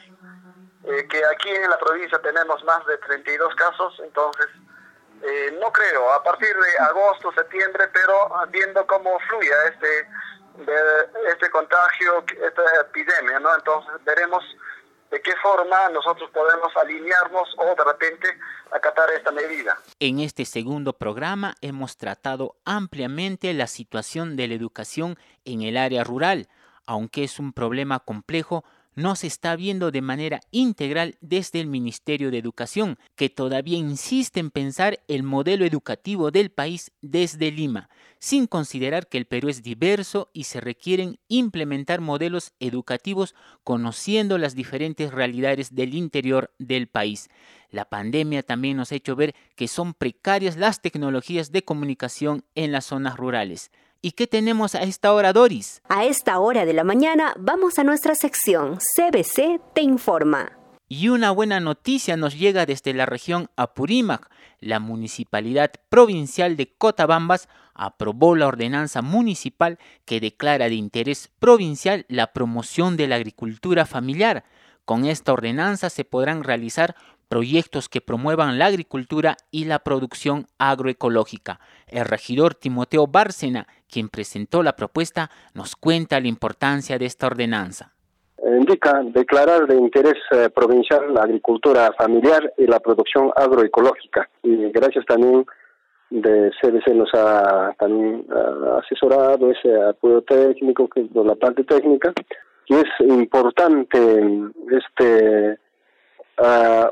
eh, 0.84 1.06
que 1.09 1.24
aquí 1.26 1.50
en 1.50 1.70
la 1.70 1.78
provincia 1.78 2.18
tenemos 2.22 2.62
más 2.64 2.84
de 2.86 2.96
32 2.98 3.54
casos, 3.54 4.00
entonces 4.02 4.48
eh, 5.22 5.56
no 5.61 5.72
creo, 5.72 6.12
a 6.12 6.22
partir 6.22 6.54
de 6.56 6.78
agosto, 6.78 7.32
septiembre, 7.32 7.88
pero 7.92 8.30
viendo 8.50 8.86
cómo 8.86 9.18
fluye 9.28 9.52
este, 9.66 10.09
este 11.30 11.50
contagio, 11.50 12.24
esta 12.46 12.62
epidemia, 12.82 13.38
¿no? 13.40 13.54
Entonces 13.54 13.92
veremos 14.04 14.44
de 15.11 15.20
qué 15.22 15.32
forma 15.42 15.88
nosotros 15.90 16.30
podemos 16.30 16.76
alinearnos 16.76 17.48
o 17.56 17.64
de 17.64 17.84
repente 17.84 18.28
acatar 18.70 19.11
esta 19.11 19.30
medida. 19.30 19.78
En 20.00 20.20
este 20.20 20.44
segundo 20.44 20.92
programa 20.92 21.54
hemos 21.62 21.96
tratado 21.96 22.56
ampliamente 22.64 23.52
la 23.54 23.66
situación 23.66 24.36
de 24.36 24.48
la 24.48 24.54
educación 24.54 25.18
en 25.44 25.62
el 25.62 25.76
área 25.76 26.04
rural, 26.04 26.48
aunque 26.86 27.24
es 27.24 27.38
un 27.38 27.52
problema 27.52 28.00
complejo 28.00 28.64
no 28.98 29.14
se 29.14 29.28
está 29.28 29.54
viendo 29.54 29.92
de 29.92 30.02
manera 30.02 30.40
integral 30.50 31.18
desde 31.20 31.61
el 31.61 31.68
Ministerio 31.68 32.32
de 32.32 32.38
Educación, 32.38 32.98
que 33.14 33.30
todavía 33.30 33.78
insiste 33.78 34.40
en 34.40 34.50
pensar 34.50 34.98
el 35.06 35.22
modelo 35.22 35.64
educativo 35.64 36.32
del 36.32 36.50
país 36.50 36.90
desde 37.00 37.52
Lima, 37.52 37.88
sin 38.19 38.47
considerar 38.47 39.09
que 39.09 39.19
el 39.19 39.27
Perú 39.27 39.49
es 39.49 39.62
diverso 39.62 40.31
y 40.33 40.45
se 40.45 40.61
requieren 40.61 41.19
implementar 41.29 42.01
modelos 42.01 42.53
educativos 42.61 43.35
conociendo 43.64 44.39
las 44.39 44.55
diferentes 44.55 45.12
realidades 45.12 45.75
del 45.75 45.95
interior 45.95 46.53
del 46.59 46.89
país. 46.89 47.29
La 47.71 47.85
pandemia 47.85 48.43
también 48.43 48.77
nos 48.77 48.93
ha 48.93 48.97
hecho 48.97 49.16
ver 49.16 49.35
que 49.55 49.69
son 49.69 49.95
precarias 49.95 50.57
las 50.57 50.81
tecnologías 50.81 51.53
de 51.53 51.62
comunicación 51.62 52.45
en 52.55 52.73
las 52.73 52.87
zonas 52.87 53.16
rurales. 53.16 53.71
¿Y 54.01 54.12
qué 54.12 54.27
tenemos 54.27 54.75
a 54.75 54.83
esta 54.83 55.12
hora, 55.12 55.33
Doris? 55.33 55.83
A 55.89 56.05
esta 56.05 56.39
hora 56.39 56.64
de 56.64 56.73
la 56.73 56.85
mañana 56.85 57.35
vamos 57.39 57.79
a 57.79 57.85
nuestra 57.85 58.14
sección 58.14 58.79
CBC 58.79 59.61
Te 59.75 59.83
Informa. 59.83 60.53
Y 60.89 61.09
una 61.09 61.33
buena 61.33 61.61
noticia 61.61 62.16
nos 62.16 62.39
llega 62.39 62.64
desde 62.64 62.95
la 62.95 63.07
región 63.07 63.51
Apurímac. 63.57 64.31
La 64.61 64.81
Municipalidad 64.81 65.73
Provincial 65.89 66.57
de 66.57 66.73
Cotabambas 66.73 67.49
aprobó 67.79 68.37
la 68.37 68.49
ordenanza 68.49 69.01
municipal 69.01 69.79
que 70.05 70.20
declara 70.20 70.68
de 70.68 70.74
interés 70.74 71.31
provincial 71.39 72.05
la 72.09 72.33
promoción 72.33 72.99
de 72.99 73.09
la 73.09 73.16
agricultura 73.16 73.87
familiar. 73.87 74.45
Con 74.85 75.05
esta 75.07 75.33
ordenanza 75.33 75.89
se 75.89 76.05
podrán 76.05 76.45
realizar 76.45 76.95
proyectos 77.29 77.89
que 77.89 78.01
promuevan 78.01 78.59
la 78.59 78.66
agricultura 78.66 79.37
y 79.51 79.66
la 79.66 79.79
producción 79.79 80.47
agroecológica. 80.59 81.61
El 81.87 82.05
regidor 82.05 82.55
Timoteo 82.55 83.07
Bárcena, 83.07 83.66
quien 83.91 84.09
presentó 84.09 84.62
la 84.62 84.76
propuesta, 84.76 85.31
nos 85.55 85.76
cuenta 85.76 86.20
la 86.20 86.29
importancia 86.29 86.99
de 86.99 87.07
esta 87.07 87.26
ordenanza. 87.26 87.93
Indica 88.43 89.03
declarar 89.05 89.66
de 89.66 89.76
interés 89.76 90.14
eh, 90.31 90.49
provincial 90.49 91.12
la 91.12 91.22
agricultura 91.22 91.93
familiar 91.99 92.53
y 92.57 92.66
la 92.66 92.81
producción 92.81 93.31
agroecológica. 93.37 94.29
Y 94.43 94.70
gracias 94.70 95.05
también 95.07 95.45
de 96.11 96.50
CBC 96.61 96.94
nos 96.94 97.11
ha 97.14 97.74
también 97.78 98.24
asesorado 98.78 99.50
ese 99.50 99.74
apoyo 99.82 100.22
técnico, 100.22 100.88
que 100.88 101.06
la 101.14 101.34
parte 101.34 101.64
técnica, 101.64 102.12
y 102.66 102.74
es 102.74 102.88
importante 103.00 103.98
este 104.70 105.59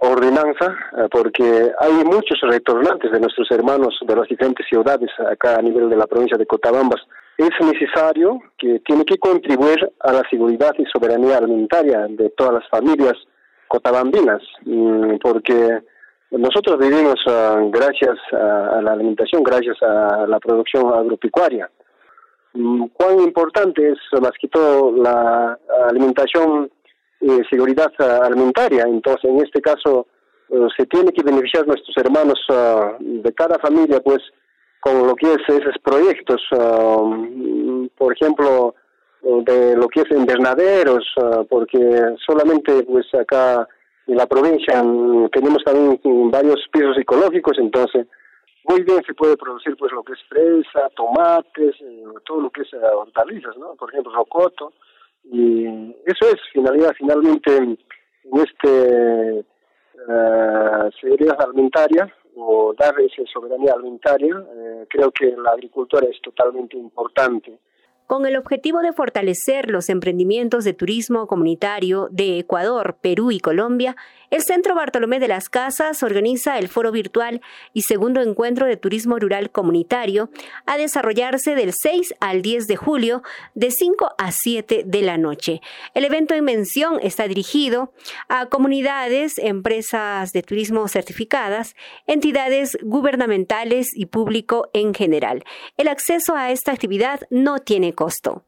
ordenanza, 0.00 0.76
eh, 0.96 1.08
porque 1.10 1.70
hay 1.78 1.92
muchos 2.04 2.40
retornantes 2.42 3.12
de 3.12 3.20
nuestros 3.20 3.50
hermanos 3.50 3.96
de 4.04 4.16
las 4.16 4.28
diferentes 4.28 4.66
ciudades 4.66 5.10
acá 5.30 5.56
a 5.56 5.62
nivel 5.62 5.88
de 5.88 5.96
la 5.96 6.06
provincia 6.06 6.36
de 6.36 6.46
Cotabambas. 6.46 7.00
Es 7.38 7.50
necesario 7.60 8.40
que 8.58 8.80
tiene 8.80 9.04
que 9.04 9.18
contribuir 9.18 9.88
a 10.00 10.12
la 10.12 10.22
seguridad 10.28 10.72
y 10.78 10.84
soberanía 10.86 11.38
alimentaria 11.38 12.06
de 12.08 12.30
todas 12.30 12.54
las 12.54 12.68
familias 12.68 13.14
cotabambinas, 13.68 14.42
mm, 14.64 15.16
porque 15.22 15.80
nosotros 16.31 16.79
vivimos 16.79 17.16
ah, 17.27 17.61
gracias 17.70 18.18
a, 18.33 18.81
la 18.83 18.93
alimentación, 18.93 19.43
gracias 19.43 19.77
a 19.83 20.27
la 20.27 20.39
producción 20.41 20.93
agropecuaria. 20.93 21.70
Mm, 22.55 22.87
cuán 22.95 23.20
importante 23.20 23.91
es 23.91 23.99
más 24.20 24.33
que 24.41 24.49
todo 24.49 24.93
la 24.93 25.59
alimentación 25.89 26.70
eh, 27.20 27.43
seguridad 27.49 27.93
alimentaria. 28.22 28.85
Entonces, 28.87 29.24
en 29.24 29.41
este 29.41 29.61
caso, 29.61 30.07
eh, 30.51 30.66
se 30.77 30.87
tiene 30.87 31.12
que 31.12 31.22
beneficiar 31.22 31.66
nuestros 31.66 31.97
hermanos 31.97 32.39
ah, 32.51 32.97
de 33.01 33.33
cada 33.33 33.59
familia, 33.59 34.01
pues, 34.01 34.22
con 34.81 35.07
lo 35.07 35.14
que 35.16 35.33
es 35.33 35.39
esos 35.49 35.77
proyectos, 35.83 36.43
ah, 36.53 37.03
por 37.97 38.12
ejemplo, 38.12 38.74
de 39.22 39.77
lo 39.77 39.89
que 39.89 40.03
es 40.03 40.11
invernaderos, 40.11 41.05
ah, 41.16 41.43
porque 41.49 41.79
solamente, 42.24 42.83
pues, 42.85 43.07
acá 43.14 43.66
en 44.07 44.16
la 44.16 44.26
provincia 44.26 44.82
mm, 44.82 45.28
tenemos 45.30 45.62
también 45.64 46.00
varios 46.30 46.64
pisos 46.72 46.96
ecológicos, 46.98 47.59
entonces, 47.59 48.07
muy 48.68 48.82
bien 48.82 49.02
se 49.07 49.14
puede 49.14 49.36
producir, 49.36 49.76
pues, 49.76 49.92
lo 49.92 50.02
que 50.02 50.14
es 50.14 50.22
fresa, 50.28 50.88
tomates, 50.96 51.74
eh, 51.80 52.04
todo 52.24 52.40
lo 52.40 52.50
que 52.50 52.62
es 52.62 52.68
hortalizas, 52.74 53.57
¿no? 53.57 53.74
Por 53.74 53.90
ejemplo, 53.90 54.12
rocoto 54.12 54.72
y 55.30 55.66
eso 56.04 56.26
es 56.28 56.36
finalidad 56.52 56.92
finalmente 56.96 57.57
en 57.57 57.78
este 58.32 59.44
uh, 60.09 60.90
seguridad 61.00 61.40
alimentaria 61.40 62.12
o 62.36 62.74
dar 62.78 62.94
esa 63.00 63.22
soberanía 63.32 63.72
alimentaria 63.72 64.36
eh, 64.36 64.86
creo 64.88 65.11
que 65.11 65.34
la 65.36 65.50
agricultura 65.50 66.07
es 66.09 66.20
totalmente 66.20 66.76
importante 66.76 67.59
con 68.07 68.26
el 68.26 68.36
objetivo 68.36 68.80
de 68.80 68.92
fortalecer 68.92 69.70
los 69.70 69.88
emprendimientos 69.88 70.64
de 70.64 70.74
turismo 70.74 71.26
comunitario 71.26 72.09
de 72.11 72.38
Ecuador, 72.38 72.96
Perú 73.00 73.30
y 73.30 73.40
Colombia, 73.40 73.96
el 74.30 74.42
Centro 74.42 74.74
Bartolomé 74.74 75.20
de 75.20 75.28
las 75.28 75.48
Casas 75.48 76.02
organiza 76.02 76.59
el 76.59 76.68
foro 76.68 76.90
virtual 76.90 77.40
y 77.72 77.82
segundo 77.82 78.20
encuentro 78.20 78.66
de 78.66 78.76
turismo 78.76 79.18
rural 79.18 79.50
comunitario 79.50 80.30
a 80.66 80.76
desarrollarse 80.76 81.54
del 81.54 81.72
6 81.72 82.14
al 82.18 82.42
10 82.42 82.66
de 82.66 82.76
julio 82.76 83.22
de 83.54 83.70
5 83.70 84.14
a 84.18 84.32
7 84.32 84.82
de 84.84 85.02
la 85.02 85.16
noche. 85.16 85.61
El 85.94 86.04
evento 86.04 86.34
en 86.34 86.44
mención 86.44 86.98
está 87.02 87.28
dirigido 87.28 87.92
a 88.28 88.46
comunidades, 88.46 89.38
empresas 89.38 90.32
de 90.32 90.42
turismo 90.42 90.88
certificadas, 90.88 91.76
entidades 92.07 92.76
gubernamentales 92.82 93.96
y 93.96 94.07
público 94.07 94.70
en 94.72 94.92
general. 94.92 95.44
El 95.76 95.86
acceso 95.86 96.34
a 96.34 96.50
esta 96.50 96.72
actividad 96.72 97.20
no 97.30 97.61
tiene 97.61 97.94
costo. 97.97 98.44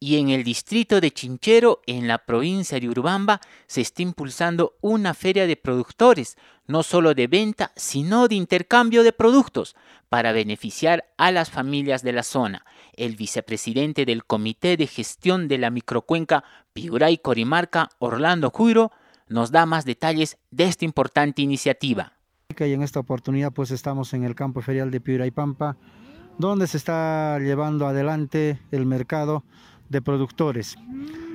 Y 0.00 0.18
en 0.18 0.28
el 0.28 0.44
distrito 0.44 1.00
de 1.00 1.10
Chinchero, 1.10 1.80
en 1.86 2.08
la 2.08 2.18
provincia 2.18 2.80
de 2.80 2.88
Urubamba, 2.88 3.40
se 3.66 3.80
está 3.80 4.02
impulsando 4.02 4.76
una 4.80 5.14
feria 5.14 5.46
de 5.46 5.56
productores, 5.56 6.36
no 6.66 6.82
solo 6.82 7.14
de 7.14 7.26
venta, 7.26 7.72
sino 7.76 8.28
de 8.28 8.34
intercambio 8.34 9.02
de 9.02 9.12
productos, 9.12 9.76
para 10.08 10.32
beneficiar 10.32 11.06
a 11.16 11.30
las 11.30 11.50
familias 11.50 12.02
de 12.02 12.12
la 12.12 12.22
zona. 12.22 12.64
El 12.94 13.16
vicepresidente 13.16 14.04
del 14.04 14.24
Comité 14.24 14.76
de 14.76 14.86
Gestión 14.86 15.48
de 15.48 15.58
la 15.58 15.70
Microcuenca 15.70 16.44
Piura 16.72 17.10
y 17.10 17.18
Corimarca, 17.18 17.88
Orlando 17.98 18.50
Cuiro, 18.50 18.92
nos 19.28 19.50
da 19.52 19.64
más 19.64 19.84
detalles 19.84 20.38
de 20.50 20.64
esta 20.64 20.84
importante 20.84 21.40
iniciativa. 21.42 22.12
Y 22.48 22.72
en 22.72 22.82
esta 22.82 23.00
oportunidad 23.00 23.52
pues 23.52 23.70
estamos 23.70 24.12
en 24.12 24.24
el 24.24 24.34
campo 24.34 24.60
ferial 24.60 24.90
de 24.90 25.00
Piura 25.00 25.26
y 25.26 25.30
Pampa, 25.30 25.76
donde 26.38 26.66
se 26.66 26.76
está 26.76 27.38
llevando 27.38 27.86
adelante 27.86 28.60
el 28.70 28.86
mercado 28.86 29.44
de 29.88 30.02
productores. 30.02 30.76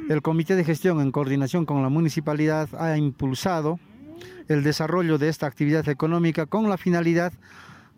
El 0.10 0.22
Comité 0.22 0.56
de 0.56 0.64
Gestión, 0.64 1.02
en 1.02 1.12
coordinación 1.12 1.66
con 1.66 1.82
la 1.82 1.90
municipalidad, 1.90 2.70
ha 2.78 2.98
impulsado 2.98 3.80
el 4.48 4.64
desarrollo 4.64 5.18
de 5.18 5.30
esta 5.30 5.46
actividad 5.46 5.88
económica 5.88 6.46
con 6.46 6.70
la 6.70 6.78
finalidad 6.78 7.32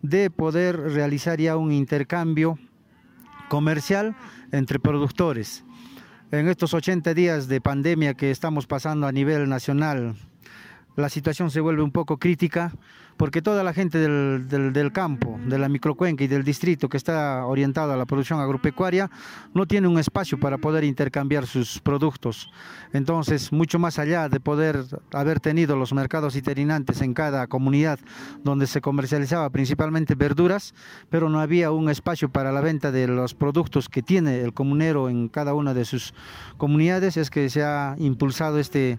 de 0.02 0.30
poder 0.30 0.78
realizar 0.78 1.40
ya 1.40 1.56
un 1.56 1.72
intercambio 1.72 2.58
comercial 3.48 4.14
entre 4.52 4.78
productores. 4.78 5.64
en 6.30 6.48
estos 6.48 6.72
80 6.72 7.12
días 7.12 7.48
de 7.48 7.60
pandemia 7.60 8.14
que 8.14 8.30
estamos 8.30 8.66
pasando 8.66 9.06
a 9.06 9.12
nivel 9.12 9.48
nacional, 9.48 10.16
la 10.96 11.08
situación 11.08 11.50
se 11.50 11.60
vuelve 11.60 11.82
un 11.82 11.92
poco 11.92 12.18
crítica 12.18 12.72
porque 13.16 13.42
toda 13.42 13.62
la 13.62 13.72
gente 13.72 13.98
del, 13.98 14.92
campo, 14.92 15.38
de 15.46 15.58
la 15.58 15.68
microcuenca 15.68 16.24
y 16.24 16.26
del 16.26 16.44
distrito 16.44 16.88
que 16.88 16.96
está 16.96 17.46
orientado 17.46 17.92
a 17.92 17.96
la 17.96 18.06
producción 18.06 18.40
agropecuaria 18.40 19.10
no 19.54 19.66
tiene 19.66 19.88
un 19.88 19.98
espacio 19.98 20.38
para 20.38 20.58
poder 20.58 20.84
intercambiar 20.84 21.46
sus 21.46 21.80
productos. 21.80 22.50
Entonces, 22.92 23.52
mucho 23.52 23.78
más 23.78 23.98
allá 23.98 24.28
de 24.28 24.40
poder 24.40 24.84
haber 25.12 25.40
tenido 25.40 25.76
los 25.76 25.92
mercados 25.92 26.36
itinerantes 26.36 27.00
en 27.02 27.14
cada 27.14 27.46
comunidad 27.46 27.98
donde 28.42 28.66
se 28.66 28.80
comercializaba 28.80 29.50
principalmente 29.50 30.14
verduras, 30.14 30.74
pero 31.10 31.28
no 31.28 31.40
había 31.40 31.70
un 31.70 31.90
espacio 31.90 32.28
para 32.28 32.52
la 32.52 32.60
venta 32.60 32.92
de 32.92 33.06
los 33.06 33.34
productos 33.34 33.88
que 33.88 34.02
tiene 34.02 34.40
el 34.40 34.52
comunero 34.52 35.08
en 35.08 35.28
cada 35.28 35.54
una 35.54 35.74
de 35.74 35.84
sus 35.84 36.14
comunidades, 36.56 37.16
es 37.16 37.30
que 37.30 37.48
se 37.48 37.62
ha 37.62 37.96
impulsado 37.98 38.58
este 38.58 38.98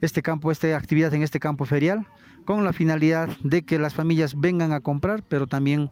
este 0.00 0.22
campo, 0.22 0.50
esta 0.50 0.76
actividad 0.76 1.12
en 1.14 1.22
este 1.22 1.40
campo 1.40 1.64
ferial, 1.64 2.06
con 2.48 2.64
la 2.64 2.72
finalidad 2.72 3.28
de 3.42 3.60
que 3.60 3.78
las 3.78 3.92
familias 3.92 4.40
vengan 4.40 4.72
a 4.72 4.80
comprar, 4.80 5.22
pero 5.22 5.46
también 5.46 5.90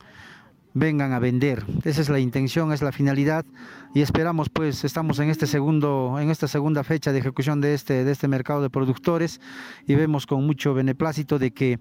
vengan 0.73 1.13
a 1.13 1.19
vender. 1.19 1.67
Esa 1.85 2.01
es 2.01 2.09
la 2.09 2.19
intención, 2.19 2.73
es 2.73 2.81
la 2.81 2.93
finalidad 2.93 3.45
y 3.93 4.01
esperamos 4.01 4.49
pues 4.49 4.83
estamos 4.83 5.19
en 5.19 5.29
este 5.29 5.47
segundo 5.47 6.17
en 6.19 6.31
esta 6.31 6.49
segunda 6.49 6.83
fecha 6.83 7.13
de 7.13 7.19
ejecución 7.19 7.61
de 7.61 7.75
este 7.75 8.05
de 8.05 8.11
este 8.11 8.27
mercado 8.27 8.63
de 8.63 8.71
productores 8.71 9.39
y 9.87 9.97
vemos 9.97 10.25
con 10.25 10.47
mucho 10.47 10.73
beneplácito 10.73 11.39
de 11.39 11.51
que 11.51 11.79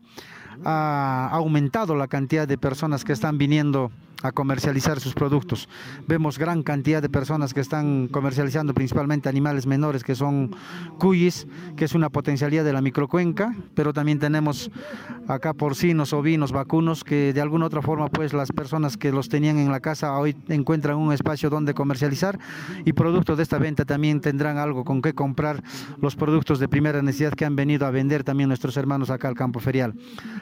ha 0.63 1.29
aumentado 1.31 1.95
la 1.95 2.07
cantidad 2.07 2.47
de 2.47 2.57
personas 2.57 3.03
que 3.03 3.13
están 3.13 3.37
viniendo 3.37 3.91
a 4.25 4.31
comercializar 4.31 4.99
sus 4.99 5.13
productos. 5.13 5.69
Vemos 6.07 6.37
gran 6.39 6.63
cantidad 6.63 7.01
de 7.01 7.09
personas 7.09 7.53
que 7.53 7.61
están 7.61 8.07
comercializando 8.07 8.73
principalmente 8.73 9.29
animales 9.29 9.67
menores 9.67 10.03
que 10.03 10.15
son 10.15 10.55
cuyis, 10.97 11.47
que 11.75 11.85
es 11.85 11.93
una 11.93 12.09
potencialidad 12.09 12.63
de 12.63 12.73
la 12.73 12.81
microcuenca, 12.81 13.55
pero 13.75 13.93
también 13.93 14.19
tenemos 14.19 14.71
acá 15.27 15.53
porcinos, 15.53 16.13
ovinos, 16.13 16.51
vacunos, 16.51 17.03
que 17.03 17.33
de 17.33 17.41
alguna 17.41 17.65
otra 17.65 17.81
forma 17.81 18.09
pues 18.09 18.33
las 18.33 18.51
personas 18.51 18.97
que 18.97 19.11
los 19.11 19.29
tenían 19.29 19.57
en 19.57 19.71
la 19.71 19.79
casa 19.79 20.17
hoy 20.17 20.35
encuentran 20.49 20.97
un 20.97 21.13
espacio 21.13 21.49
donde 21.49 21.73
comercializar 21.73 22.39
y 22.85 22.93
producto 22.93 23.35
de 23.35 23.43
esta 23.43 23.57
venta 23.57 23.85
también 23.85 24.21
tendrán 24.21 24.57
algo 24.57 24.83
con 24.83 25.01
que 25.01 25.13
comprar 25.13 25.63
los 26.01 26.15
productos 26.15 26.59
de 26.59 26.67
primera 26.67 27.01
necesidad 27.01 27.33
que 27.33 27.45
han 27.45 27.55
venido 27.55 27.85
a 27.85 27.91
vender 27.91 28.23
también 28.23 28.49
nuestros 28.49 28.77
hermanos 28.77 29.09
acá 29.09 29.27
al 29.27 29.35
campo 29.35 29.59
ferial. 29.59 29.93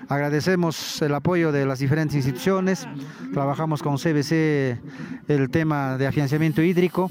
Agradecemos 0.09 1.01
el 1.01 1.13
apoyo 1.15 1.51
de 1.51 1.65
las 1.65 1.79
diferentes 1.79 2.15
instituciones, 2.15 2.87
trabajamos 3.33 3.81
con 3.81 3.97
CBC 3.97 4.79
el 5.27 5.49
tema 5.49 5.97
de 5.97 6.07
afianzamiento 6.07 6.61
hídrico 6.61 7.09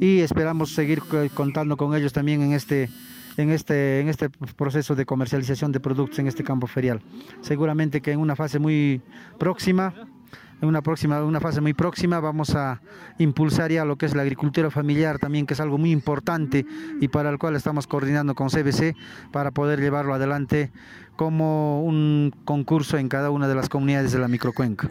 y 0.00 0.20
esperamos 0.20 0.74
seguir 0.74 1.02
contando 1.34 1.76
con 1.76 1.94
ellos 1.94 2.12
también 2.12 2.42
en 2.42 2.52
este 2.52 2.88
en 3.36 3.50
este, 3.50 4.00
en 4.00 4.08
este 4.08 4.30
proceso 4.30 4.94
de 4.94 5.04
comercialización 5.04 5.70
de 5.70 5.80
productos 5.80 6.18
en 6.18 6.26
este 6.26 6.42
campo 6.42 6.66
ferial. 6.66 7.02
Seguramente 7.42 8.00
que 8.00 8.12
en 8.12 8.20
una 8.20 8.34
fase 8.34 8.58
muy 8.58 9.02
próxima, 9.38 9.92
en 10.62 10.68
una, 10.68 10.80
próxima, 10.80 11.22
una 11.22 11.40
fase 11.40 11.60
muy 11.60 11.74
próxima 11.74 12.18
vamos 12.18 12.54
a 12.54 12.80
impulsar 13.18 13.70
ya 13.70 13.84
lo 13.84 13.96
que 13.96 14.06
es 14.06 14.14
la 14.14 14.22
agricultura 14.22 14.70
familiar 14.70 15.18
también, 15.18 15.46
que 15.46 15.52
es 15.52 15.60
algo 15.60 15.76
muy 15.76 15.90
importante 15.90 16.64
y 17.00 17.08
para 17.08 17.28
el 17.28 17.38
cual 17.38 17.56
estamos 17.56 17.86
coordinando 17.86 18.34
con 18.34 18.48
CBC 18.48 18.96
para 19.32 19.50
poder 19.50 19.80
llevarlo 19.80 20.14
adelante 20.14 20.72
como 21.16 21.82
un 21.82 22.32
concurso 22.44 22.98
en 22.98 23.08
cada 23.08 23.30
una 23.30 23.48
de 23.48 23.54
las 23.54 23.68
comunidades 23.68 24.12
de 24.12 24.18
la 24.18 24.28
microcuenca. 24.28 24.88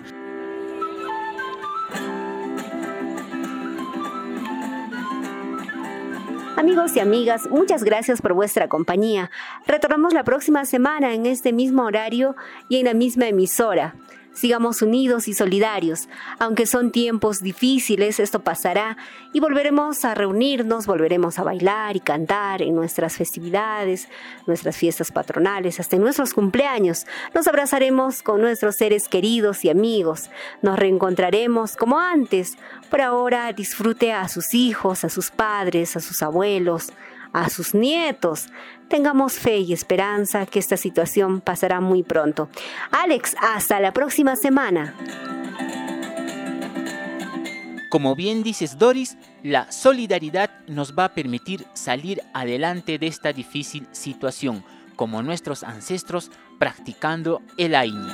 Amigos 6.58 6.96
y 6.96 7.00
amigas, 7.00 7.48
muchas 7.52 7.84
gracias 7.84 8.22
por 8.22 8.34
vuestra 8.34 8.68
compañía. 8.68 9.30
Retornamos 9.68 10.14
la 10.14 10.24
próxima 10.24 10.66
semana 10.66 11.14
en 11.14 11.26
este 11.26 11.54
mismo 11.54 11.84
horario 11.84 12.36
y 12.70 12.78
en 12.78 12.86
la 12.86 12.94
misma 12.94 13.28
emisora. 13.28 13.94
Sigamos 14.36 14.82
unidos 14.82 15.30
y 15.30 15.34
solidarios. 15.34 16.10
Aunque 16.40 16.66
son 16.66 16.92
tiempos 16.92 17.42
difíciles, 17.42 18.20
esto 18.20 18.42
pasará 18.42 18.98
y 19.32 19.40
volveremos 19.40 20.04
a 20.04 20.14
reunirnos, 20.14 20.88
volveremos 20.88 21.40
a 21.40 21.44
bailar 21.44 21.96
y 21.96 22.02
cantar 22.02 22.62
en 22.62 22.76
nuestras 22.76 23.16
festividades, 23.16 24.10
nuestras 24.46 24.76
fiestas 24.76 25.14
patronales, 25.14 25.80
hasta 25.80 25.96
en 25.96 26.02
nuestros 26.02 26.34
cumpleaños. 26.34 27.08
Nos 27.34 27.48
abrazaremos 27.48 28.22
con 28.24 28.42
nuestros 28.42 28.76
seres 28.76 29.08
queridos 29.08 29.64
y 29.64 29.70
amigos. 29.70 30.30
Nos 30.62 30.78
reencontraremos 30.78 31.78
como 31.78 31.98
antes. 31.98 32.58
Por 32.90 33.00
ahora 33.00 33.54
disfrute 33.54 34.12
a 34.12 34.28
sus 34.28 34.54
hijos, 34.54 35.06
a 35.06 35.10
sus 35.10 35.32
padres, 35.32 35.96
a 35.96 36.02
sus 36.02 36.22
abuelos, 36.22 36.92
a 37.36 37.50
sus 37.50 37.74
nietos. 37.74 38.48
Tengamos 38.88 39.34
fe 39.34 39.58
y 39.58 39.74
esperanza 39.74 40.46
que 40.46 40.60
esta 40.60 40.78
situación 40.78 41.42
pasará 41.42 41.82
muy 41.82 42.04
pronto. 42.04 42.50
Alex, 42.92 43.36
hasta 43.40 43.80
la 43.80 43.92
próxima 43.92 44.36
semana. 44.36 44.96
Como 47.90 48.16
bien 48.16 48.44
dices 48.44 48.78
Doris, 48.78 49.18
la 49.44 49.72
solidaridad 49.72 50.50
nos 50.68 50.94
va 50.94 51.06
a 51.06 51.14
permitir 51.14 51.66
salir 51.74 52.22
adelante 52.34 52.98
de 52.98 53.08
esta 53.08 53.32
difícil 53.32 53.88
situación, 53.92 54.64
como 54.96 55.22
nuestros 55.22 55.64
ancestros 55.64 56.32
practicando 56.58 57.42
el 57.58 57.76
Aini. 57.76 58.08